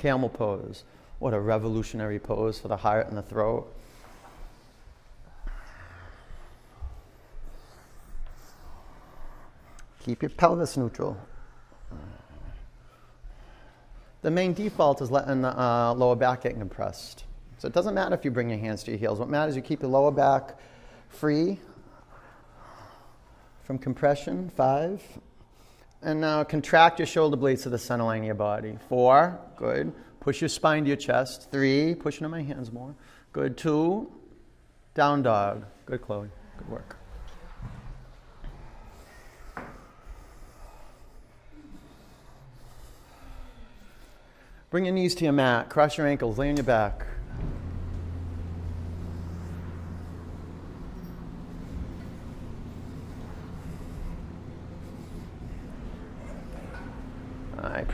Camel 0.05 0.29
pose. 0.29 0.85
What 1.19 1.33
a 1.33 1.41
revolutionary 1.41 2.19
pose 2.19 2.59
for 2.59 2.69
the 2.69 2.77
heart 2.77 3.09
and 3.09 3.17
the 3.17 3.23
throat. 3.23 3.75
Keep 10.05 10.21
your 10.21 10.29
pelvis 10.29 10.77
neutral. 10.77 11.17
The 14.21 14.31
main 14.31 14.53
default 14.53 15.01
is 15.01 15.11
letting 15.11 15.41
the 15.41 15.59
uh, 15.59 15.95
lower 15.95 16.17
back 16.17 16.43
get 16.43 16.59
compressed. 16.59 17.25
So 17.57 17.67
it 17.67 17.73
doesn't 17.73 17.95
matter 17.95 18.15
if 18.15 18.27
you 18.27 18.31
bring 18.31 18.51
your 18.51 18.59
hands 18.59 18.83
to 18.83 18.91
your 18.91 18.99
heels. 18.99 19.19
What 19.19 19.31
matters 19.31 19.53
is 19.53 19.57
you 19.57 19.63
keep 19.63 19.81
your 19.81 19.91
lower 19.91 20.11
back 20.11 20.59
free 21.09 21.59
from 23.63 23.79
compression. 23.79 24.51
Five. 24.51 25.03
And 26.05 26.21
now 26.21 26.45
contract 26.45 26.99
your 26.99 27.07
shoulder 27.07 27.39
blades 27.39 27.63
to 27.63 27.71
the 27.71 27.79
center 27.79 28.05
line 28.05 28.21
of 28.21 28.27
your 28.27 28.35
body. 28.35 28.77
Four, 28.91 29.41
good. 29.57 29.91
Push 30.21 30.43
your 30.43 30.51
spine 30.51 30.83
to 30.85 30.89
your 30.89 30.99
chest. 30.99 31.51
Three, 31.51 31.95
push 31.95 32.19
into 32.19 32.29
my 32.29 32.43
hands 32.43 32.71
more. 32.71 32.95
Good. 33.33 33.57
Two, 33.57 34.13
down 34.95 35.23
dog. 35.23 35.65
Good, 35.87 36.03
Chloe. 36.03 36.29
Good 36.59 36.69
work. 36.69 36.97
Bring 44.69 44.85
your 44.85 44.95
knees 44.95 45.15
to 45.15 45.25
your 45.25 45.33
mat. 45.33 45.71
Cross 45.71 45.97
your 45.97 46.07
ankles. 46.07 46.37
Lay 46.37 46.51
on 46.51 46.57
your 46.59 46.65
back. 46.65 47.07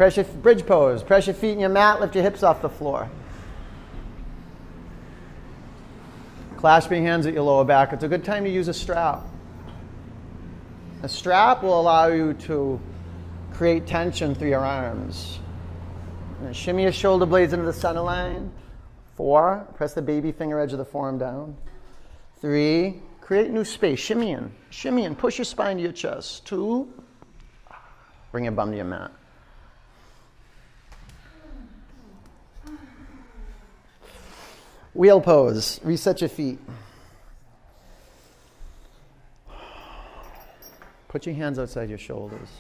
Press 0.01 0.17
your 0.17 0.25
bridge 0.25 0.65
pose. 0.65 1.03
Press 1.03 1.27
your 1.27 1.35
feet 1.35 1.53
in 1.53 1.61
your 1.61 1.69
mat. 1.69 2.01
Lift 2.01 2.15
your 2.15 2.25
hips 2.25 2.43
off 2.43 2.63
the 2.63 2.71
floor. 2.71 3.07
Clasp 6.57 6.91
your 6.91 7.03
hands 7.03 7.27
at 7.27 7.35
your 7.35 7.43
lower 7.43 7.67
back. 7.67 7.93
It's 7.93 8.03
a 8.03 8.09
good 8.09 8.25
time 8.25 8.45
to 8.45 8.51
use 8.51 8.69
a 8.69 8.73
strap. 8.73 9.23
A 11.03 11.09
strap 11.09 11.63
will 11.63 11.79
allow 11.79 12.07
you 12.07 12.33
to 12.33 12.81
create 13.53 13.87
tension 13.87 14.35
through 14.35 14.49
your 14.49 14.65
arms. 14.65 15.39
And 16.45 16.57
shimmy 16.57 16.85
your 16.85 16.93
shoulder 16.93 17.27
blades 17.27 17.53
into 17.53 17.67
the 17.67 17.73
center 17.75 18.01
line. 18.01 18.51
Four, 19.17 19.69
press 19.75 19.93
the 19.93 20.01
baby 20.01 20.33
finger 20.33 20.59
edge 20.59 20.73
of 20.73 20.79
the 20.79 20.85
forearm 20.87 21.19
down. 21.19 21.59
Three, 22.41 23.03
create 23.21 23.51
new 23.51 23.67
space. 23.67 23.99
Shimmy 23.99 24.31
in. 24.31 24.51
Shimmy 24.71 25.05
in. 25.05 25.15
Push 25.15 25.37
your 25.37 25.45
spine 25.45 25.77
to 25.77 25.83
your 25.83 25.93
chest. 25.93 26.47
Two, 26.47 26.91
bring 28.33 28.45
your 28.45 28.55
bum 28.55 28.71
to 28.71 28.79
your 28.79 28.87
mat. 28.87 29.11
Wheel 35.01 35.23
pose. 35.23 35.81
Reset 35.83 36.21
your 36.21 36.29
feet. 36.29 36.59
Put 41.09 41.25
your 41.25 41.35
hands 41.35 41.59
outside 41.59 41.89
your 41.89 41.97
shoulders. 41.97 42.51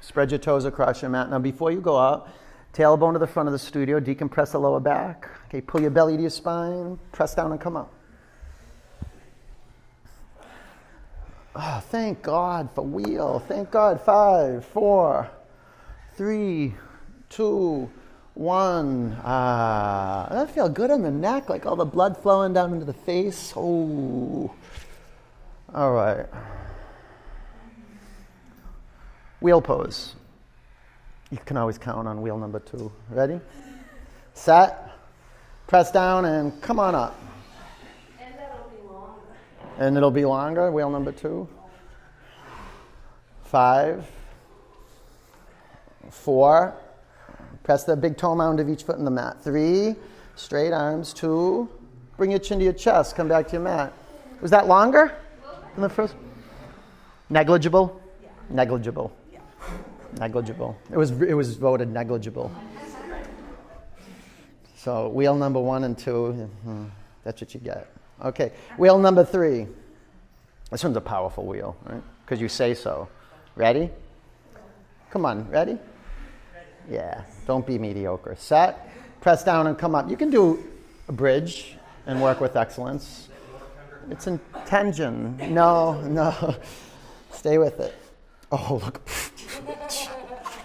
Spread 0.00 0.30
your 0.30 0.38
toes 0.38 0.64
across 0.64 1.02
your 1.02 1.10
mat. 1.10 1.28
Now, 1.28 1.38
before 1.38 1.70
you 1.70 1.82
go 1.82 1.98
out, 1.98 2.30
tailbone 2.72 3.12
to 3.12 3.18
the 3.18 3.26
front 3.26 3.46
of 3.46 3.52
the 3.52 3.58
studio, 3.58 4.00
decompress 4.00 4.52
the 4.52 4.58
lower 4.58 4.80
back. 4.80 5.28
Okay, 5.48 5.60
pull 5.60 5.82
your 5.82 5.90
belly 5.90 6.16
to 6.16 6.22
your 6.22 6.30
spine, 6.30 6.98
press 7.12 7.34
down 7.34 7.52
and 7.52 7.60
come 7.60 7.76
up. 7.76 7.92
Oh, 11.54 11.84
thank 11.90 12.22
God 12.22 12.70
for 12.74 12.86
wheel. 12.86 13.44
Thank 13.46 13.70
God. 13.70 14.00
Five, 14.00 14.64
four, 14.64 15.30
three, 16.16 16.72
two, 17.30 17.88
one. 18.34 19.18
Ah, 19.24 20.28
that 20.30 20.50
feel 20.50 20.68
good 20.68 20.90
on 20.90 21.02
the 21.02 21.10
neck, 21.10 21.48
like 21.48 21.64
all 21.64 21.76
the 21.76 21.84
blood 21.86 22.18
flowing 22.18 22.52
down 22.52 22.74
into 22.74 22.84
the 22.84 22.92
face. 22.92 23.54
Oh, 23.56 24.52
all 25.74 25.92
right. 25.92 26.26
Wheel 29.40 29.62
pose. 29.62 30.16
You 31.30 31.38
can 31.38 31.56
always 31.56 31.78
count 31.78 32.06
on 32.08 32.20
wheel 32.20 32.36
number 32.36 32.58
two. 32.58 32.92
Ready? 33.08 33.40
Set. 34.34 34.90
Press 35.66 35.92
down 35.92 36.24
and 36.24 36.60
come 36.60 36.80
on 36.80 36.94
up. 36.96 37.18
And 38.20 38.34
that'll 38.34 38.68
be 38.68 38.82
longer. 38.86 39.20
And 39.78 39.96
it'll 39.96 40.10
be 40.10 40.24
longer. 40.24 40.70
Wheel 40.72 40.90
number 40.90 41.12
two. 41.12 41.48
Five. 43.44 44.04
Four. 46.10 46.74
Press 47.62 47.84
the 47.84 47.96
big 47.96 48.16
toe 48.16 48.34
mound 48.34 48.60
of 48.60 48.68
each 48.68 48.82
foot 48.82 48.98
in 48.98 49.04
the 49.04 49.10
mat. 49.10 49.42
Three. 49.42 49.96
Straight 50.36 50.72
arms. 50.72 51.12
Two. 51.12 51.68
Bring 52.16 52.30
your 52.30 52.40
chin 52.40 52.58
to 52.58 52.64
your 52.64 52.72
chest. 52.74 53.16
Come 53.16 53.28
back 53.28 53.46
to 53.48 53.52
your 53.52 53.62
mat. 53.62 53.92
Was 54.40 54.50
that 54.50 54.66
longer 54.66 55.14
than 55.74 55.82
the 55.82 55.88
first? 55.88 56.14
Negligible? 57.28 58.00
Negligible. 58.48 59.12
Negligible. 60.18 60.76
It 60.90 60.96
was, 60.96 61.10
it 61.22 61.34
was 61.34 61.56
voted 61.56 61.90
negligible. 61.90 62.50
So 64.76 65.08
wheel 65.08 65.34
number 65.34 65.60
one 65.60 65.84
and 65.84 65.96
two, 65.96 66.32
hmm, 66.64 66.86
that's 67.22 67.40
what 67.40 67.52
you 67.52 67.60
get. 67.60 67.86
Okay, 68.24 68.52
wheel 68.78 68.98
number 68.98 69.24
three. 69.24 69.66
This 70.70 70.82
one's 70.82 70.96
a 70.96 71.00
powerful 71.00 71.44
wheel, 71.44 71.76
right? 71.84 72.02
Because 72.24 72.40
you 72.40 72.48
say 72.48 72.74
so. 72.74 73.08
Ready? 73.56 73.90
Come 75.10 75.26
on, 75.26 75.48
ready? 75.50 75.78
Yeah, 76.90 77.22
don't 77.46 77.64
be 77.64 77.78
mediocre. 77.78 78.34
Set, 78.36 78.90
press 79.20 79.44
down 79.44 79.68
and 79.68 79.78
come 79.78 79.94
up. 79.94 80.10
You 80.10 80.16
can 80.16 80.30
do 80.30 80.64
a 81.08 81.12
bridge 81.12 81.76
and 82.06 82.20
work 82.20 82.40
with 82.40 82.56
excellence. 82.56 83.28
It's 84.10 84.26
intention. 84.26 85.36
No, 85.54 86.00
no. 86.02 86.56
Stay 87.32 87.58
with 87.58 87.78
it. 87.78 87.94
Oh, 88.50 88.80
look. 88.84 89.08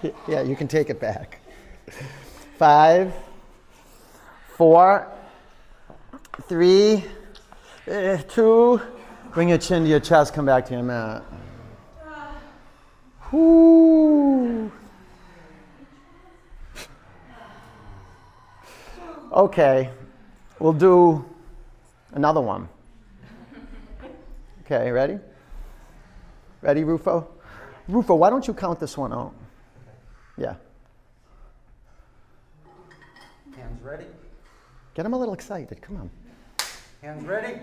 yeah, 0.28 0.41
you 0.41 0.55
can 0.55 0.67
take 0.67 0.89
it 0.89 0.99
back. 0.99 1.39
Five, 2.57 3.13
four, 4.57 5.07
three, 6.47 7.03
eh. 7.88 8.17
Bring 9.34 9.49
your 9.49 9.57
chin 9.57 9.84
to 9.84 9.89
your 9.89 9.99
chest. 9.99 10.34
Come 10.34 10.45
back 10.45 10.65
to 10.67 10.73
your 10.73 10.84
mat. 10.84 11.23
Whoo. 13.32 13.84
Okay, 19.36 19.89
we'll 20.59 20.71
do 20.71 21.25
another 22.13 22.39
one. 22.39 22.69
Okay, 24.63 24.89
ready? 24.89 25.19
Ready, 26.61 26.86
Rufo? 26.86 27.27
Rufo, 27.89 28.15
why 28.15 28.29
don't 28.29 28.47
you 28.47 28.53
count 28.53 28.79
this 28.79 28.97
one 28.97 29.11
out? 29.11 29.33
Yeah. 30.38 30.55
Hands 33.57 33.81
ready? 33.83 34.05
Get 34.93 35.05
him 35.05 35.11
a 35.11 35.17
little 35.17 35.33
excited. 35.33 35.81
Come 35.81 35.97
on. 35.97 36.09
Hands 37.01 37.27
ready? 37.27 37.59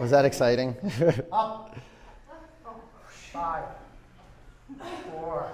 Was 0.00 0.10
that 0.12 0.24
exciting? 0.24 0.74
Up. 1.32 1.76
Five, 3.32 3.64
four, 5.12 5.52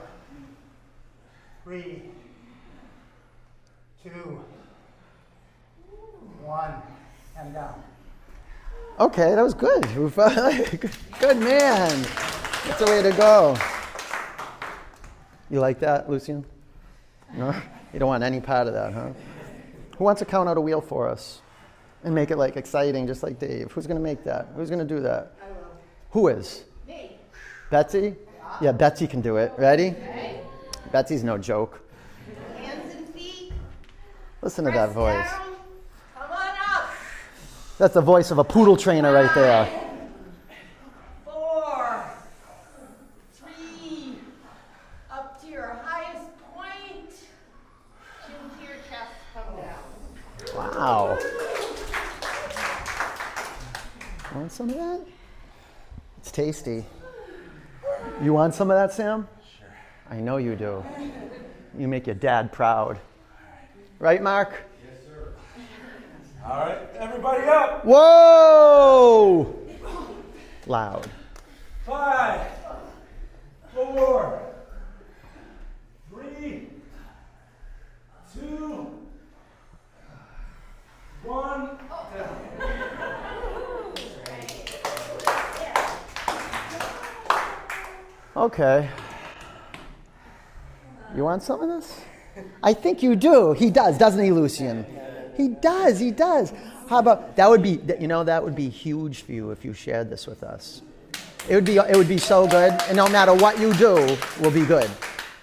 three, 1.64 2.03
two, 4.05 4.40
one, 6.43 6.74
and 7.38 7.55
down. 7.55 7.82
okay, 9.01 9.34
that 9.34 9.43
was 9.43 9.55
good, 9.55 9.86
Rufo. 9.93 10.28
good 11.20 11.38
man. 11.38 11.90
That's 12.66 12.78
the 12.78 12.86
way 12.86 13.03
to 13.03 13.12
go. 13.12 13.57
You 15.51 15.61
like 15.61 15.80
that, 15.80 16.09
Lucian? 16.09 16.45
No? 17.34 17.55
You 17.93 17.99
don't 17.99 18.09
want 18.09 18.24
any 18.24 18.40
part 18.40 18.68
of 18.68 18.74
that, 18.74 18.93
huh? 18.93 19.11
Who 19.99 20.05
wants 20.05 20.20
to 20.20 20.24
count 20.24 20.49
out 20.49 20.57
a 20.57 20.61
wheel 20.61 20.80
for 20.80 21.09
us 21.09 21.43
and 22.05 22.14
make 22.14 22.30
it 22.30 22.36
like 22.36 22.57
exciting, 22.57 23.07
just 23.07 23.22
like 23.22 23.38
Dave? 23.38 23.70
Who's 23.72 23.86
going 23.86 23.99
to 23.99 24.03
make 24.03 24.24
that? 24.24 24.49
Who's 24.57 24.70
going 24.70 24.86
to 24.86 24.95
do 24.95 25.01
that? 25.01 25.32
I 25.43 25.49
will. 25.49 25.66
Who 26.11 26.28
is? 26.28 26.64
Me. 26.86 27.16
Betsy? 27.70 28.16
Yeah, 28.61 28.72
Betsy 28.72 29.07
can 29.07 29.20
do 29.20 29.36
it. 29.36 29.53
Ready? 29.59 29.88
Okay. 29.88 30.40
Betsy's 30.90 31.24
no 31.24 31.38
joke. 31.38 31.80
Hands 32.57 32.95
and 32.95 33.09
feet. 33.14 33.53
Listen 34.43 34.64
to 34.64 34.70
that 34.70 34.93
voice. 34.93 35.30
down. 35.30 35.51
Come 37.73 37.81
on 37.81 37.89
up. 37.89 37.93
That's 37.93 37.95
the 37.95 38.01
voice 38.01 38.31
of 38.31 38.39
a 38.39 38.45
poodle 38.45 38.77
trainer 38.77 39.12
right 39.12 39.35
there. 39.35 39.68
Four. 41.25 42.05
Three. 43.33 44.18
Up 45.11 45.41
to 45.41 45.47
your 45.49 45.77
highest 45.83 46.31
point. 46.55 47.11
Chin 48.27 48.35
to 48.59 48.64
your 48.64 48.77
chest. 48.89 49.12
Come 49.35 49.57
down. 49.57 50.77
Wow. 50.77 51.18
Want 54.35 54.53
some 54.53 54.70
of 54.70 54.77
that? 54.77 55.01
It's 56.18 56.31
tasty. 56.31 56.85
You 58.23 58.33
want 58.33 58.55
some 58.55 58.70
of 58.70 58.77
that, 58.77 58.93
Sam? 58.93 59.29
Sure. 59.59 59.68
I 60.11 60.20
know 60.20 60.37
you 60.39 60.57
do. 60.57 60.85
You 61.79 61.89
make 61.89 62.07
your 62.07 62.14
dad 62.14 62.53
proud. 62.53 62.99
Right, 63.99 64.23
Mark? 64.23 64.64
All 66.45 66.59
right, 66.59 66.78
everybody 66.99 67.45
up. 67.47 67.84
Whoa! 67.84 69.55
Loud. 70.66 71.09
Five, 71.86 72.40
four, 73.72 74.43
three, 76.11 76.68
two, 78.34 78.88
one. 81.22 81.78
Okay. 88.34 88.88
You 91.14 91.22
want 91.24 91.43
some 91.43 91.61
of 91.61 91.68
this? 91.68 92.01
I 92.62 92.72
think 92.74 93.03
you 93.03 93.14
do. 93.14 93.53
He 93.53 93.70
does, 93.70 93.97
doesn't 93.99 94.24
he, 94.24 94.32
Lucian? 94.32 94.84
He 95.37 95.49
does, 95.49 95.99
he 95.99 96.11
does. 96.11 96.53
How 96.89 96.99
about 96.99 97.37
that 97.37 97.49
would 97.49 97.62
be 97.62 97.80
you 98.01 98.09
know 98.09 98.24
that 98.24 98.43
would 98.43 98.55
be 98.55 98.68
huge 98.68 99.22
for 99.22 99.33
you 99.33 99.51
if 99.51 99.64
you 99.64 99.72
shared 99.72 100.11
this 100.11 100.26
with 100.26 100.43
us. 100.43 100.83
It 101.49 101.55
would 101.55 101.64
be 101.64 101.76
it 101.76 101.97
would 101.97 102.09
be 102.09 102.18
so 102.18 102.47
good 102.47 102.72
and 102.89 102.97
no 102.97 103.09
matter 103.09 103.35
what 103.35 103.59
you 103.59 103.72
do 103.74 104.16
will 104.41 104.51
be 104.51 104.64
good. 104.64 104.91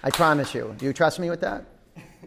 I 0.02 0.10
promise 0.10 0.54
you. 0.54 0.74
Do 0.78 0.86
you 0.86 0.92
trust 0.92 1.18
me 1.18 1.28
with 1.28 1.40
that? 1.40 1.64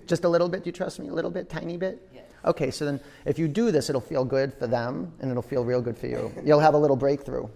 Just 0.05 0.25
a 0.25 0.29
little 0.29 0.49
bit? 0.49 0.63
Do 0.63 0.67
you 0.67 0.71
trust 0.73 0.99
me 0.99 1.07
a 1.07 1.13
little 1.13 1.31
bit? 1.31 1.49
Tiny 1.49 1.77
bit? 1.77 2.07
Yes. 2.13 2.25
Okay, 2.45 2.71
so 2.71 2.85
then 2.85 2.99
if 3.25 3.39
you 3.39 3.47
do 3.47 3.71
this, 3.71 3.89
it'll 3.89 4.01
feel 4.01 4.25
good 4.25 4.53
for 4.53 4.67
them 4.67 5.11
and 5.19 5.31
it'll 5.31 5.41
feel 5.41 5.63
real 5.63 5.81
good 5.81 5.97
for 5.97 6.07
you. 6.07 6.31
You'll 6.43 6.59
have 6.59 6.73
a 6.73 6.77
little 6.77 6.97
breakthrough. 6.97 7.47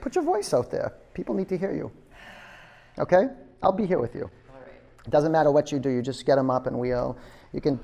Put 0.00 0.14
your 0.14 0.24
voice 0.24 0.52
out 0.52 0.70
there. 0.70 0.92
People 1.14 1.34
need 1.34 1.48
to 1.48 1.58
hear 1.58 1.74
you. 1.74 1.90
Okay? 2.98 3.28
I'll 3.62 3.72
be 3.72 3.86
here 3.86 3.98
with 3.98 4.14
you. 4.14 4.24
All 4.24 4.60
right. 4.60 4.72
It 5.06 5.10
doesn't 5.10 5.32
matter 5.32 5.50
what 5.50 5.72
you 5.72 5.78
do, 5.78 5.88
you 5.88 6.02
just 6.02 6.26
get 6.26 6.36
them 6.36 6.50
up 6.50 6.66
and 6.66 6.78
we'll, 6.78 7.16
you 7.52 7.60
can 7.60 7.80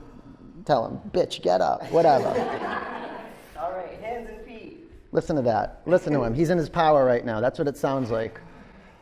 tell 0.64 0.86
him, 0.86 0.98
bitch, 1.10 1.42
get 1.42 1.60
up, 1.60 1.84
whatever. 1.90 2.28
All 3.58 3.72
right. 3.72 3.98
Hands 4.00 4.28
and 4.28 4.44
feet. 4.46 4.90
Listen 5.12 5.36
to 5.36 5.42
that. 5.42 5.82
Listen 5.86 6.12
to 6.14 6.22
him. 6.24 6.34
He's 6.34 6.50
in 6.50 6.58
his 6.58 6.68
power 6.68 7.04
right 7.04 7.24
now. 7.24 7.40
That's 7.40 7.58
what 7.58 7.68
it 7.68 7.76
sounds 7.76 8.10
like. 8.10 8.40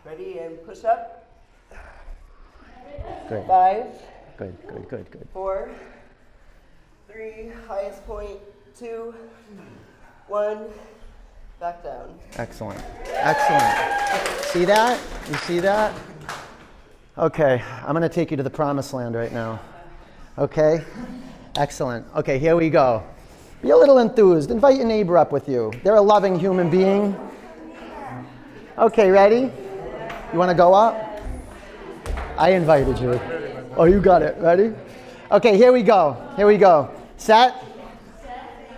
Ready 0.04 0.38
and 0.38 0.62
push 0.64 0.84
up. 0.84 1.16
Good, 3.28 3.46
Five, 3.46 3.86
good, 4.36 4.56
good, 4.66 4.88
good, 4.88 5.10
good. 5.10 5.28
four, 5.32 5.70
three, 7.10 7.50
highest 7.66 8.04
point. 8.06 8.38
Two. 8.78 9.14
One. 10.26 10.66
back 11.58 11.82
down. 11.82 12.18
Excellent. 12.36 12.80
Excellent. 13.06 14.44
See 14.46 14.64
that? 14.64 15.00
You 15.28 15.34
see 15.34 15.60
that? 15.60 15.94
Okay, 17.18 17.62
I'm 17.82 17.92
going 17.92 18.02
to 18.02 18.08
take 18.08 18.30
you 18.30 18.36
to 18.36 18.42
the 18.42 18.50
promised 18.50 18.92
land 18.94 19.14
right 19.14 19.32
now. 19.32 19.60
Okay? 20.38 20.84
Excellent. 21.56 22.06
Okay, 22.14 22.38
here 22.38 22.56
we 22.56 22.70
go. 22.70 23.02
Be 23.62 23.70
a 23.70 23.76
little 23.76 23.98
enthused. 23.98 24.50
Invite 24.50 24.76
your 24.76 24.86
neighbor 24.86 25.18
up 25.18 25.32
with 25.32 25.48
you. 25.48 25.72
They're 25.82 25.96
a 25.96 26.00
loving 26.00 26.38
human 26.38 26.70
being. 26.70 27.16
Okay, 28.78 29.10
ready? 29.10 29.52
You 30.32 30.38
want 30.38 30.50
to 30.50 30.56
go 30.56 30.72
up? 30.72 31.20
I 32.38 32.52
invited 32.52 32.98
you. 32.98 33.20
Oh, 33.76 33.84
you 33.84 34.00
got 34.00 34.22
it. 34.22 34.36
Ready? 34.38 34.72
Okay, 35.30 35.56
here 35.56 35.72
we 35.72 35.82
go. 35.82 36.16
Here 36.36 36.46
we 36.46 36.56
go. 36.56 36.90
Set. 37.16 37.54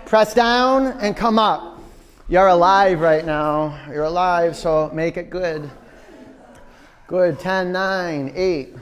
Press 0.07 0.35
down 0.35 0.87
and 1.01 1.17
come 1.17 1.39
up. 1.39 1.81
You're 2.29 2.49
alive 2.49 3.01
right 3.01 3.25
now. 3.25 3.79
You're 3.89 4.05
alive, 4.05 4.57
so 4.57 4.91
make 4.93 5.17
it 5.17 5.31
good. 5.31 5.71
Good. 7.07 7.39
10, 7.39 7.71
9, 7.71 8.33
8, 8.35 8.77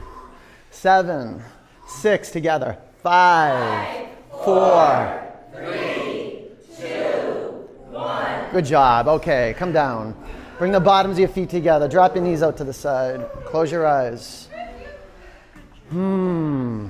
7, 0.71 1.43
6 1.87 2.31
together. 2.31 2.79
5, 3.03 4.09
4, 4.45 5.33
3, 5.55 6.49
2, 6.77 6.85
1. 7.91 8.51
Good 8.53 8.65
job. 8.67 9.09
Okay, 9.09 9.55
come 9.57 9.73
down. 9.73 10.15
Bring 10.59 10.73
the 10.73 10.81
bottoms 10.81 11.15
of 11.15 11.21
your 11.21 11.29
feet 11.29 11.49
together. 11.49 11.89
Drop 11.89 12.15
your 12.15 12.23
knees 12.23 12.43
out 12.43 12.59
to 12.59 12.65
the 12.65 12.75
side. 12.75 13.27
Close 13.47 13.73
your 13.73 13.87
eyes. 13.87 14.49
Hmm. 15.89 16.89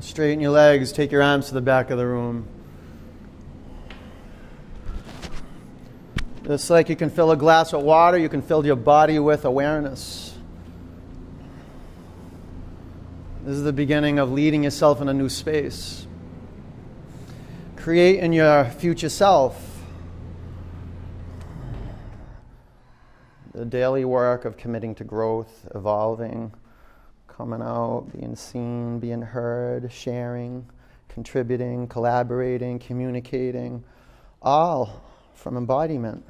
Straighten 0.00 0.40
your 0.40 0.52
legs. 0.52 0.92
Take 0.92 1.12
your 1.12 1.22
arms 1.22 1.48
to 1.48 1.54
the 1.54 1.60
back 1.60 1.90
of 1.90 1.98
the 1.98 2.06
room. 2.06 2.48
Just 6.44 6.70
like 6.70 6.88
you 6.88 6.96
can 6.96 7.10
fill 7.10 7.30
a 7.30 7.36
glass 7.36 7.72
with 7.72 7.84
water, 7.84 8.18
you 8.18 8.28
can 8.28 8.42
fill 8.42 8.64
your 8.64 8.76
body 8.76 9.18
with 9.18 9.44
awareness. 9.44 10.34
This 13.44 13.56
is 13.56 13.62
the 13.62 13.72
beginning 13.72 14.18
of 14.18 14.32
leading 14.32 14.64
yourself 14.64 15.00
in 15.00 15.08
a 15.08 15.14
new 15.14 15.28
space. 15.28 16.06
Create 17.76 18.20
in 18.20 18.32
your 18.32 18.64
future 18.64 19.08
self 19.08 19.82
the 23.52 23.64
daily 23.64 24.04
work 24.04 24.44
of 24.44 24.56
committing 24.56 24.94
to 24.94 25.04
growth, 25.04 25.66
evolving, 25.74 26.52
coming 27.40 27.62
out, 27.62 28.06
being 28.12 28.36
seen, 28.36 28.98
being 28.98 29.22
heard, 29.22 29.90
sharing, 29.90 30.68
contributing, 31.08 31.88
collaborating, 31.88 32.78
communicating, 32.78 33.82
all 34.42 35.02
from 35.32 35.56
embodiment. 35.56 36.22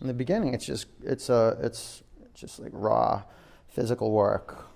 In 0.00 0.06
the 0.06 0.14
beginning, 0.14 0.54
it's 0.54 0.64
just 0.64 0.86
it's 1.02 1.28
a 1.28 1.58
it's 1.60 2.04
just 2.34 2.60
like 2.60 2.70
raw 2.72 3.24
physical 3.66 4.12
work. 4.12 4.66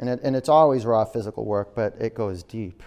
And, 0.00 0.08
it, 0.08 0.20
and 0.24 0.34
it's 0.34 0.48
always 0.48 0.84
raw 0.84 1.04
physical 1.04 1.44
work, 1.44 1.72
but 1.76 1.94
it 2.00 2.16
goes 2.16 2.42
deep. 2.42 2.82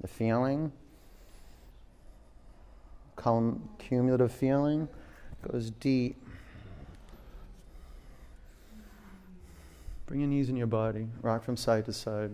The 0.00 0.06
feeling, 0.06 0.70
cum- 3.16 3.68
cumulative 3.80 4.30
feeling, 4.30 4.86
goes 5.42 5.70
deep. 5.70 6.27
Bring 10.08 10.20
your 10.20 10.30
knees 10.30 10.48
in 10.48 10.56
your 10.56 10.66
body, 10.66 11.06
rock 11.20 11.44
from 11.44 11.58
side 11.58 11.84
to 11.84 11.92
side. 11.92 12.30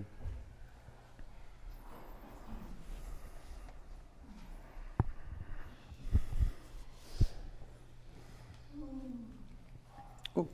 Ooh. 10.38 10.46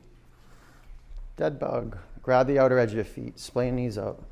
Dead 1.37 1.59
bug. 1.59 1.99
Grab 2.23 2.47
the 2.47 2.59
outer 2.59 2.79
edge 2.79 2.89
of 2.93 2.97
your 2.97 3.05
feet. 3.05 3.39
Splay 3.39 3.66
your 3.66 3.75
knees 3.75 3.99
out. 3.99 4.25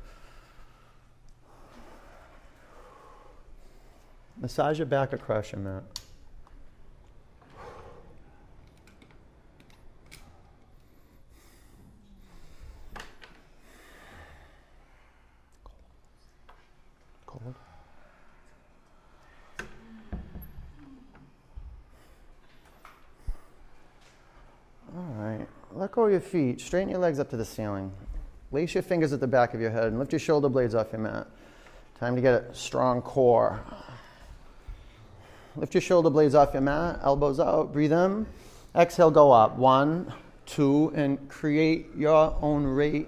Massage 4.37 4.79
your 4.79 4.87
back 4.87 5.13
across 5.13 5.51
your 5.51 5.61
mat. 5.61 5.98
Your 26.19 26.29
feet. 26.29 26.59
Straighten 26.59 26.89
your 26.89 26.99
legs 26.99 27.19
up 27.19 27.29
to 27.29 27.37
the 27.37 27.45
ceiling. 27.45 27.91
Lace 28.51 28.73
your 28.73 28.83
fingers 28.83 29.13
at 29.13 29.19
the 29.19 29.27
back 29.27 29.53
of 29.53 29.61
your 29.61 29.71
head 29.71 29.85
and 29.85 29.99
lift 29.99 30.11
your 30.11 30.19
shoulder 30.19 30.49
blades 30.49 30.75
off 30.75 30.91
your 30.91 31.01
mat. 31.01 31.27
Time 31.99 32.15
to 32.15 32.21
get 32.21 32.33
a 32.33 32.53
strong 32.53 33.01
core. 33.01 33.59
Lift 35.55 35.73
your 35.73 35.81
shoulder 35.81 36.09
blades 36.09 36.35
off 36.35 36.53
your 36.53 36.61
mat, 36.61 36.99
elbows 37.03 37.39
out, 37.39 37.71
breathe 37.71 37.93
in. 37.93 38.25
Exhale, 38.75 39.11
go 39.11 39.31
up. 39.31 39.57
One, 39.57 40.13
two, 40.45 40.91
and 40.95 41.29
create 41.29 41.87
your 41.95 42.35
own 42.41 42.65
rate. 42.65 43.07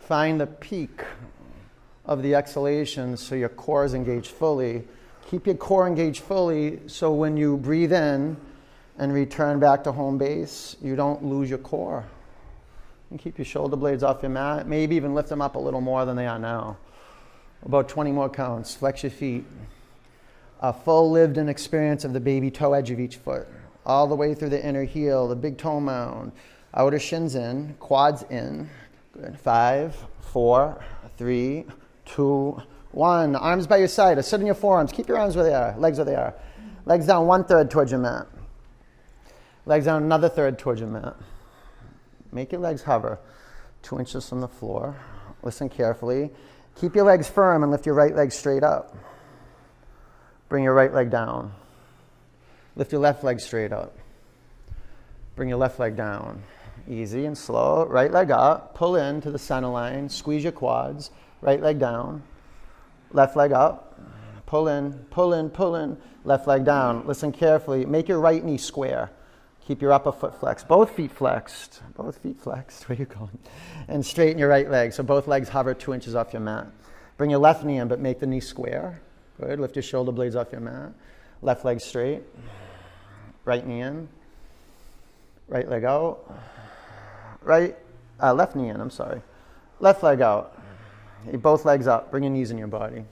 Find 0.00 0.40
the 0.40 0.46
peak 0.46 1.04
of 2.04 2.22
the 2.22 2.34
exhalation 2.34 3.16
so 3.16 3.34
your 3.34 3.48
core 3.48 3.84
is 3.84 3.94
engaged 3.94 4.30
fully. 4.30 4.84
Keep 5.30 5.46
your 5.46 5.56
core 5.56 5.86
engaged 5.86 6.22
fully 6.22 6.80
so 6.86 7.12
when 7.12 7.36
you 7.36 7.56
breathe 7.58 7.92
in 7.92 8.36
and 8.98 9.12
return 9.12 9.60
back 9.60 9.84
to 9.84 9.92
home 9.92 10.18
base, 10.18 10.76
you 10.82 10.96
don't 10.96 11.24
lose 11.24 11.48
your 11.48 11.60
core. 11.60 12.04
And 13.10 13.18
keep 13.18 13.38
your 13.38 13.44
shoulder 13.44 13.76
blades 13.76 14.02
off 14.02 14.22
your 14.22 14.30
mat. 14.30 14.66
Maybe 14.66 14.96
even 14.96 15.14
lift 15.14 15.28
them 15.28 15.40
up 15.40 15.54
a 15.54 15.58
little 15.58 15.80
more 15.80 16.04
than 16.04 16.16
they 16.16 16.26
are 16.26 16.38
now. 16.38 16.76
About 17.64 17.88
20 17.88 18.12
more 18.12 18.28
counts. 18.28 18.74
Flex 18.74 19.02
your 19.02 19.10
feet. 19.10 19.44
A 20.60 20.72
full 20.72 21.10
lived 21.10 21.38
in 21.38 21.48
experience 21.48 22.04
of 22.04 22.12
the 22.12 22.20
baby 22.20 22.50
toe 22.50 22.72
edge 22.72 22.90
of 22.90 22.98
each 22.98 23.16
foot, 23.16 23.46
all 23.86 24.08
the 24.08 24.16
way 24.16 24.34
through 24.34 24.48
the 24.48 24.64
inner 24.64 24.84
heel, 24.84 25.28
the 25.28 25.36
big 25.36 25.56
toe 25.56 25.78
mound, 25.78 26.32
outer 26.74 26.98
shins 26.98 27.36
in, 27.36 27.74
quads 27.78 28.24
in. 28.28 28.68
Good. 29.12 29.38
Five, 29.38 29.96
four, 30.20 30.84
three, 31.16 31.64
two, 32.04 32.60
one. 32.90 33.36
Arms 33.36 33.68
by 33.68 33.76
your 33.76 33.88
side. 33.88 34.22
Sit 34.24 34.40
on 34.40 34.46
your 34.46 34.56
forearms. 34.56 34.90
Keep 34.90 35.08
your 35.08 35.18
arms 35.18 35.36
where 35.36 35.44
they 35.44 35.54
are, 35.54 35.76
legs 35.78 35.98
where 35.98 36.04
they 36.04 36.16
are. 36.16 36.34
Legs 36.84 37.06
down 37.06 37.26
one 37.26 37.44
third 37.44 37.70
towards 37.70 37.92
your 37.92 38.00
mat. 38.00 38.26
Legs 39.68 39.84
down 39.84 40.02
another 40.02 40.30
third 40.30 40.58
towards 40.58 40.80
your 40.80 40.88
mat. 40.88 41.14
Make 42.32 42.52
your 42.52 42.60
legs 42.62 42.82
hover 42.82 43.18
two 43.82 43.98
inches 43.98 44.26
from 44.26 44.40
the 44.40 44.48
floor. 44.48 44.96
Listen 45.42 45.68
carefully. 45.68 46.30
Keep 46.74 46.96
your 46.96 47.04
legs 47.04 47.28
firm 47.28 47.62
and 47.62 47.70
lift 47.70 47.84
your 47.84 47.94
right 47.94 48.16
leg 48.16 48.32
straight 48.32 48.62
up. 48.62 48.96
Bring 50.48 50.64
your 50.64 50.72
right 50.72 50.92
leg 50.92 51.10
down. 51.10 51.52
Lift 52.76 52.92
your 52.92 53.02
left 53.02 53.22
leg 53.22 53.40
straight 53.40 53.70
up. 53.70 53.94
Bring 55.36 55.50
your 55.50 55.58
left 55.58 55.78
leg 55.78 55.96
down. 55.96 56.42
Easy 56.88 57.26
and 57.26 57.36
slow. 57.36 57.84
Right 57.84 58.10
leg 58.10 58.30
up. 58.30 58.74
Pull 58.74 58.96
in 58.96 59.20
to 59.20 59.30
the 59.30 59.38
center 59.38 59.68
line. 59.68 60.08
Squeeze 60.08 60.44
your 60.44 60.52
quads. 60.52 61.10
Right 61.42 61.60
leg 61.60 61.78
down. 61.78 62.22
Left 63.12 63.36
leg 63.36 63.52
up. 63.52 64.00
Pull 64.46 64.68
in, 64.68 64.94
pull 65.10 65.34
in, 65.34 65.50
pull 65.50 65.76
in. 65.76 65.98
Left 66.24 66.46
leg 66.46 66.64
down. 66.64 67.06
Listen 67.06 67.32
carefully. 67.32 67.84
Make 67.84 68.08
your 68.08 68.18
right 68.18 68.42
knee 68.42 68.56
square. 68.56 69.10
Keep 69.68 69.82
your 69.82 69.92
upper 69.92 70.12
foot 70.12 70.34
flexed. 70.40 70.66
Both 70.66 70.92
feet 70.92 71.12
flexed. 71.12 71.82
Both 71.94 72.16
feet 72.22 72.40
flexed. 72.40 72.84
Where 72.88 72.96
you 72.96 73.04
going? 73.04 73.38
And 73.86 74.04
straighten 74.04 74.38
your 74.38 74.48
right 74.48 74.70
leg. 74.70 74.94
So 74.94 75.02
both 75.02 75.28
legs 75.28 75.50
hover 75.50 75.74
two 75.74 75.92
inches 75.92 76.14
off 76.14 76.32
your 76.32 76.40
mat. 76.40 76.68
Bring 77.18 77.28
your 77.28 77.38
left 77.38 77.64
knee 77.64 77.76
in, 77.76 77.86
but 77.86 78.00
make 78.00 78.18
the 78.18 78.26
knee 78.26 78.40
square. 78.40 79.02
Good. 79.38 79.60
Lift 79.60 79.76
your 79.76 79.82
shoulder 79.82 80.10
blades 80.10 80.36
off 80.36 80.52
your 80.52 80.62
mat. 80.62 80.92
Left 81.42 81.66
leg 81.66 81.82
straight. 81.82 82.22
Right 83.44 83.66
knee 83.66 83.82
in. 83.82 84.08
Right 85.48 85.68
leg 85.68 85.84
out. 85.84 86.34
Right, 87.42 87.76
uh, 88.22 88.32
left 88.32 88.56
knee 88.56 88.70
in. 88.70 88.80
I'm 88.80 88.90
sorry. 88.90 89.20
Left 89.80 90.02
leg 90.02 90.22
out. 90.22 90.58
Both 91.30 91.66
legs 91.66 91.86
up. 91.86 92.10
Bring 92.10 92.24
your 92.24 92.32
knees 92.32 92.50
in 92.50 92.56
your 92.56 92.68
body. 92.68 93.04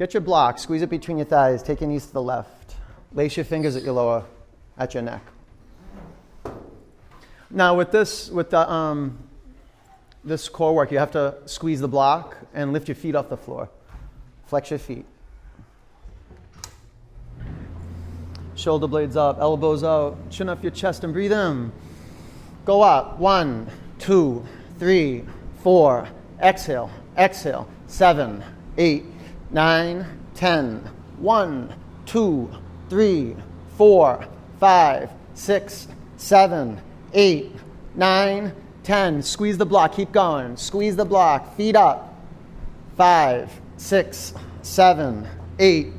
Get 0.00 0.14
your 0.14 0.22
block. 0.22 0.58
Squeeze 0.58 0.80
it 0.80 0.88
between 0.88 1.18
your 1.18 1.26
thighs. 1.26 1.62
Take 1.62 1.82
your 1.82 1.90
knees 1.90 2.06
to 2.06 2.12
the 2.14 2.22
left. 2.22 2.74
Lace 3.12 3.36
your 3.36 3.44
fingers 3.44 3.76
at 3.76 3.82
your 3.82 3.92
lower, 3.92 4.24
at 4.78 4.94
your 4.94 5.02
neck. 5.02 5.20
Now 7.50 7.76
with 7.76 7.92
this, 7.92 8.30
with 8.30 8.48
the 8.48 8.60
um, 8.60 9.18
this 10.24 10.48
core 10.48 10.74
work, 10.74 10.90
you 10.90 10.98
have 10.98 11.10
to 11.10 11.34
squeeze 11.44 11.82
the 11.82 11.88
block 11.88 12.34
and 12.54 12.72
lift 12.72 12.88
your 12.88 12.94
feet 12.94 13.14
off 13.14 13.28
the 13.28 13.36
floor. 13.36 13.68
Flex 14.46 14.70
your 14.70 14.78
feet. 14.78 15.04
Shoulder 18.54 18.88
blades 18.88 19.16
up, 19.16 19.38
elbows 19.38 19.84
out, 19.84 20.16
chin 20.30 20.48
up 20.48 20.62
your 20.62 20.72
chest 20.72 21.04
and 21.04 21.12
breathe 21.12 21.32
in. 21.32 21.72
Go 22.64 22.80
up. 22.80 23.18
One, 23.18 23.68
two, 23.98 24.46
three, 24.78 25.26
four. 25.62 26.08
Exhale, 26.40 26.90
exhale. 27.18 27.68
Seven, 27.86 28.42
eight, 28.78 29.04
nine, 29.50 30.06
ten. 30.34 30.88
One, 31.18 31.74
two, 32.06 32.50
three, 32.88 33.36
four, 33.76 34.26
five, 34.58 35.10
six, 35.34 35.88
seven, 36.16 36.80
eight, 37.12 37.52
nine, 37.94 38.52
ten. 38.82 39.22
Squeeze 39.22 39.58
the 39.58 39.66
block. 39.66 39.94
Keep 39.94 40.12
going. 40.12 40.56
Squeeze 40.56 40.96
the 40.96 41.04
block. 41.04 41.56
Feet 41.56 41.76
up. 41.76 42.14
Five, 42.96 43.50
six, 43.76 44.34
seven, 44.62 45.26
eight, 45.58 45.92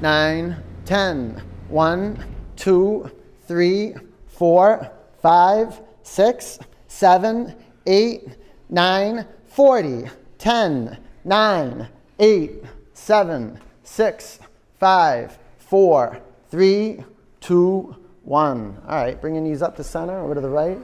nine, 0.00 0.56
ten. 0.84 1.42
One, 1.68 2.24
two, 2.56 3.10
three, 3.46 3.94
four, 4.26 4.90
five, 5.22 5.80
six, 6.02 6.58
seven, 6.88 7.54
eight, 7.86 8.28
nine, 8.68 9.26
forty. 9.46 10.04
Ten, 10.38 10.98
nine, 11.24 11.88
eight, 12.18 12.64
seven, 12.94 13.60
six, 13.82 14.38
five, 14.80 15.38
four, 15.58 16.20
three, 16.50 17.04
two, 17.40 17.94
one. 18.22 18.80
All 18.88 18.96
right, 18.96 19.20
bring 19.20 19.34
your 19.34 19.44
knees 19.44 19.60
up 19.60 19.76
to 19.76 19.84
center, 19.84 20.18
over 20.18 20.34
to 20.34 20.40
the 20.40 20.48
right. 20.48 20.78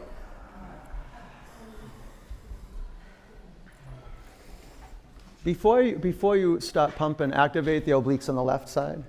Before 5.43 5.81
you, 5.81 5.97
before 5.97 6.37
you 6.37 6.61
start 6.61 6.95
pumping, 6.97 7.33
activate 7.33 7.87
the 7.87 7.93
obliques 7.93 8.29
on 8.29 8.35
the 8.35 8.43
left 8.43 8.69
side. 8.69 9.03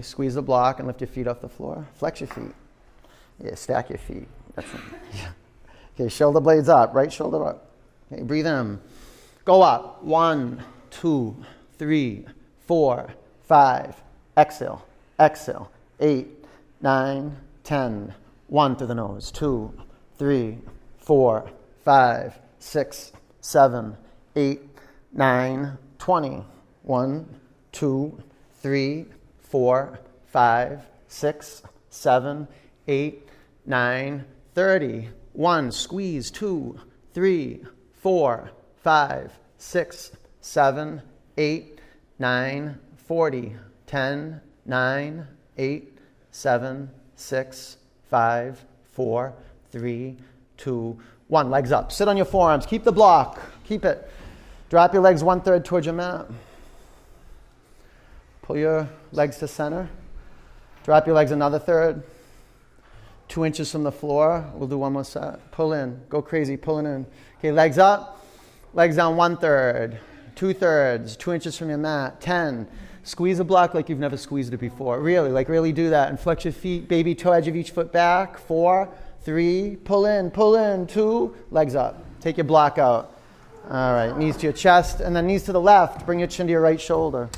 Squeeze 0.00 0.34
the 0.34 0.42
block 0.42 0.78
and 0.78 0.88
lift 0.88 1.00
your 1.00 1.08
feet 1.08 1.28
off 1.28 1.40
the 1.40 1.48
floor. 1.48 1.86
Flex 1.94 2.20
your 2.20 2.28
feet. 2.28 2.54
Yeah, 3.42 3.54
stack 3.54 3.90
your 3.90 3.98
feet. 3.98 4.28
Yeah. 4.56 5.28
Okay, 5.94 6.08
shoulder 6.08 6.40
blades 6.40 6.70
up, 6.70 6.94
right 6.94 7.12
shoulder 7.12 7.44
up. 7.44 7.70
Okay, 8.10 8.22
breathe 8.22 8.46
in. 8.46 8.80
Go 9.44 9.60
up. 9.60 10.02
One, 10.02 10.64
two, 10.90 11.36
three, 11.82 12.24
four, 12.68 13.12
five. 13.42 14.00
Exhale, 14.36 14.86
exhale. 15.18 15.68
Eight, 15.98 16.28
nine, 16.80 17.36
ten. 17.64 18.14
One 18.46 18.76
through 18.76 18.86
the 18.86 18.94
nose. 18.94 19.32
Two, 19.32 19.74
three, 20.16 20.58
four, 20.98 21.50
five, 21.84 22.38
six, 22.60 23.10
seven, 23.40 23.96
eight, 24.36 24.60
nine, 25.12 25.76
twenty. 25.98 26.44
One, 26.84 27.26
two, 27.72 28.16
three, 28.60 29.06
four, 29.40 29.98
five, 30.28 30.86
six, 31.08 31.64
seven, 31.90 32.46
eight, 32.86 33.28
nine, 33.66 34.24
thirty. 34.54 35.08
One, 35.32 35.72
squeeze. 35.72 36.30
Two, 36.30 36.78
three, 37.12 37.64
four, 38.00 38.52
five, 38.84 39.32
six, 39.58 40.12
seven, 40.40 41.02
eight, 41.36 41.71
nine, 42.22 42.78
forty. 42.96 43.54
Ten, 43.84 44.40
nine, 44.64 45.26
eight, 45.58 45.98
seven, 46.30 46.88
six, 47.16 47.76
five, 48.08 48.64
four, 48.92 49.34
three, 49.70 50.16
two, 50.56 50.98
one. 51.28 51.50
Legs 51.50 51.72
up. 51.72 51.92
Sit 51.92 52.08
on 52.08 52.16
your 52.16 52.24
forearms. 52.24 52.64
Keep 52.64 52.84
the 52.84 52.92
block. 52.92 53.38
Keep 53.64 53.84
it. 53.84 54.08
Drop 54.70 54.94
your 54.94 55.02
legs 55.02 55.22
one 55.22 55.42
third 55.42 55.64
towards 55.64 55.84
your 55.84 55.94
mat. 55.94 56.26
Pull 58.40 58.56
your 58.56 58.88
legs 59.10 59.36
to 59.38 59.48
center. 59.48 59.90
Drop 60.84 61.06
your 61.06 61.14
legs 61.14 61.32
another 61.32 61.58
third. 61.58 62.02
Two 63.28 63.44
inches 63.44 63.70
from 63.70 63.82
the 63.82 63.92
floor. 63.92 64.48
We'll 64.54 64.68
do 64.68 64.78
one 64.78 64.94
more 64.94 65.04
set. 65.04 65.50
Pull 65.50 65.74
in. 65.74 66.00
Go 66.08 66.22
crazy. 66.22 66.56
Pulling 66.56 66.86
in. 66.86 67.06
Okay, 67.38 67.52
legs 67.52 67.78
up. 67.78 68.24
Legs 68.74 68.96
down 68.96 69.16
one 69.16 69.36
third. 69.36 69.98
Two 70.42 70.52
thirds. 70.52 71.14
Two 71.16 71.32
inches 71.32 71.56
from 71.56 71.68
your 71.68 71.78
mat. 71.78 72.20
Ten. 72.20 72.66
Squeeze 73.04 73.38
a 73.38 73.44
block 73.44 73.74
like 73.74 73.88
you've 73.88 74.00
never 74.00 74.16
squeezed 74.16 74.52
it 74.52 74.56
before. 74.56 74.98
Really, 74.98 75.30
like 75.30 75.48
really 75.48 75.70
do 75.70 75.90
that. 75.90 76.08
And 76.08 76.18
flex 76.18 76.44
your 76.44 76.52
feet. 76.52 76.88
Baby 76.88 77.14
toe 77.14 77.30
edge 77.30 77.46
of 77.46 77.54
each 77.54 77.70
foot 77.70 77.92
back. 77.92 78.36
Four, 78.38 78.88
three. 79.20 79.76
Pull 79.84 80.06
in. 80.06 80.32
Pull 80.32 80.56
in. 80.56 80.88
Two. 80.88 81.36
Legs 81.52 81.76
up. 81.76 82.04
Take 82.20 82.38
your 82.38 82.44
block 82.44 82.76
out. 82.76 83.16
All 83.70 83.92
right. 83.94 84.18
Knees 84.18 84.36
to 84.38 84.42
your 84.42 84.52
chest. 84.52 84.98
And 84.98 85.14
then 85.14 85.28
knees 85.28 85.44
to 85.44 85.52
the 85.52 85.60
left. 85.60 86.04
Bring 86.04 86.18
your 86.18 86.26
chin 86.26 86.48
to 86.48 86.50
your 86.50 86.60
right 86.60 86.80
shoulder. 86.80 87.30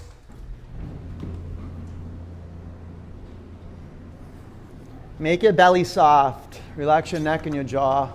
Make 5.18 5.42
your 5.42 5.52
belly 5.52 5.84
soft. 5.84 6.62
Relax 6.74 7.12
your 7.12 7.20
neck 7.20 7.44
and 7.44 7.54
your 7.54 7.64
jaw. 7.64 8.10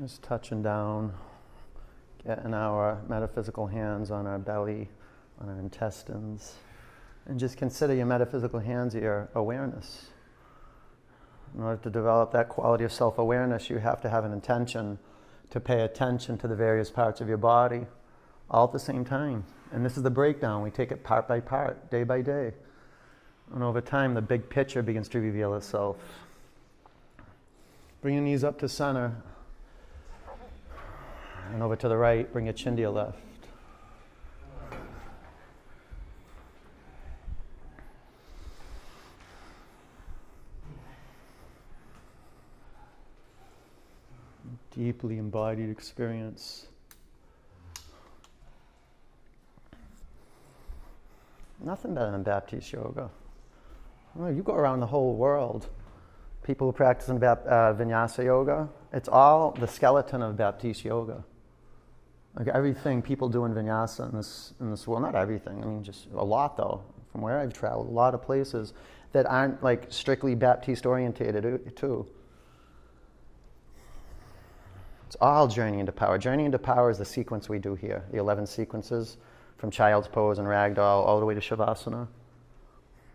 Just 0.00 0.24
touching 0.24 0.60
down, 0.60 1.14
getting 2.26 2.52
our 2.52 3.00
metaphysical 3.08 3.68
hands 3.68 4.10
on 4.10 4.26
our 4.26 4.40
belly, 4.40 4.88
on 5.40 5.48
our 5.48 5.58
intestines, 5.60 6.54
and 7.26 7.38
just 7.38 7.56
consider 7.56 7.94
your 7.94 8.06
metaphysical 8.06 8.58
hands 8.58 8.94
your 8.94 9.28
awareness. 9.36 10.06
In 11.54 11.62
order 11.62 11.80
to 11.84 11.90
develop 11.90 12.32
that 12.32 12.48
quality 12.48 12.82
of 12.82 12.92
self 12.92 13.18
awareness, 13.18 13.70
you 13.70 13.78
have 13.78 14.00
to 14.00 14.10
have 14.10 14.24
an 14.24 14.32
intention 14.32 14.98
to 15.50 15.60
pay 15.60 15.82
attention 15.82 16.38
to 16.38 16.48
the 16.48 16.56
various 16.56 16.90
parts 16.90 17.20
of 17.20 17.28
your 17.28 17.36
body 17.36 17.86
all 18.50 18.64
at 18.64 18.72
the 18.72 18.80
same 18.80 19.04
time. 19.04 19.44
And 19.72 19.86
this 19.86 19.96
is 19.96 20.02
the 20.02 20.10
breakdown. 20.10 20.62
We 20.62 20.70
take 20.70 20.90
it 20.90 21.04
part 21.04 21.28
by 21.28 21.38
part, 21.38 21.90
day 21.92 22.02
by 22.02 22.20
day. 22.20 22.52
And 23.52 23.62
over 23.62 23.80
time, 23.80 24.14
the 24.14 24.22
big 24.22 24.50
picture 24.50 24.82
begins 24.82 25.08
to 25.10 25.20
reveal 25.20 25.54
itself. 25.54 25.98
Bring 28.02 28.14
your 28.14 28.24
knees 28.24 28.42
up 28.42 28.58
to 28.58 28.68
center. 28.68 29.22
And 31.54 31.62
over 31.62 31.76
to 31.76 31.88
the 31.88 31.96
right, 31.96 32.30
bring 32.32 32.46
your 32.46 32.52
chin 32.52 32.74
to 32.74 32.82
your 32.82 32.90
left. 32.90 33.16
Deeply 44.74 45.18
embodied 45.18 45.70
experience. 45.70 46.66
Nothing 51.60 51.94
better 51.94 52.10
than 52.10 52.24
Baptiste 52.24 52.72
yoga. 52.72 53.10
Well, 54.16 54.32
you 54.32 54.42
go 54.42 54.54
around 54.54 54.80
the 54.80 54.86
whole 54.86 55.14
world, 55.14 55.68
people 56.42 56.66
who 56.66 56.72
practice 56.72 57.08
in 57.08 57.20
Bap- 57.20 57.46
uh, 57.46 57.74
Vinyasa 57.74 58.24
yoga, 58.24 58.68
it's 58.92 59.08
all 59.08 59.52
the 59.52 59.68
skeleton 59.68 60.20
of 60.20 60.36
Baptiste 60.36 60.84
yoga. 60.84 61.22
Like 62.36 62.48
everything 62.48 63.00
people 63.00 63.28
do 63.28 63.44
in 63.44 63.54
Vinyasa 63.54 64.10
in 64.10 64.16
this, 64.16 64.54
in 64.60 64.70
this 64.70 64.86
world, 64.86 65.02
not 65.02 65.14
everything, 65.14 65.62
I 65.62 65.66
mean, 65.66 65.84
just 65.84 66.08
a 66.14 66.24
lot 66.24 66.56
though, 66.56 66.82
from 67.12 67.20
where 67.20 67.38
I've 67.38 67.52
traveled, 67.52 67.86
a 67.86 67.90
lot 67.90 68.14
of 68.14 68.22
places 68.22 68.72
that 69.12 69.26
aren't 69.26 69.62
like 69.62 69.86
strictly 69.90 70.34
Baptiste 70.34 70.84
orientated 70.84 71.46
uh, 71.46 71.70
too. 71.76 72.06
It's 75.06 75.16
all 75.20 75.46
journey 75.46 75.78
into 75.78 75.92
power. 75.92 76.18
Journey 76.18 76.44
into 76.44 76.58
power 76.58 76.90
is 76.90 76.98
the 76.98 77.04
sequence 77.04 77.48
we 77.48 77.60
do 77.60 77.76
here, 77.76 78.04
the 78.10 78.18
11 78.18 78.48
sequences 78.48 79.16
from 79.56 79.70
child's 79.70 80.08
pose 80.08 80.40
and 80.40 80.48
ragdoll 80.48 81.06
all 81.06 81.20
the 81.20 81.26
way 81.26 81.34
to 81.34 81.40
Shavasana. 81.40 82.08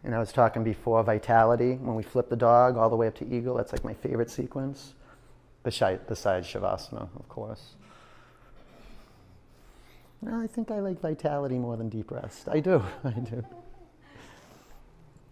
And 0.05 0.15
I 0.15 0.19
was 0.19 0.31
talking 0.31 0.63
before 0.63 1.03
vitality, 1.03 1.73
when 1.73 1.95
we 1.95 2.03
flip 2.03 2.29
the 2.29 2.37
dog 2.37 2.77
all 2.77 2.89
the 2.89 2.95
way 2.95 3.07
up 3.07 3.15
to 3.15 3.27
eagle, 3.27 3.55
that's 3.55 3.73
like 3.73 3.83
my 3.83 3.93
favorite 3.93 4.29
sequence, 4.29 4.93
besides 5.63 6.07
Shavasana, 6.07 7.09
of 7.17 7.27
course. 7.27 7.75
I 10.27 10.47
think 10.47 10.69
I 10.71 10.79
like 10.79 10.99
vitality 10.99 11.57
more 11.57 11.77
than 11.77 11.89
deep 11.89 12.11
rest. 12.11 12.49
I 12.49 12.59
do, 12.59 12.83
I 13.03 13.11
do. 13.11 13.43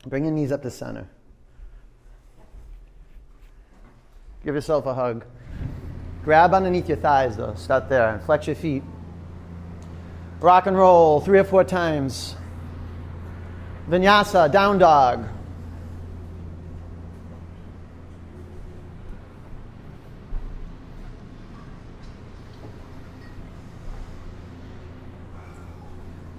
Bring 0.05 0.23
your 0.23 0.33
knees 0.33 0.51
up 0.51 0.61
to 0.63 0.71
center. 0.71 1.07
Give 4.45 4.55
yourself 4.55 4.85
a 4.85 4.93
hug. 4.93 5.25
Grab 6.23 6.53
underneath 6.53 6.87
your 6.87 6.97
thighs, 6.97 7.35
though. 7.35 7.53
Start 7.55 7.89
there 7.89 8.09
and 8.09 8.23
flex 8.23 8.47
your 8.47 8.55
feet. 8.55 8.83
Rock 10.39 10.67
and 10.67 10.77
roll 10.77 11.19
three 11.19 11.39
or 11.39 11.43
four 11.43 11.63
times. 11.63 12.35
Vinyasa, 13.89 14.51
down 14.51 14.77
dog. 14.77 15.27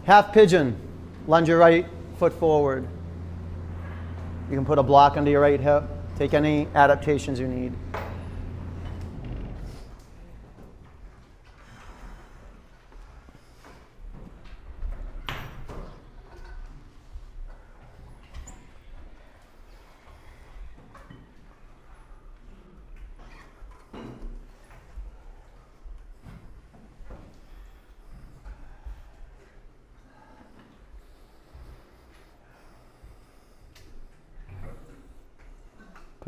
Half 0.09 0.33
pigeon, 0.33 0.75
lunge 1.27 1.49
your 1.49 1.59
right 1.59 1.85
foot 2.17 2.33
forward. 2.33 2.89
You 4.49 4.57
can 4.57 4.65
put 4.65 4.79
a 4.79 4.83
block 4.83 5.19
under 5.19 5.31
your 5.31 5.43
right 5.43 5.61
hip. 5.61 5.85
Take 6.17 6.33
any 6.33 6.67
adaptations 6.75 7.39
you 7.39 7.47
need. 7.47 7.75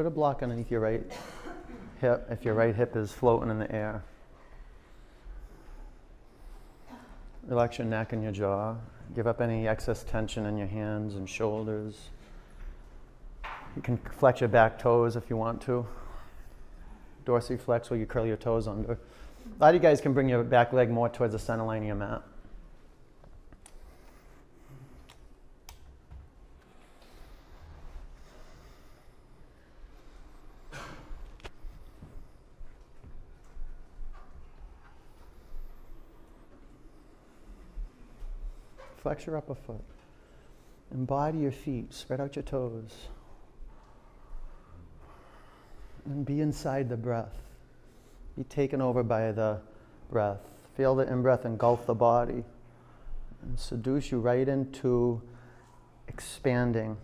Put 0.01 0.07
a 0.07 0.11
block 0.11 0.43
underneath 0.43 0.71
your 0.71 0.81
right 0.81 1.03
hip 2.01 2.27
if 2.31 2.43
your 2.43 2.55
right 2.55 2.75
hip 2.75 2.97
is 2.97 3.13
floating 3.13 3.51
in 3.51 3.59
the 3.59 3.71
air. 3.71 4.03
Relax 7.47 7.77
your 7.77 7.87
neck 7.87 8.15
and 8.15 8.23
your 8.23 8.33
jaw. 8.33 8.77
Give 9.15 9.27
up 9.27 9.43
any 9.43 9.69
excess 9.69 10.03
tension 10.03 10.47
in 10.47 10.57
your 10.57 10.69
hands 10.69 11.17
and 11.17 11.29
shoulders. 11.29 12.09
You 13.77 13.83
can 13.83 13.99
flex 13.99 14.41
your 14.41 14.49
back 14.49 14.79
toes 14.79 15.17
if 15.17 15.29
you 15.29 15.37
want 15.37 15.61
to. 15.65 15.87
Dorsiflex 17.27 17.91
where 17.91 18.01
you 18.01 18.07
curl 18.07 18.25
your 18.25 18.39
toes 18.39 18.67
under. 18.67 18.93
A 18.93 18.99
lot 19.61 19.69
of 19.69 19.75
you 19.75 19.81
guys 19.81 20.01
can 20.01 20.15
bring 20.15 20.31
your 20.31 20.43
back 20.43 20.73
leg 20.73 20.89
more 20.89 21.11
towards 21.11 21.35
the 21.35 21.39
center 21.39 21.65
line 21.65 21.83
of 21.83 21.89
your 21.89 21.97
mat. 21.97 22.23
Your 39.27 39.37
upper 39.37 39.55
foot. 39.55 39.85
Embody 40.93 41.39
your 41.39 41.53
feet. 41.53 41.93
Spread 41.93 42.21
out 42.21 42.37
your 42.37 42.43
toes. 42.43 43.09
And 46.05 46.25
be 46.25 46.41
inside 46.41 46.89
the 46.89 46.97
breath. 46.97 47.37
Be 48.37 48.45
taken 48.45 48.81
over 48.81 49.03
by 49.03 49.33
the 49.33 49.61
breath. 50.11 50.41
Feel 50.77 50.95
the 50.95 51.07
in 51.07 51.23
breath 51.23 51.45
engulf 51.45 51.87
the 51.87 51.95
body 51.95 52.45
and 53.43 53.59
seduce 53.59 54.11
you 54.11 54.19
right 54.19 54.49
into 54.49 55.21
expanding, 56.09 56.97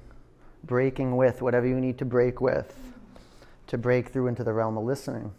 breaking 0.64 1.16
with 1.16 1.42
whatever 1.42 1.66
you 1.66 1.80
need 1.80 1.98
to 1.98 2.04
break 2.04 2.40
with 2.40 2.74
to 3.66 3.78
break 3.78 4.10
through 4.10 4.28
into 4.28 4.44
the 4.44 4.52
realm 4.52 4.78
of 4.78 4.84
listening, 4.84 5.32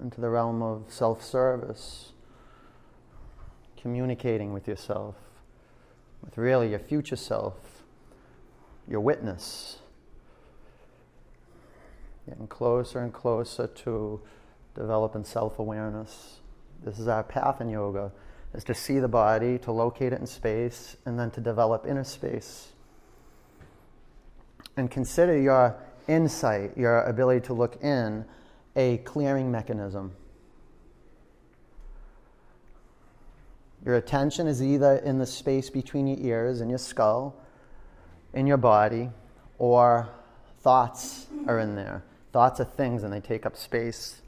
into 0.00 0.20
the 0.20 0.28
realm 0.28 0.62
of 0.62 0.84
self 0.88 1.24
service, 1.24 2.12
communicating 3.76 4.52
with 4.52 4.68
yourself, 4.68 5.14
with 6.24 6.38
really 6.38 6.70
your 6.70 6.78
future 6.78 7.16
self, 7.16 7.82
your 8.88 9.00
witness. 9.00 9.78
Getting 12.26 12.46
closer 12.46 13.00
and 13.00 13.12
closer 13.12 13.66
to 13.66 14.20
developing 14.74 15.24
self 15.24 15.58
awareness. 15.58 16.38
This 16.82 16.98
is 16.98 17.08
our 17.08 17.22
path 17.22 17.60
in 17.60 17.68
yoga, 17.68 18.10
is 18.54 18.64
to 18.64 18.74
see 18.74 18.98
the 18.98 19.08
body, 19.08 19.58
to 19.58 19.72
locate 19.72 20.12
it 20.12 20.20
in 20.20 20.26
space, 20.26 20.96
and 21.04 21.18
then 21.18 21.30
to 21.32 21.40
develop 21.40 21.86
inner 21.86 22.04
space. 22.04 22.68
And 24.76 24.90
consider 24.90 25.38
your 25.38 25.76
insight, 26.08 26.76
your 26.76 27.02
ability 27.02 27.46
to 27.46 27.52
look 27.52 27.82
in, 27.82 28.24
a 28.76 28.98
clearing 28.98 29.50
mechanism. 29.50 30.12
Your 33.84 33.96
attention 33.96 34.46
is 34.46 34.62
either 34.62 34.96
in 34.96 35.18
the 35.18 35.26
space 35.26 35.68
between 35.68 36.06
your 36.06 36.18
ears 36.20 36.60
and 36.60 36.70
your 36.70 36.78
skull, 36.78 37.36
in 38.32 38.46
your 38.46 38.56
body, 38.56 39.10
or 39.58 40.08
thoughts 40.60 41.26
are 41.46 41.58
in 41.58 41.76
there. 41.76 42.02
Thoughts 42.32 42.60
are 42.60 42.64
things 42.64 43.02
and 43.02 43.12
they 43.12 43.20
take 43.20 43.44
up 43.44 43.56
space. 43.56 44.22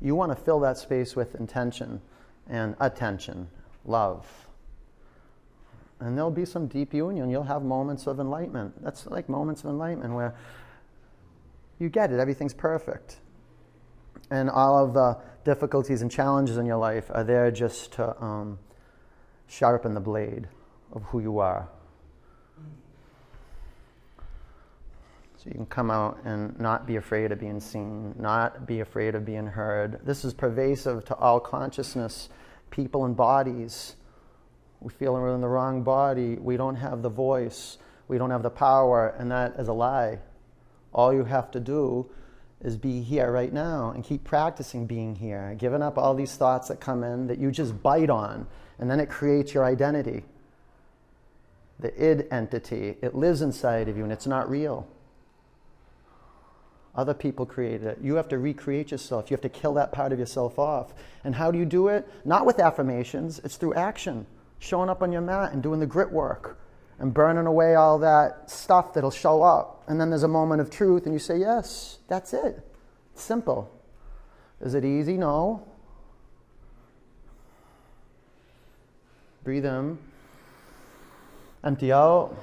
You 0.00 0.14
want 0.14 0.36
to 0.36 0.36
fill 0.36 0.60
that 0.60 0.76
space 0.76 1.16
with 1.16 1.34
intention 1.34 2.00
and 2.48 2.76
attention, 2.80 3.48
love. 3.84 4.26
And 6.00 6.16
there'll 6.16 6.30
be 6.30 6.44
some 6.44 6.68
deep 6.68 6.94
union. 6.94 7.30
You'll 7.30 7.42
have 7.42 7.62
moments 7.62 8.06
of 8.06 8.20
enlightenment. 8.20 8.84
That's 8.84 9.06
like 9.06 9.28
moments 9.28 9.64
of 9.64 9.70
enlightenment 9.70 10.14
where 10.14 10.34
you 11.78 11.88
get 11.88 12.12
it, 12.12 12.20
everything's 12.20 12.54
perfect. 12.54 13.16
And 14.30 14.50
all 14.50 14.84
of 14.84 14.94
the 14.94 15.18
difficulties 15.44 16.02
and 16.02 16.10
challenges 16.10 16.58
in 16.58 16.66
your 16.66 16.76
life 16.76 17.10
are 17.10 17.24
there 17.24 17.50
just 17.50 17.92
to 17.94 18.22
um, 18.22 18.58
sharpen 19.48 19.94
the 19.94 20.00
blade 20.00 20.46
of 20.92 21.02
who 21.04 21.20
you 21.20 21.38
are. 21.38 21.68
So 25.36 25.44
you 25.46 25.52
can 25.52 25.66
come 25.66 25.90
out 25.90 26.18
and 26.24 26.58
not 26.58 26.86
be 26.86 26.96
afraid 26.96 27.32
of 27.32 27.38
being 27.38 27.60
seen, 27.60 28.14
not 28.18 28.66
be 28.66 28.80
afraid 28.80 29.14
of 29.14 29.24
being 29.24 29.46
heard. 29.46 30.00
This 30.04 30.24
is 30.24 30.34
pervasive 30.34 31.04
to 31.06 31.14
all 31.16 31.40
consciousness, 31.40 32.28
people 32.70 33.04
and 33.04 33.16
bodies. 33.16 33.96
We 34.80 34.90
feel 34.90 35.14
we're 35.14 35.34
in 35.34 35.40
the 35.40 35.48
wrong 35.48 35.82
body. 35.82 36.36
We 36.36 36.56
don't 36.56 36.76
have 36.76 37.02
the 37.02 37.08
voice. 37.08 37.78
We 38.08 38.18
don't 38.18 38.30
have 38.30 38.42
the 38.42 38.50
power, 38.50 39.14
and 39.18 39.30
that 39.30 39.54
is 39.58 39.68
a 39.68 39.72
lie. 39.72 40.18
All 40.92 41.12
you 41.12 41.24
have 41.24 41.50
to 41.52 41.60
do 41.60 42.10
is 42.62 42.76
be 42.76 43.02
here 43.02 43.30
right 43.30 43.52
now 43.52 43.90
and 43.90 44.02
keep 44.02 44.24
practicing 44.24 44.86
being 44.86 45.14
here, 45.16 45.54
giving 45.58 45.82
up 45.82 45.96
all 45.96 46.14
these 46.14 46.34
thoughts 46.34 46.68
that 46.68 46.80
come 46.80 47.04
in 47.04 47.28
that 47.28 47.38
you 47.38 47.50
just 47.50 47.82
bite 47.82 48.10
on, 48.10 48.46
and 48.78 48.90
then 48.90 49.00
it 49.00 49.08
creates 49.08 49.54
your 49.54 49.64
identity. 49.64 50.24
The 51.78 51.94
id 52.10 52.26
entity, 52.32 52.96
it 53.00 53.14
lives 53.14 53.42
inside 53.42 53.88
of 53.88 53.96
you 53.96 54.02
and 54.02 54.12
it's 54.12 54.26
not 54.26 54.50
real. 54.50 54.88
Other 56.96 57.14
people 57.14 57.46
created 57.46 57.84
it. 57.84 57.98
You 58.02 58.16
have 58.16 58.28
to 58.28 58.38
recreate 58.38 58.90
yourself. 58.90 59.30
You 59.30 59.34
have 59.34 59.42
to 59.42 59.48
kill 59.48 59.74
that 59.74 59.92
part 59.92 60.12
of 60.12 60.18
yourself 60.18 60.58
off. 60.58 60.92
And 61.22 61.36
how 61.36 61.52
do 61.52 61.58
you 61.58 61.64
do 61.64 61.86
it? 61.86 62.08
Not 62.24 62.44
with 62.44 62.58
affirmations, 62.58 63.40
it's 63.44 63.54
through 63.54 63.74
action. 63.74 64.26
Showing 64.58 64.90
up 64.90 65.00
on 65.00 65.12
your 65.12 65.20
mat 65.20 65.52
and 65.52 65.62
doing 65.62 65.78
the 65.78 65.86
grit 65.86 66.10
work 66.10 66.58
and 66.98 67.14
burning 67.14 67.46
away 67.46 67.76
all 67.76 68.00
that 68.00 68.50
stuff 68.50 68.94
that'll 68.94 69.12
show 69.12 69.42
up. 69.42 69.77
And 69.88 69.98
then 69.98 70.10
there's 70.10 70.22
a 70.22 70.28
moment 70.28 70.60
of 70.60 70.70
truth, 70.70 71.06
and 71.06 71.14
you 71.14 71.18
say, 71.18 71.38
Yes, 71.38 71.98
that's 72.08 72.34
it. 72.34 72.62
It's 73.14 73.22
simple. 73.22 73.70
Is 74.60 74.74
it 74.74 74.84
easy? 74.84 75.16
No. 75.16 75.66
Breathe 79.42 79.64
in, 79.64 79.98
empty 81.64 81.90
out. 81.90 82.36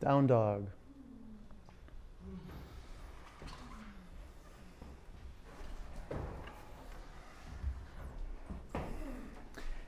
Down 0.00 0.26
dog. 0.26 0.66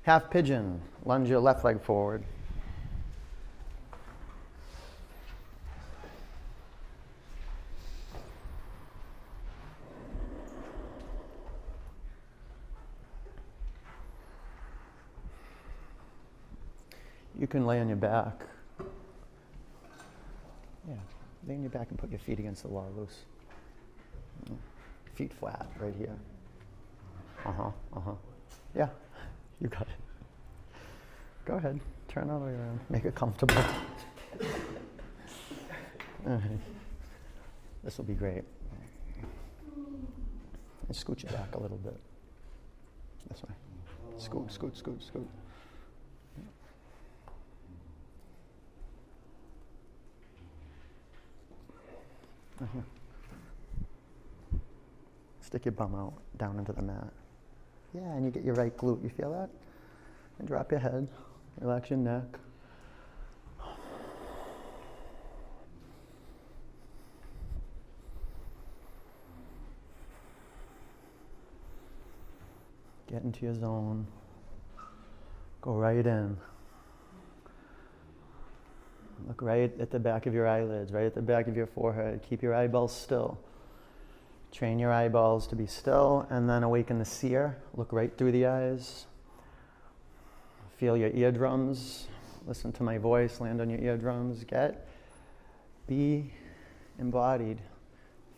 Half 0.03 0.31
pigeon. 0.31 0.83
Lunge 1.07 1.31
your 1.31 1.41
left 1.41 1.65
leg 1.65 1.81
forward. 1.81 2.25
You 17.41 17.47
can 17.47 17.67
lay 17.67 17.81
on 17.81 17.89
your 17.89 17.97
back. 17.97 18.43
Yeah, 20.87 20.95
lay 21.49 21.55
on 21.55 21.63
your 21.63 21.71
back 21.71 21.89
and 21.89 21.99
put 21.99 22.11
your 22.11 22.19
feet 22.19 22.39
against 22.39 22.63
the 22.63 22.69
wall 22.69 22.93
loose. 22.95 23.21
Feet 25.15 25.33
flat 25.33 25.67
right 25.81 25.95
here. 25.97 26.15
Uh 27.47 27.53
huh, 27.53 27.71
uh 27.97 28.01
huh. 28.01 28.13
Yeah, 28.77 28.89
you 29.59 29.69
got 29.69 29.83
it. 29.83 29.89
Go 31.47 31.55
ahead, 31.55 31.81
turn 32.09 32.29
all 32.29 32.41
the 32.41 32.47
way 32.47 32.53
around. 32.53 32.81
Make 32.91 33.07
it 33.07 33.15
comfortable. 33.15 33.57
This 37.83 37.97
will 37.97 38.05
be 38.05 38.13
great. 38.13 38.45
And 40.87 40.95
scoot 40.95 41.23
your 41.23 41.33
back 41.33 41.55
a 41.55 41.59
little 41.59 41.79
bit. 41.79 41.97
This 43.31 43.43
way. 43.43 43.55
Scoot, 44.19 44.53
scoot, 44.53 44.77
scoot, 44.77 45.03
scoot. 45.03 45.27
Mm-hmm. 52.63 52.81
Stick 55.41 55.65
your 55.65 55.73
bum 55.73 55.95
out 55.95 56.13
down 56.37 56.59
into 56.59 56.73
the 56.73 56.83
mat. 56.83 57.13
Yeah, 57.95 58.03
and 58.03 58.25
you 58.25 58.31
get 58.31 58.45
your 58.45 58.55
right 58.55 58.77
glute. 58.77 59.03
You 59.03 59.09
feel 59.09 59.33
that? 59.33 59.49
And 60.39 60.47
drop 60.47 60.71
your 60.71 60.81
head. 60.81 61.09
Relax 61.61 61.91
your 61.91 61.99
neck. 61.99 62.25
Get 73.11 73.23
into 73.25 73.45
your 73.45 73.55
zone. 73.55 74.07
Go 75.63 75.73
right 75.73 76.07
in. 76.07 76.37
Look 79.31 79.43
right 79.43 79.73
at 79.79 79.93
the 79.93 80.01
back 80.01 80.27
of 80.27 80.35
your 80.35 80.49
eyelids, 80.49 80.91
right 80.91 81.07
at 81.07 81.15
the 81.15 81.23
back 81.23 81.47
of 81.47 81.57
your 81.57 81.69
forehead. 81.69 82.21
Keep 82.29 82.43
your 82.43 82.53
eyeballs 82.53 82.93
still. 82.93 83.39
Train 84.51 84.81
your 84.81 84.93
eyeballs 84.93 85.47
to 85.47 85.55
be 85.55 85.69
still 85.69 86.27
and 86.31 86.51
then 86.51 86.65
awaken 86.65 86.99
the 86.99 87.05
seer. 87.05 87.57
Look 87.77 87.93
right 87.93 88.11
through 88.19 88.33
the 88.33 88.47
eyes. 88.47 89.07
Feel 90.79 90.97
your 90.97 91.11
eardrums. 91.11 92.09
Listen 92.45 92.73
to 92.73 92.83
my 92.83 92.99
voice. 92.99 93.41
Land 93.41 93.61
on 93.61 93.71
your 93.71 93.79
eardrums. 93.79 94.43
Get. 94.43 94.89
Be 95.87 96.33
embodied. 96.99 97.61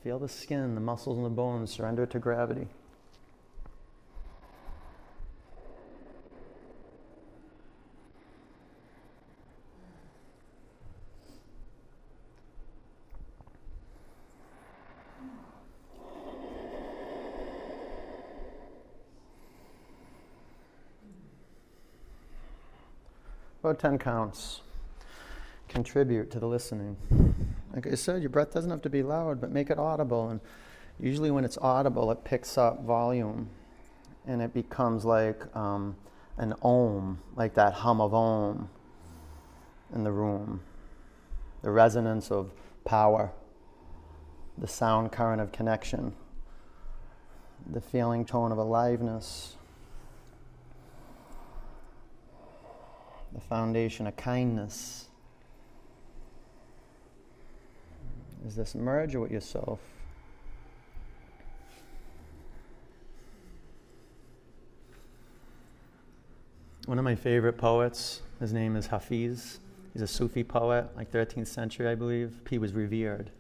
Feel 0.05 0.19
the 0.19 0.29
skin, 0.29 0.75
the 0.75 0.83
muscles, 0.83 1.17
and 1.17 1.25
the 1.25 1.31
bones. 1.31 1.71
Surrender 1.71 2.05
to 2.05 2.19
gravity. 2.19 2.69
About 23.63 23.79
10 23.79 23.99
counts. 23.99 24.61
Contribute 25.69 26.33
to 26.33 26.41
the 26.41 26.49
listening. 26.49 26.97
Like 27.73 27.87
I 27.87 27.95
said, 27.95 28.21
your 28.21 28.29
breath 28.29 28.53
doesn't 28.53 28.73
have 28.73 28.83
to 28.83 28.91
be 28.91 29.05
loud, 29.05 29.41
but 29.41 29.53
make 29.53 29.71
it 29.71 29.79
audible. 29.79 30.31
And 30.31 30.41
usually, 30.99 31.31
when 31.31 31.45
it's 31.45 31.59
audible, 31.59 32.11
it 32.11 32.25
picks 32.25 32.59
up 32.59 32.83
volume 32.83 33.51
and 34.27 34.43
it 34.43 34.53
becomes 34.53 35.05
like 35.05 35.45
um, 35.55 35.95
an 36.39 36.55
om, 36.63 37.21
like 37.37 37.55
that 37.55 37.73
hum 37.73 38.01
of 38.01 38.13
om 38.13 38.69
in 39.95 40.03
the 40.03 40.11
room. 40.11 40.61
The 41.63 41.71
resonance 41.71 42.33
of 42.33 42.51
power, 42.85 43.31
the 44.59 44.67
sound 44.67 45.13
current 45.13 45.41
of 45.41 45.53
connection, 45.53 46.15
the 47.71 47.81
feeling 47.81 48.25
tone 48.25 48.51
of 48.51 48.59
aliveness. 48.59 49.55
The 53.35 53.41
foundation 53.41 54.07
of 54.07 54.17
kindness. 54.17 55.09
Is 58.47 58.57
this 58.57 58.75
merge 58.75 59.15
with 59.15 59.31
yourself? 59.31 59.81
One 66.87 66.99
of 66.99 67.05
my 67.05 67.15
favorite 67.15 67.59
poets, 67.59 68.23
his 68.41 68.53
name 68.53 68.75
is 68.75 68.89
Hafiz. 68.89 69.61
He's 69.93 70.03
a 70.03 70.07
Sufi 70.07 70.43
poet, 70.43 70.89
like 70.97 71.13
13th 71.13 71.47
century, 71.47 71.87
I 71.87 71.95
believe. 71.95 72.41
He 72.51 72.59
was 72.59 72.73
revered. 72.73 73.31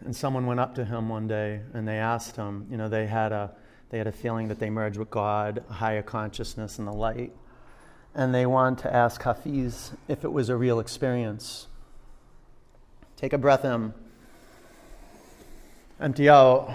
And 0.00 0.14
someone 0.14 0.46
went 0.46 0.60
up 0.60 0.74
to 0.74 0.84
him 0.84 1.08
one 1.08 1.28
day 1.28 1.60
and 1.72 1.86
they 1.86 1.98
asked 1.98 2.36
him, 2.36 2.66
you 2.70 2.76
know, 2.76 2.88
they 2.88 3.06
had 3.06 3.32
a, 3.32 3.52
they 3.90 3.98
had 3.98 4.06
a 4.06 4.12
feeling 4.12 4.48
that 4.48 4.58
they 4.58 4.70
merged 4.70 4.98
with 4.98 5.10
God, 5.10 5.64
a 5.70 5.72
higher 5.74 6.02
consciousness, 6.02 6.78
and 6.78 6.88
the 6.88 6.92
light. 6.92 7.32
And 8.16 8.34
they 8.34 8.46
want 8.46 8.78
to 8.80 8.92
ask 8.92 9.22
Hafiz 9.22 9.92
if 10.08 10.24
it 10.24 10.32
was 10.32 10.48
a 10.48 10.56
real 10.56 10.80
experience. 10.80 11.68
Take 13.16 13.34
a 13.34 13.38
breath 13.38 13.64
in, 13.64 13.92
empty 16.00 16.28
out. 16.28 16.70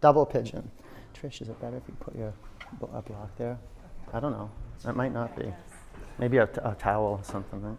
Double 0.00 0.24
pigeon. 0.24 0.70
Trish, 1.14 1.42
is 1.42 1.48
it 1.48 1.60
better 1.60 1.76
if 1.76 1.82
you 1.86 1.94
put 2.00 2.16
your 2.16 2.32
block 2.80 3.36
there? 3.36 3.58
I 4.12 4.20
don't 4.20 4.32
know. 4.32 4.50
That 4.84 4.96
might 4.96 5.12
not 5.12 5.36
be. 5.36 5.52
Maybe 6.18 6.38
a, 6.38 6.46
t- 6.46 6.60
a 6.64 6.74
towel 6.74 7.18
or 7.18 7.24
something, 7.24 7.60
right? 7.62 7.76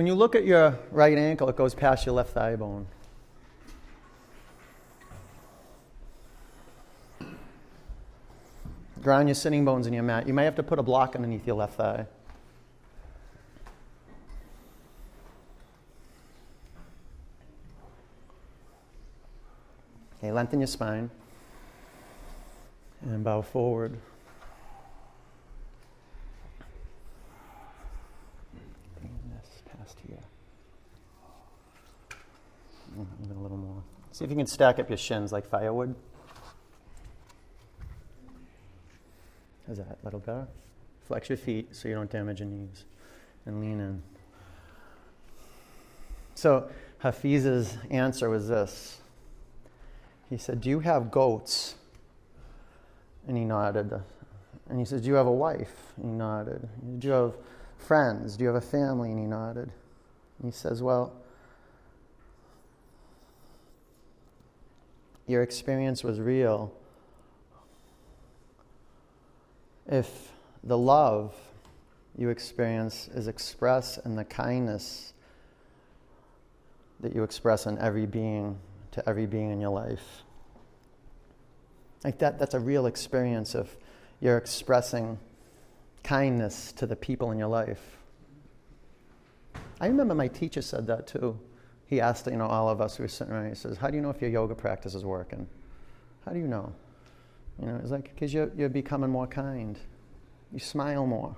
When 0.00 0.06
you 0.06 0.14
look 0.14 0.34
at 0.34 0.46
your 0.46 0.78
right 0.92 1.18
ankle, 1.18 1.50
it 1.50 1.56
goes 1.56 1.74
past 1.74 2.06
your 2.06 2.14
left 2.14 2.32
thigh 2.32 2.56
bone. 2.56 2.86
Ground 9.02 9.28
your 9.28 9.34
sitting 9.34 9.62
bones 9.62 9.86
in 9.86 9.92
your 9.92 10.02
mat. 10.02 10.26
You 10.26 10.32
may 10.32 10.44
have 10.46 10.54
to 10.54 10.62
put 10.62 10.78
a 10.78 10.82
block 10.82 11.16
underneath 11.16 11.46
your 11.46 11.56
left 11.56 11.74
thigh. 11.74 12.06
Okay, 20.16 20.32
lengthen 20.32 20.60
your 20.60 20.66
spine 20.66 21.10
and 23.02 23.22
bow 23.22 23.42
forward. 23.42 23.98
Bring 28.98 29.12
this 29.30 29.62
past 29.64 29.98
here. 30.06 30.18
Mm, 32.98 33.06
Even 33.24 33.36
a 33.36 33.40
little 33.40 33.56
more. 33.56 33.82
See 34.20 34.24
if 34.26 34.30
you 34.30 34.36
can 34.36 34.46
stack 34.46 34.78
up 34.78 34.90
your 34.90 34.98
shins 34.98 35.32
like 35.32 35.46
firewood. 35.46 35.94
How's 39.66 39.78
that? 39.78 39.96
Little 40.04 40.20
better? 40.20 40.46
Flex 41.06 41.30
your 41.30 41.38
feet 41.38 41.74
so 41.74 41.88
you 41.88 41.94
don't 41.94 42.10
damage 42.10 42.40
your 42.40 42.48
knees. 42.50 42.84
And 43.46 43.62
lean 43.62 43.80
in. 43.80 44.02
So 46.34 46.68
Hafiz's 47.02 47.78
answer 47.90 48.28
was 48.28 48.46
this. 48.46 48.98
He 50.28 50.36
said, 50.36 50.60
Do 50.60 50.68
you 50.68 50.80
have 50.80 51.10
goats? 51.10 51.76
And 53.26 53.38
he 53.38 53.46
nodded. 53.46 53.90
And 54.68 54.78
he 54.78 54.84
said, 54.84 55.00
Do 55.00 55.08
you 55.08 55.14
have 55.14 55.28
a 55.28 55.32
wife? 55.32 55.94
And 55.96 56.04
he 56.04 56.12
nodded. 56.12 56.68
Do 56.98 57.08
you 57.08 57.14
have 57.14 57.34
friends? 57.78 58.36
Do 58.36 58.44
you 58.44 58.48
have 58.48 58.62
a 58.62 58.66
family? 58.66 59.12
And 59.12 59.18
he 59.18 59.24
nodded. 59.24 59.72
And 60.42 60.44
he 60.44 60.50
says, 60.50 60.82
Well, 60.82 61.14
your 65.30 65.42
experience 65.42 66.02
was 66.02 66.18
real 66.18 66.72
if 69.86 70.32
the 70.64 70.76
love 70.76 71.34
you 72.16 72.28
experience 72.28 73.08
is 73.14 73.28
expressed 73.28 74.00
in 74.04 74.16
the 74.16 74.24
kindness 74.24 75.14
that 77.00 77.14
you 77.14 77.22
express 77.22 77.66
in 77.66 77.78
every 77.78 78.06
being 78.06 78.58
to 78.90 79.08
every 79.08 79.26
being 79.26 79.50
in 79.50 79.60
your 79.60 79.70
life. 79.70 80.22
Like 82.04 82.18
that, 82.18 82.38
that's 82.38 82.54
a 82.54 82.60
real 82.60 82.86
experience 82.86 83.54
of 83.54 83.76
you're 84.20 84.36
expressing 84.36 85.18
kindness 86.02 86.72
to 86.72 86.86
the 86.86 86.96
people 86.96 87.30
in 87.30 87.38
your 87.38 87.48
life. 87.48 87.98
I 89.80 89.86
remember 89.86 90.14
my 90.14 90.28
teacher 90.28 90.60
said 90.60 90.86
that 90.88 91.06
too. 91.06 91.38
He 91.90 92.00
asked, 92.00 92.26
you 92.28 92.36
know, 92.36 92.46
all 92.46 92.68
of 92.68 92.80
us 92.80 92.96
who 92.96 93.02
were 93.02 93.08
sitting 93.08 93.32
around, 93.32 93.48
he 93.48 93.54
says, 93.56 93.76
How 93.76 93.88
do 93.88 93.96
you 93.96 94.00
know 94.00 94.10
if 94.10 94.20
your 94.20 94.30
yoga 94.30 94.54
practice 94.54 94.94
is 94.94 95.04
working? 95.04 95.48
How 96.24 96.32
do 96.32 96.38
you 96.38 96.46
know? 96.46 96.72
You 97.60 97.66
know, 97.66 97.80
it's 97.82 97.90
like 97.90 98.14
because 98.14 98.32
you're, 98.32 98.50
you're 98.56 98.68
becoming 98.68 99.10
more 99.10 99.26
kind. 99.26 99.76
You 100.52 100.60
smile 100.60 101.04
more. 101.04 101.34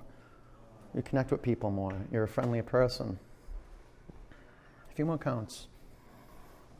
You 0.93 1.01
connect 1.01 1.31
with 1.31 1.41
people 1.41 1.71
more. 1.71 1.95
You're 2.11 2.23
a 2.23 2.27
friendlier 2.27 2.61
person. 2.61 3.17
A 4.91 4.93
few 4.93 5.05
more 5.05 5.17
counts. 5.17 5.67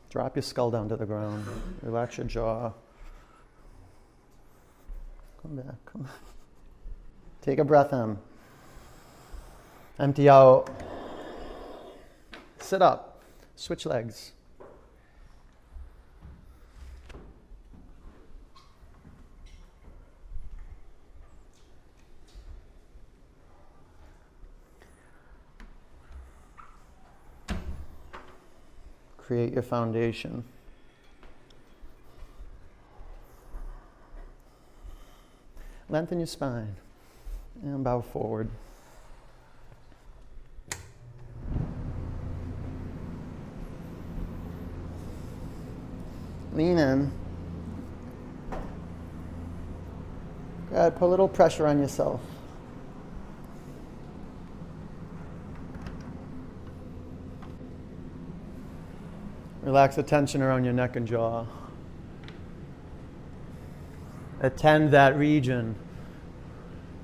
Drop 0.08 0.36
your 0.36 0.44
skull 0.44 0.70
down 0.70 0.88
to 0.90 0.96
the 0.96 1.04
ground. 1.04 1.44
Relax 1.82 2.16
your 2.16 2.26
jaw. 2.28 2.72
Come 5.42 5.56
back. 5.56 5.84
Come 5.84 6.08
Take 7.42 7.58
a 7.58 7.64
breath 7.64 7.92
in. 7.92 8.16
Empty 9.98 10.28
out. 10.28 10.70
Sit 12.60 12.80
up. 12.80 13.13
Switch 13.56 13.86
legs. 13.86 14.32
Create 29.16 29.54
your 29.54 29.62
foundation. 29.62 30.44
Lengthen 35.88 36.18
your 36.18 36.26
spine 36.26 36.76
and 37.62 37.82
bow 37.82 38.00
forward. 38.00 38.50
Lean 46.54 46.78
in. 46.78 47.12
Put 50.70 51.00
a 51.00 51.06
little 51.06 51.28
pressure 51.28 51.66
on 51.66 51.78
yourself. 51.78 52.20
Relax 59.62 59.96
the 59.96 60.02
tension 60.02 60.42
around 60.42 60.64
your 60.64 60.74
neck 60.74 60.94
and 60.96 61.06
jaw. 61.06 61.46
Attend 64.40 64.90
that 64.92 65.16
region. 65.16 65.74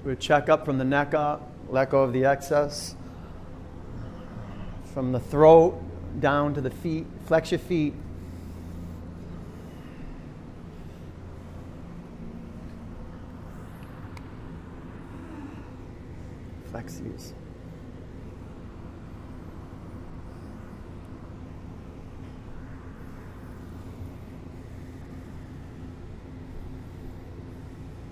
We 0.05 0.15
check 0.17 0.49
up 0.49 0.65
from 0.65 0.79
the 0.79 0.85
neck 0.85 1.15
up, 1.15 1.51
let 1.69 1.91
go 1.91 2.03
of 2.03 2.13
the 2.13 2.25
excess. 2.25 2.95
From 4.93 5.13
the 5.13 5.21
throat 5.21 5.81
down 6.21 6.55
to 6.55 6.61
the 6.61 6.71
feet. 6.71 7.07
Flex 7.27 7.51
your 7.51 7.61
feet. 7.61 7.95
These. 17.03 17.33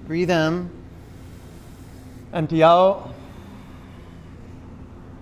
Breathe 0.06 0.31
in. 0.31 0.70
Empty 2.32 2.62
out. 2.62 3.12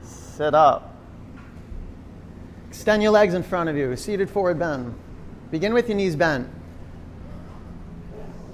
Sit 0.03 0.55
up. 0.55 0.95
Extend 2.69 3.03
your 3.03 3.11
legs 3.11 3.35
in 3.35 3.43
front 3.43 3.69
of 3.69 3.77
you. 3.77 3.97
Seated 3.97 4.31
forward 4.31 4.59
bend. 4.59 4.95
Begin 5.51 5.75
with 5.75 5.89
your 5.89 5.97
knees 5.97 6.15
bent. 6.15 6.49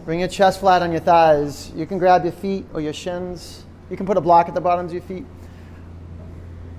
Bring 0.04 0.20
your 0.20 0.28
chest 0.28 0.60
flat 0.60 0.80
on 0.80 0.90
your 0.90 1.00
thighs. 1.00 1.70
You 1.76 1.86
can 1.86 1.98
grab 1.98 2.24
your 2.24 2.32
feet 2.32 2.64
or 2.72 2.80
your 2.80 2.92
shins. 2.92 3.64
You 3.92 3.98
can 3.98 4.06
put 4.06 4.16
a 4.16 4.22
block 4.22 4.48
at 4.48 4.54
the 4.54 4.60
bottoms 4.62 4.90
of 4.90 4.94
your 4.94 5.02
feet. 5.02 5.26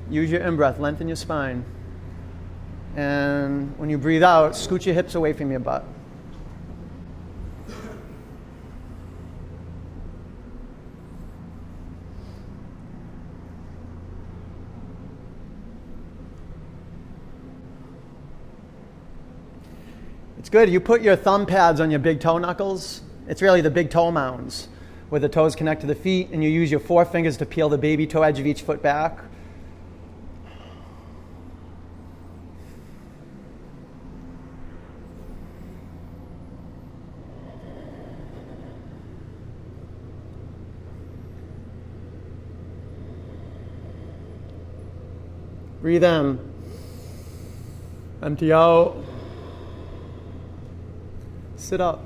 Use 0.10 0.32
your 0.32 0.42
in 0.42 0.56
breath, 0.56 0.80
lengthen 0.80 1.08
your 1.08 1.16
spine. 1.16 1.64
And 2.96 3.78
when 3.78 3.92
you 3.92 4.00
breathe 4.00 4.24
out, 4.24 4.56
scoot 4.56 4.88
your 4.88 4.96
hips 4.96 5.14
away 5.14 5.32
from 5.34 5.52
your 5.52 5.60
butt. 5.60 5.86
It's 20.40 20.50
good. 20.50 20.68
You 20.68 20.80
put 20.80 21.04
your 21.04 21.16
thumb 21.16 21.46
pads 21.46 21.80
on 21.80 21.92
your 21.92 22.00
big 22.00 22.20
toe 22.20 22.40
knuckles. 22.40 23.02
It's 23.28 23.44
really 23.44 23.62
the 23.62 23.70
big 23.70 23.92
toe 23.92 24.10
mounds 24.10 24.68
where 25.14 25.20
the 25.20 25.30
toes 25.30 25.56
connect 25.56 25.82
to 25.82 25.86
the 25.86 25.94
feet, 25.94 26.30
and 26.32 26.44
you 26.44 26.50
use 26.50 26.72
your 26.72 26.80
forefingers 26.80 27.38
to 27.38 27.46
peel 27.46 27.70
the 27.70 27.78
baby 27.78 28.08
toe 28.08 28.24
edge 28.24 28.40
of 28.40 28.48
each 28.48 28.64
foot 28.64 28.82
back. 28.82 29.20
Breathe 45.80 46.04
in. 46.04 46.40
Empty 48.24 48.52
out. 48.52 48.96
Sit 51.56 51.80
up. 51.80 52.02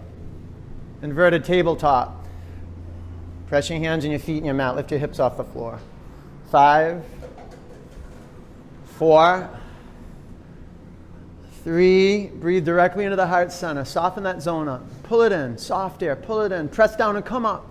Inverted 1.02 1.46
tabletop. 1.46 2.17
Press 3.48 3.70
your 3.70 3.80
hands 3.80 4.04
and 4.04 4.12
your 4.12 4.20
feet 4.20 4.38
in 4.38 4.46
your 4.46 4.54
mat. 4.54 4.76
Lift 4.76 4.92
your 4.92 5.00
hips 5.00 5.20
off 5.20 5.38
the 5.38 5.44
floor. 5.44 5.80
Five, 6.52 7.04
four, 8.98 9.50
three. 11.64 12.28
Breathe 12.28 12.66
directly 12.66 13.06
into 13.06 13.16
the 13.16 13.28
heart 13.28 13.52
center. 13.52 13.86
Soften 13.86 14.24
that 14.24 14.42
zone 14.42 14.68
up. 14.68 14.84
Pull 15.04 15.22
it 15.22 15.32
in. 15.32 15.58
Soft 15.58 16.04
air. 16.04 16.16
Pull 16.16 16.42
it 16.42 16.52
in. 16.52 16.68
Press 16.68 16.96
down 16.96 17.16
and 17.16 17.26
come 17.26 17.46
up. 17.46 17.66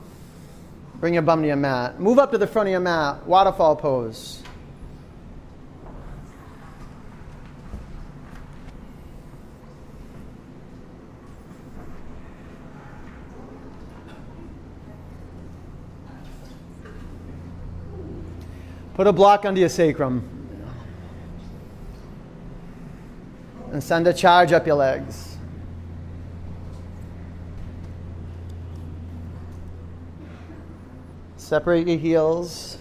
Bring 0.97 1.15
your 1.15 1.23
bum 1.23 1.43
to 1.43 1.47
your 1.47 1.57
mat. 1.57 2.01
Move 2.01 2.19
up 2.19 2.33
to 2.33 2.39
the 2.39 2.47
front 2.47 2.69
of 2.69 2.71
your 2.71 2.81
mat. 2.81 3.27
Waterfall 3.27 3.77
pose. 3.77 4.43
Put 18.97 19.07
a 19.07 19.13
block 19.13 19.45
under 19.45 19.61
your 19.61 19.69
sacrum. 19.69 20.27
And 23.71 23.85
send 23.85 24.07
a 24.07 24.15
charge 24.15 24.53
up 24.53 24.67
your 24.67 24.77
legs. 24.77 25.37
Separate 31.37 31.87
your 31.87 31.99
heels. 31.99 32.79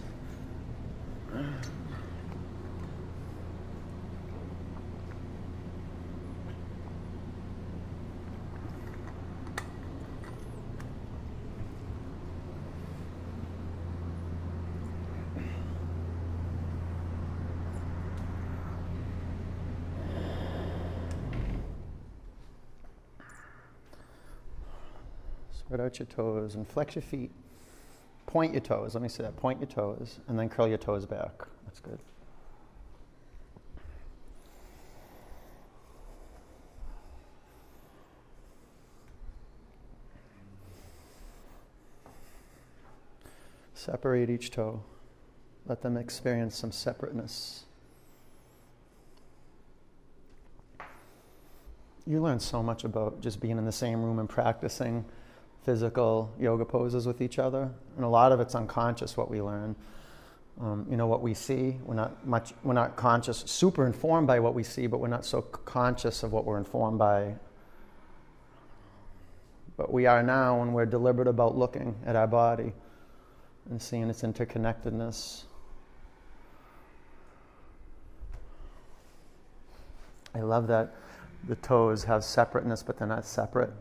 Spread 25.75 25.87
out 25.87 25.99
your 25.99 26.05
toes 26.05 26.55
and 26.55 26.65
flex 26.65 26.95
your 26.95 27.01
feet. 27.01 27.31
Point 28.27 28.53
your 28.53 28.61
toes. 28.61 28.93
Let 28.93 29.03
me 29.03 29.09
see 29.09 29.23
that. 29.23 29.35
Point 29.35 29.59
your 29.59 29.67
toes 29.67 30.19
and 30.29 30.39
then 30.39 30.47
curl 30.47 30.69
your 30.69 30.77
toes 30.77 31.05
back. 31.05 31.33
That's 31.65 31.81
good. 31.81 31.99
Separate 43.73 44.29
each 44.29 44.51
toe. 44.51 44.81
Let 45.65 45.81
them 45.81 45.97
experience 45.97 46.55
some 46.55 46.71
separateness. 46.71 47.65
You 52.07 52.21
learn 52.21 52.39
so 52.39 52.63
much 52.63 52.85
about 52.85 53.19
just 53.19 53.41
being 53.41 53.57
in 53.57 53.65
the 53.65 53.73
same 53.73 54.01
room 54.01 54.19
and 54.19 54.29
practicing 54.29 55.03
physical 55.65 56.33
yoga 56.39 56.63
poses 56.63 57.07
with 57.07 57.21
each 57.21 57.39
other, 57.39 57.71
and 57.95 58.05
a 58.05 58.07
lot 58.07 58.31
of 58.31 58.39
it's 58.39 58.55
unconscious 58.55 59.17
what 59.17 59.29
we 59.29 59.41
learn. 59.41 59.75
Um, 60.61 60.85
you 60.89 60.95
know 60.95 61.07
what 61.07 61.21
we 61.21 61.33
see. 61.33 61.77
We're 61.83 61.95
not 61.95 62.25
much. 62.25 62.53
We're 62.63 62.73
not 62.73 62.95
conscious, 62.95 63.39
super 63.39 63.85
informed 63.85 64.27
by 64.27 64.39
what 64.39 64.53
we 64.53 64.63
see, 64.63 64.87
but 64.87 64.99
we're 64.99 65.07
not 65.07 65.25
so 65.25 65.41
conscious 65.41 66.23
of 66.23 66.31
what 66.31 66.45
we're 66.45 66.57
informed 66.57 66.99
by. 66.99 67.35
But 69.75 69.91
we 69.91 70.05
are 70.05 70.23
now, 70.23 70.61
and 70.61 70.73
we're 70.73 70.85
deliberate 70.85 71.27
about 71.27 71.57
looking 71.57 71.95
at 72.05 72.15
our 72.15 72.27
body 72.27 72.71
and 73.69 73.81
seeing 73.81 74.09
its 74.09 74.21
interconnectedness. 74.21 75.43
I 80.33 80.39
love 80.39 80.67
that 80.67 80.93
the 81.47 81.55
toes 81.55 82.03
have 82.05 82.23
separateness, 82.23 82.83
but 82.83 82.97
they're 82.97 83.07
not 83.07 83.25
separate. 83.25 83.71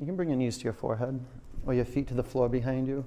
You 0.00 0.06
can 0.06 0.16
bring 0.16 0.30
your 0.30 0.38
knees 0.38 0.56
to 0.58 0.64
your 0.64 0.72
forehead 0.72 1.20
or 1.66 1.74
your 1.74 1.84
feet 1.84 2.08
to 2.08 2.14
the 2.14 2.22
floor 2.24 2.48
behind 2.48 2.88
you. 2.88 3.04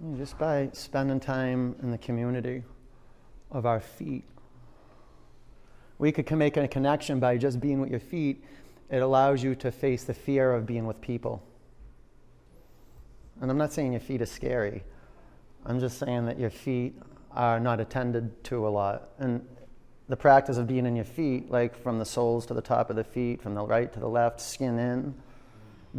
And 0.00 0.16
just 0.16 0.38
by 0.38 0.70
spending 0.72 1.18
time 1.18 1.74
in 1.82 1.90
the 1.90 1.98
community 1.98 2.62
of 3.50 3.66
our 3.66 3.80
feet, 3.80 4.22
we 5.98 6.12
could 6.12 6.30
make 6.30 6.56
a 6.56 6.68
connection 6.68 7.18
by 7.18 7.38
just 7.38 7.58
being 7.58 7.80
with 7.80 7.90
your 7.90 7.98
feet. 7.98 8.44
It 8.88 8.98
allows 9.02 9.42
you 9.42 9.56
to 9.56 9.72
face 9.72 10.04
the 10.04 10.14
fear 10.14 10.52
of 10.52 10.64
being 10.64 10.86
with 10.86 11.00
people. 11.00 11.42
And 13.40 13.50
I'm 13.50 13.58
not 13.58 13.72
saying 13.72 13.92
your 13.92 14.00
feet 14.00 14.22
are 14.22 14.26
scary. 14.26 14.84
I'm 15.64 15.80
just 15.80 15.98
saying 15.98 16.26
that 16.26 16.38
your 16.38 16.50
feet 16.50 16.96
are 17.32 17.58
not 17.58 17.80
attended 17.80 18.44
to 18.44 18.68
a 18.68 18.70
lot. 18.70 19.08
And 19.18 19.44
the 20.08 20.16
practice 20.16 20.56
of 20.56 20.66
being 20.66 20.86
in 20.86 20.94
your 20.94 21.04
feet, 21.04 21.50
like 21.50 21.80
from 21.82 21.98
the 21.98 22.04
soles 22.04 22.46
to 22.46 22.54
the 22.54 22.62
top 22.62 22.90
of 22.90 22.96
the 22.96 23.04
feet, 23.04 23.42
from 23.42 23.54
the 23.54 23.64
right 23.64 23.92
to 23.92 24.00
the 24.00 24.08
left, 24.08 24.40
skin 24.40 24.78
in, 24.78 25.14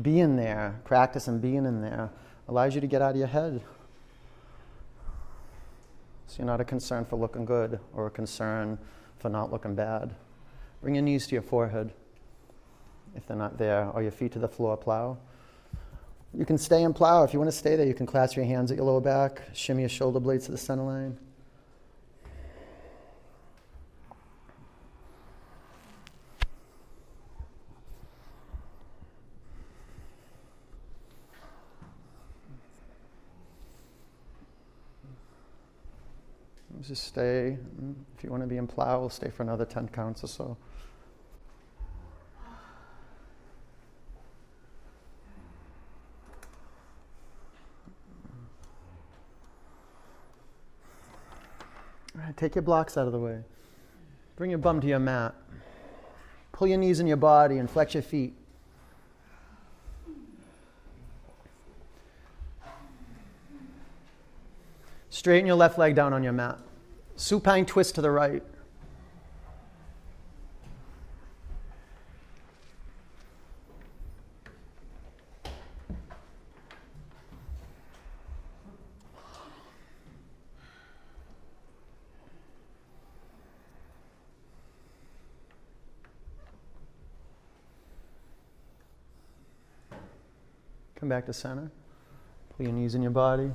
being 0.02 0.36
there, 0.36 0.80
practicing 0.86 1.40
being 1.40 1.66
in 1.66 1.82
there, 1.82 2.10
allows 2.48 2.76
you 2.76 2.82
to 2.82 2.88
get 2.88 3.02
out 3.02 3.12
of 3.12 3.18
your 3.18 3.28
head. 3.28 3.62
So 6.28 6.38
you're 6.40 6.48
not 6.48 6.62
a 6.62 6.66
concern 6.66 7.06
for 7.06 7.18
looking 7.18 7.46
good 7.46 7.80
or 7.94 8.08
a 8.08 8.12
concern 8.12 8.78
for 9.20 9.30
not 9.30 9.52
looking 9.52 9.76
bad. 9.76 10.14
Bring 10.82 10.96
your 10.96 11.04
knees 11.04 11.28
to 11.28 11.36
your 11.36 11.42
forehead 11.42 11.92
if 13.16 13.26
they're 13.26 13.36
not 13.36 13.58
there, 13.58 13.90
or 13.94 14.04
your 14.04 14.12
feet 14.12 14.32
to 14.34 14.40
the 14.40 14.48
floor, 14.48 14.78
plow. 14.78 15.18
You 16.34 16.46
can 16.46 16.58
stay 16.58 16.84
and 16.84 16.96
plow. 16.96 17.24
If 17.24 17.34
you 17.34 17.40
want 17.40 17.52
to 17.52 17.58
stay 17.58 17.76
there, 17.76 17.88
you 17.88 17.96
can 17.96 18.06
clasp 18.06 18.36
your 18.36 18.46
hands 18.46 18.70
at 18.70 18.78
your 18.78 18.86
lower 18.86 19.02
back, 19.02 19.42
shimmy 19.54 19.82
your 19.82 19.90
shoulder 19.90 20.20
blades 20.20 20.46
to 20.46 20.52
the 20.52 20.58
center 20.58 20.84
line. 20.84 21.18
Just 36.88 37.03
stay. 37.03 37.57
Mm, 37.81 37.95
if 38.18 38.23
you 38.23 38.30
want 38.30 38.43
to 38.43 38.47
be 38.47 38.55
in 38.55 38.65
plow, 38.65 39.01
we'll 39.01 39.09
stay 39.09 39.30
for 39.30 39.43
another 39.43 39.65
10 39.65 39.89
counts 39.89 40.23
or 40.23 40.27
so. 40.27 40.57
Take 52.38 52.55
your 52.55 52.61
blocks 52.61 52.97
out 52.97 53.05
of 53.05 53.11
the 53.11 53.19
way. 53.19 53.39
Bring 54.38 54.49
your 54.49 54.59
bum 54.59 54.80
to 54.80 54.88
your 54.88 54.99
mat. 54.99 55.35
Pull 56.53 56.68
your 56.68 56.77
knees 56.77 57.01
in 57.01 57.07
your 57.07 57.18
body 57.18 57.57
and 57.57 57.69
flex 57.69 57.95
your 57.95 58.03
feet. 58.03 58.34
Straighten 65.09 65.47
your 65.47 65.55
left 65.57 65.77
leg 65.77 65.95
down 65.95 66.14
on 66.14 66.23
your 66.23 66.34
mat 66.34 66.59
supine 67.18 67.65
twist 67.65 67.95
to 67.95 68.02
the 68.02 68.11
right. 68.11 68.44
Come 90.99 91.10
back 91.10 91.26
to 91.27 91.34
center. 91.34 91.72
Put 92.57 92.65
your 92.65 92.73
knees 92.73 92.95
in 92.95 93.02
your 93.02 93.11
body. 93.11 93.52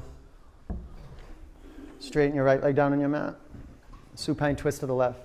Straighten 2.03 2.35
your 2.35 2.45
right 2.45 2.61
leg 2.61 2.75
down 2.75 2.93
on 2.93 2.99
your 2.99 3.09
mat. 3.09 3.37
Supine 4.17 4.57
twist 4.57 4.81
to 4.81 4.87
the 4.87 4.93
left. 4.93 5.21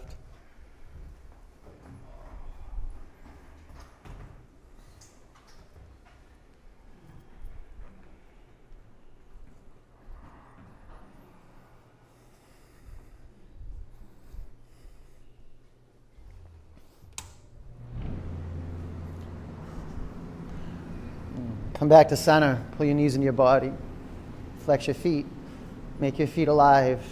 Come 21.74 21.90
back 21.90 22.08
to 22.10 22.16
center. 22.16 22.64
Pull 22.78 22.86
your 22.86 22.94
knees 22.96 23.16
into 23.16 23.24
your 23.24 23.34
body. 23.34 23.74
Flex 24.60 24.86
your 24.86 24.94
feet. 24.94 25.26
Make 26.00 26.20
your 26.20 26.28
feet 26.28 26.48
alive. 26.48 27.04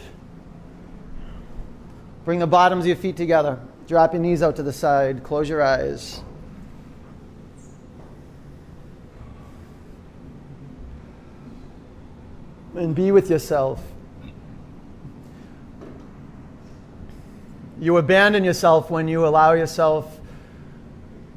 Bring 2.24 2.40
the 2.40 2.48
bottoms 2.48 2.84
of 2.84 2.88
your 2.88 2.96
feet 2.96 3.18
together. 3.18 3.60
Drop 3.88 4.14
your 4.14 4.22
knees 4.22 4.42
out 4.42 4.56
to 4.56 4.64
the 4.64 4.74
side. 4.74 5.24
Close 5.24 5.48
your 5.48 5.62
eyes. 5.62 6.22
And 12.76 12.94
be 12.94 13.12
with 13.12 13.30
yourself. 13.30 13.82
You 17.80 17.98
abandon 17.98 18.44
yourself 18.44 18.90
when 18.90 19.08
you 19.08 19.26
allow 19.26 19.54
yourself 19.54 20.20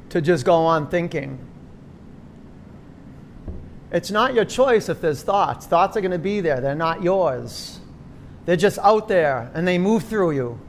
to 0.09 0.21
just 0.21 0.45
go 0.45 0.53
on 0.53 0.89
thinking. 0.89 1.48
It's 3.91 4.11
not 4.11 4.33
your 4.33 4.45
choice 4.45 4.89
if 4.89 5.01
there's 5.01 5.23
thoughts. 5.23 5.65
Thoughts 5.65 5.97
are 5.97 6.01
going 6.01 6.11
to 6.11 6.19
be 6.19 6.41
there, 6.41 6.61
they're 6.61 6.75
not 6.75 7.03
yours. 7.03 7.79
They're 8.45 8.55
just 8.55 8.79
out 8.79 9.07
there 9.07 9.51
and 9.53 9.67
they 9.67 9.77
move 9.77 10.03
through 10.03 10.31
you. 10.31 10.59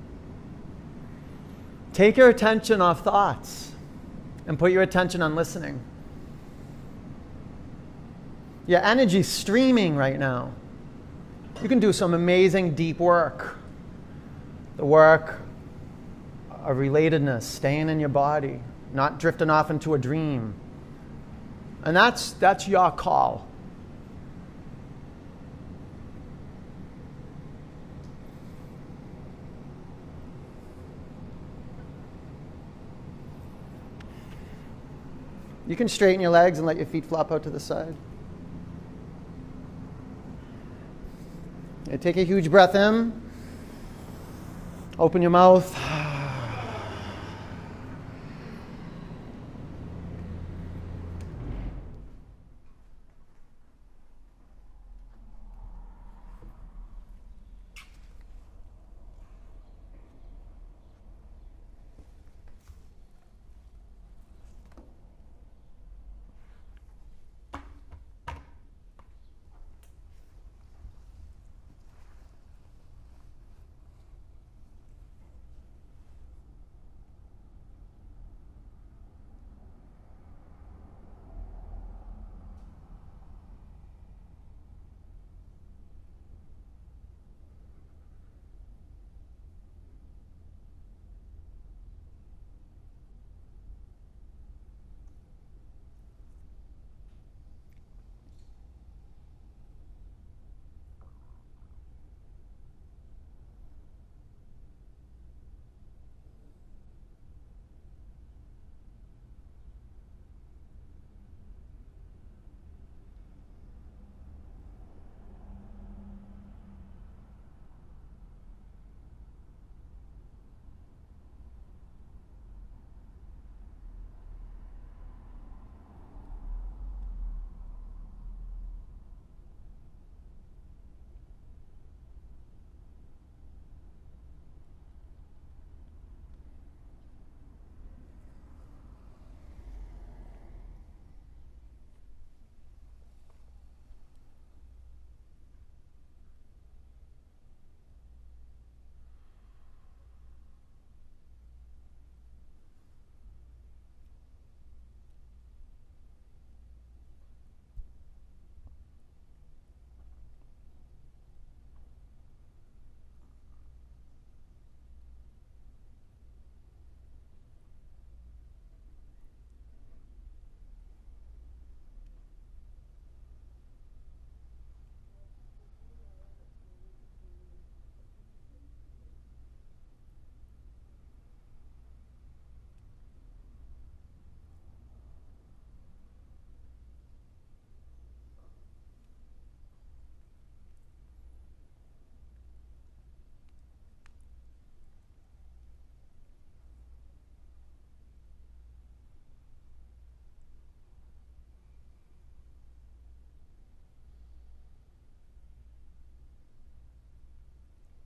Take 1.92 2.16
your 2.16 2.28
attention 2.28 2.80
off 2.80 3.02
thoughts 3.02 3.72
and 4.46 4.58
put 4.58 4.72
your 4.72 4.82
attention 4.82 5.22
on 5.22 5.34
listening. 5.34 5.80
Your 8.66 8.82
energy's 8.82 9.28
streaming 9.28 9.96
right 9.96 10.18
now. 10.18 10.52
You 11.62 11.68
can 11.68 11.80
do 11.80 11.92
some 11.92 12.14
amazing 12.14 12.74
deep 12.74 12.98
work. 12.98 13.56
The 14.76 14.84
work 14.84 15.40
of 16.50 16.76
relatedness, 16.76 17.42
staying 17.42 17.88
in 17.88 17.98
your 17.98 18.08
body, 18.08 18.60
not 18.92 19.18
drifting 19.18 19.50
off 19.50 19.70
into 19.70 19.94
a 19.94 19.98
dream. 19.98 20.54
And 21.82 21.96
that's, 21.96 22.32
that's 22.32 22.68
your 22.68 22.90
call. 22.90 23.46
You 35.66 35.76
can 35.76 35.88
straighten 35.88 36.20
your 36.20 36.32
legs 36.32 36.58
and 36.58 36.66
let 36.66 36.76
your 36.76 36.86
feet 36.86 37.04
flop 37.04 37.30
out 37.30 37.44
to 37.44 37.50
the 37.50 37.60
side. 37.60 37.94
take 42.00 42.16
a 42.16 42.24
huge 42.24 42.50
breath 42.50 42.74
in. 42.74 43.12
Open 44.98 45.22
your 45.22 45.30
mouth. 45.30 45.99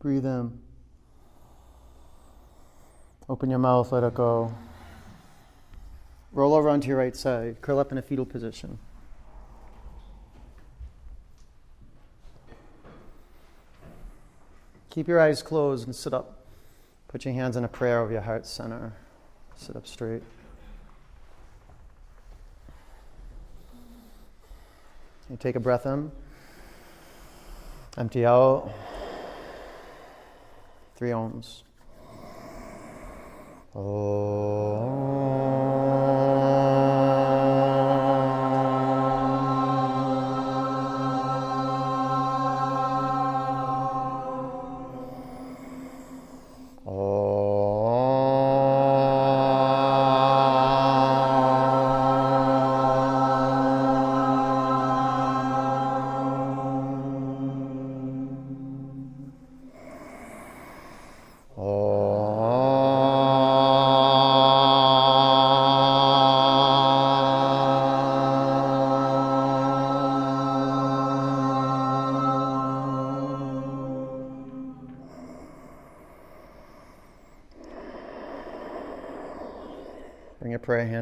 Breathe 0.05 0.27
in. 0.27 0.61
Open 3.27 3.49
your 3.49 3.59
mouth, 3.59 3.91
let 3.91 4.05
it 4.05 4.13
go. 4.13 4.55
Roll 6.31 6.53
over 6.53 6.69
onto 6.69 6.89
your 6.89 6.99
right 6.99 7.17
side. 7.17 7.63
Curl 7.63 7.79
up 7.79 7.91
in 7.91 7.97
a 7.97 8.03
fetal 8.03 8.27
position. 8.27 8.79
Keep 14.91 15.09
your 15.09 15.19
eyes 15.19 15.43
closed 15.43 15.87
and 15.87 15.97
sit 15.97 16.13
up. 16.13 16.45
Put 17.09 17.25
your 17.25 17.33
hands 17.33 17.57
in 17.57 17.65
a 17.65 17.69
prayer 17.69 18.01
over 18.01 18.13
your 18.13 18.21
heart 18.21 18.47
center. 18.47 18.93
Sit 19.57 19.75
up 19.75 19.87
straight. 19.87 20.23
Take 25.39 25.57
a 25.57 25.61
breath 25.61 25.87
in. 25.87 26.13
Empty 27.97 28.27
out. 28.27 28.71
Three 30.97 31.11
oms. 31.11 31.63
Bring 33.73 35.14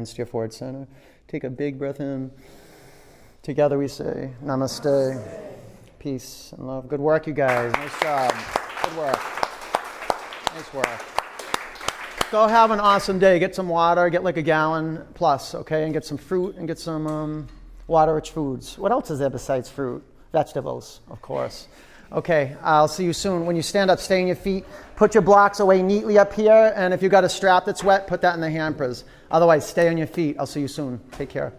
hands 0.03 0.11
to 0.11 0.17
your 0.17 0.25
forehead 0.25 0.51
center. 0.51 0.85
Take 1.29 1.45
a 1.45 1.49
big 1.49 1.79
breath 1.79 2.01
in. 2.01 2.29
Together 3.41 3.77
we 3.77 3.87
say, 3.87 4.31
Namaste. 4.43 5.21
Peace 5.97 6.53
and 6.57 6.67
love. 6.67 6.89
Good 6.89 6.99
work, 6.99 7.25
you 7.25 7.31
guys. 7.31 7.71
Nice 7.71 8.01
job. 8.01 8.33
Good 8.83 8.97
work. 8.97 9.19
Nice 10.53 10.73
work. 10.73 10.99
Go 12.31 12.47
have 12.49 12.71
an 12.71 12.81
awesome 12.81 13.17
day. 13.17 13.39
Get 13.39 13.55
some 13.55 13.69
water. 13.69 14.09
Get 14.09 14.25
like 14.25 14.35
a 14.35 14.41
gallon 14.41 15.05
plus, 15.13 15.55
okay? 15.55 15.85
And 15.85 15.93
get 15.93 16.03
some 16.03 16.17
fruit 16.17 16.57
and 16.57 16.67
get 16.67 16.79
some 16.79 17.07
um, 17.07 17.47
water 17.87 18.13
rich 18.13 18.31
foods. 18.31 18.77
What 18.77 18.91
else 18.91 19.09
is 19.09 19.19
there 19.19 19.29
besides 19.29 19.69
fruit? 19.69 20.03
Vegetables, 20.33 20.99
of 21.09 21.21
course. 21.21 21.69
Okay, 22.13 22.55
I'll 22.61 22.87
see 22.87 23.05
you 23.05 23.13
soon. 23.13 23.47
When 23.47 23.55
you 23.55 23.63
stand 23.63 23.89
up, 23.89 23.99
stay 23.99 24.21
on 24.21 24.27
your 24.27 24.35
feet. 24.35 24.65
Put 24.95 25.15
your 25.15 25.23
blocks 25.23 25.59
away 25.59 25.81
neatly 25.81 26.19
up 26.19 26.31
here. 26.31 26.71
And 26.75 26.93
if 26.93 27.01
you've 27.01 27.11
got 27.11 27.23
a 27.23 27.29
strap 27.29 27.65
that's 27.65 27.83
wet, 27.83 28.05
put 28.05 28.21
that 28.21 28.35
in 28.35 28.41
the 28.41 28.51
hampers. 28.51 29.03
Otherwise, 29.31 29.67
stay 29.67 29.89
on 29.89 29.97
your 29.97 30.05
feet. 30.05 30.35
I'll 30.37 30.45
see 30.45 30.61
you 30.61 30.67
soon. 30.67 31.01
Take 31.11 31.29
care. 31.29 31.53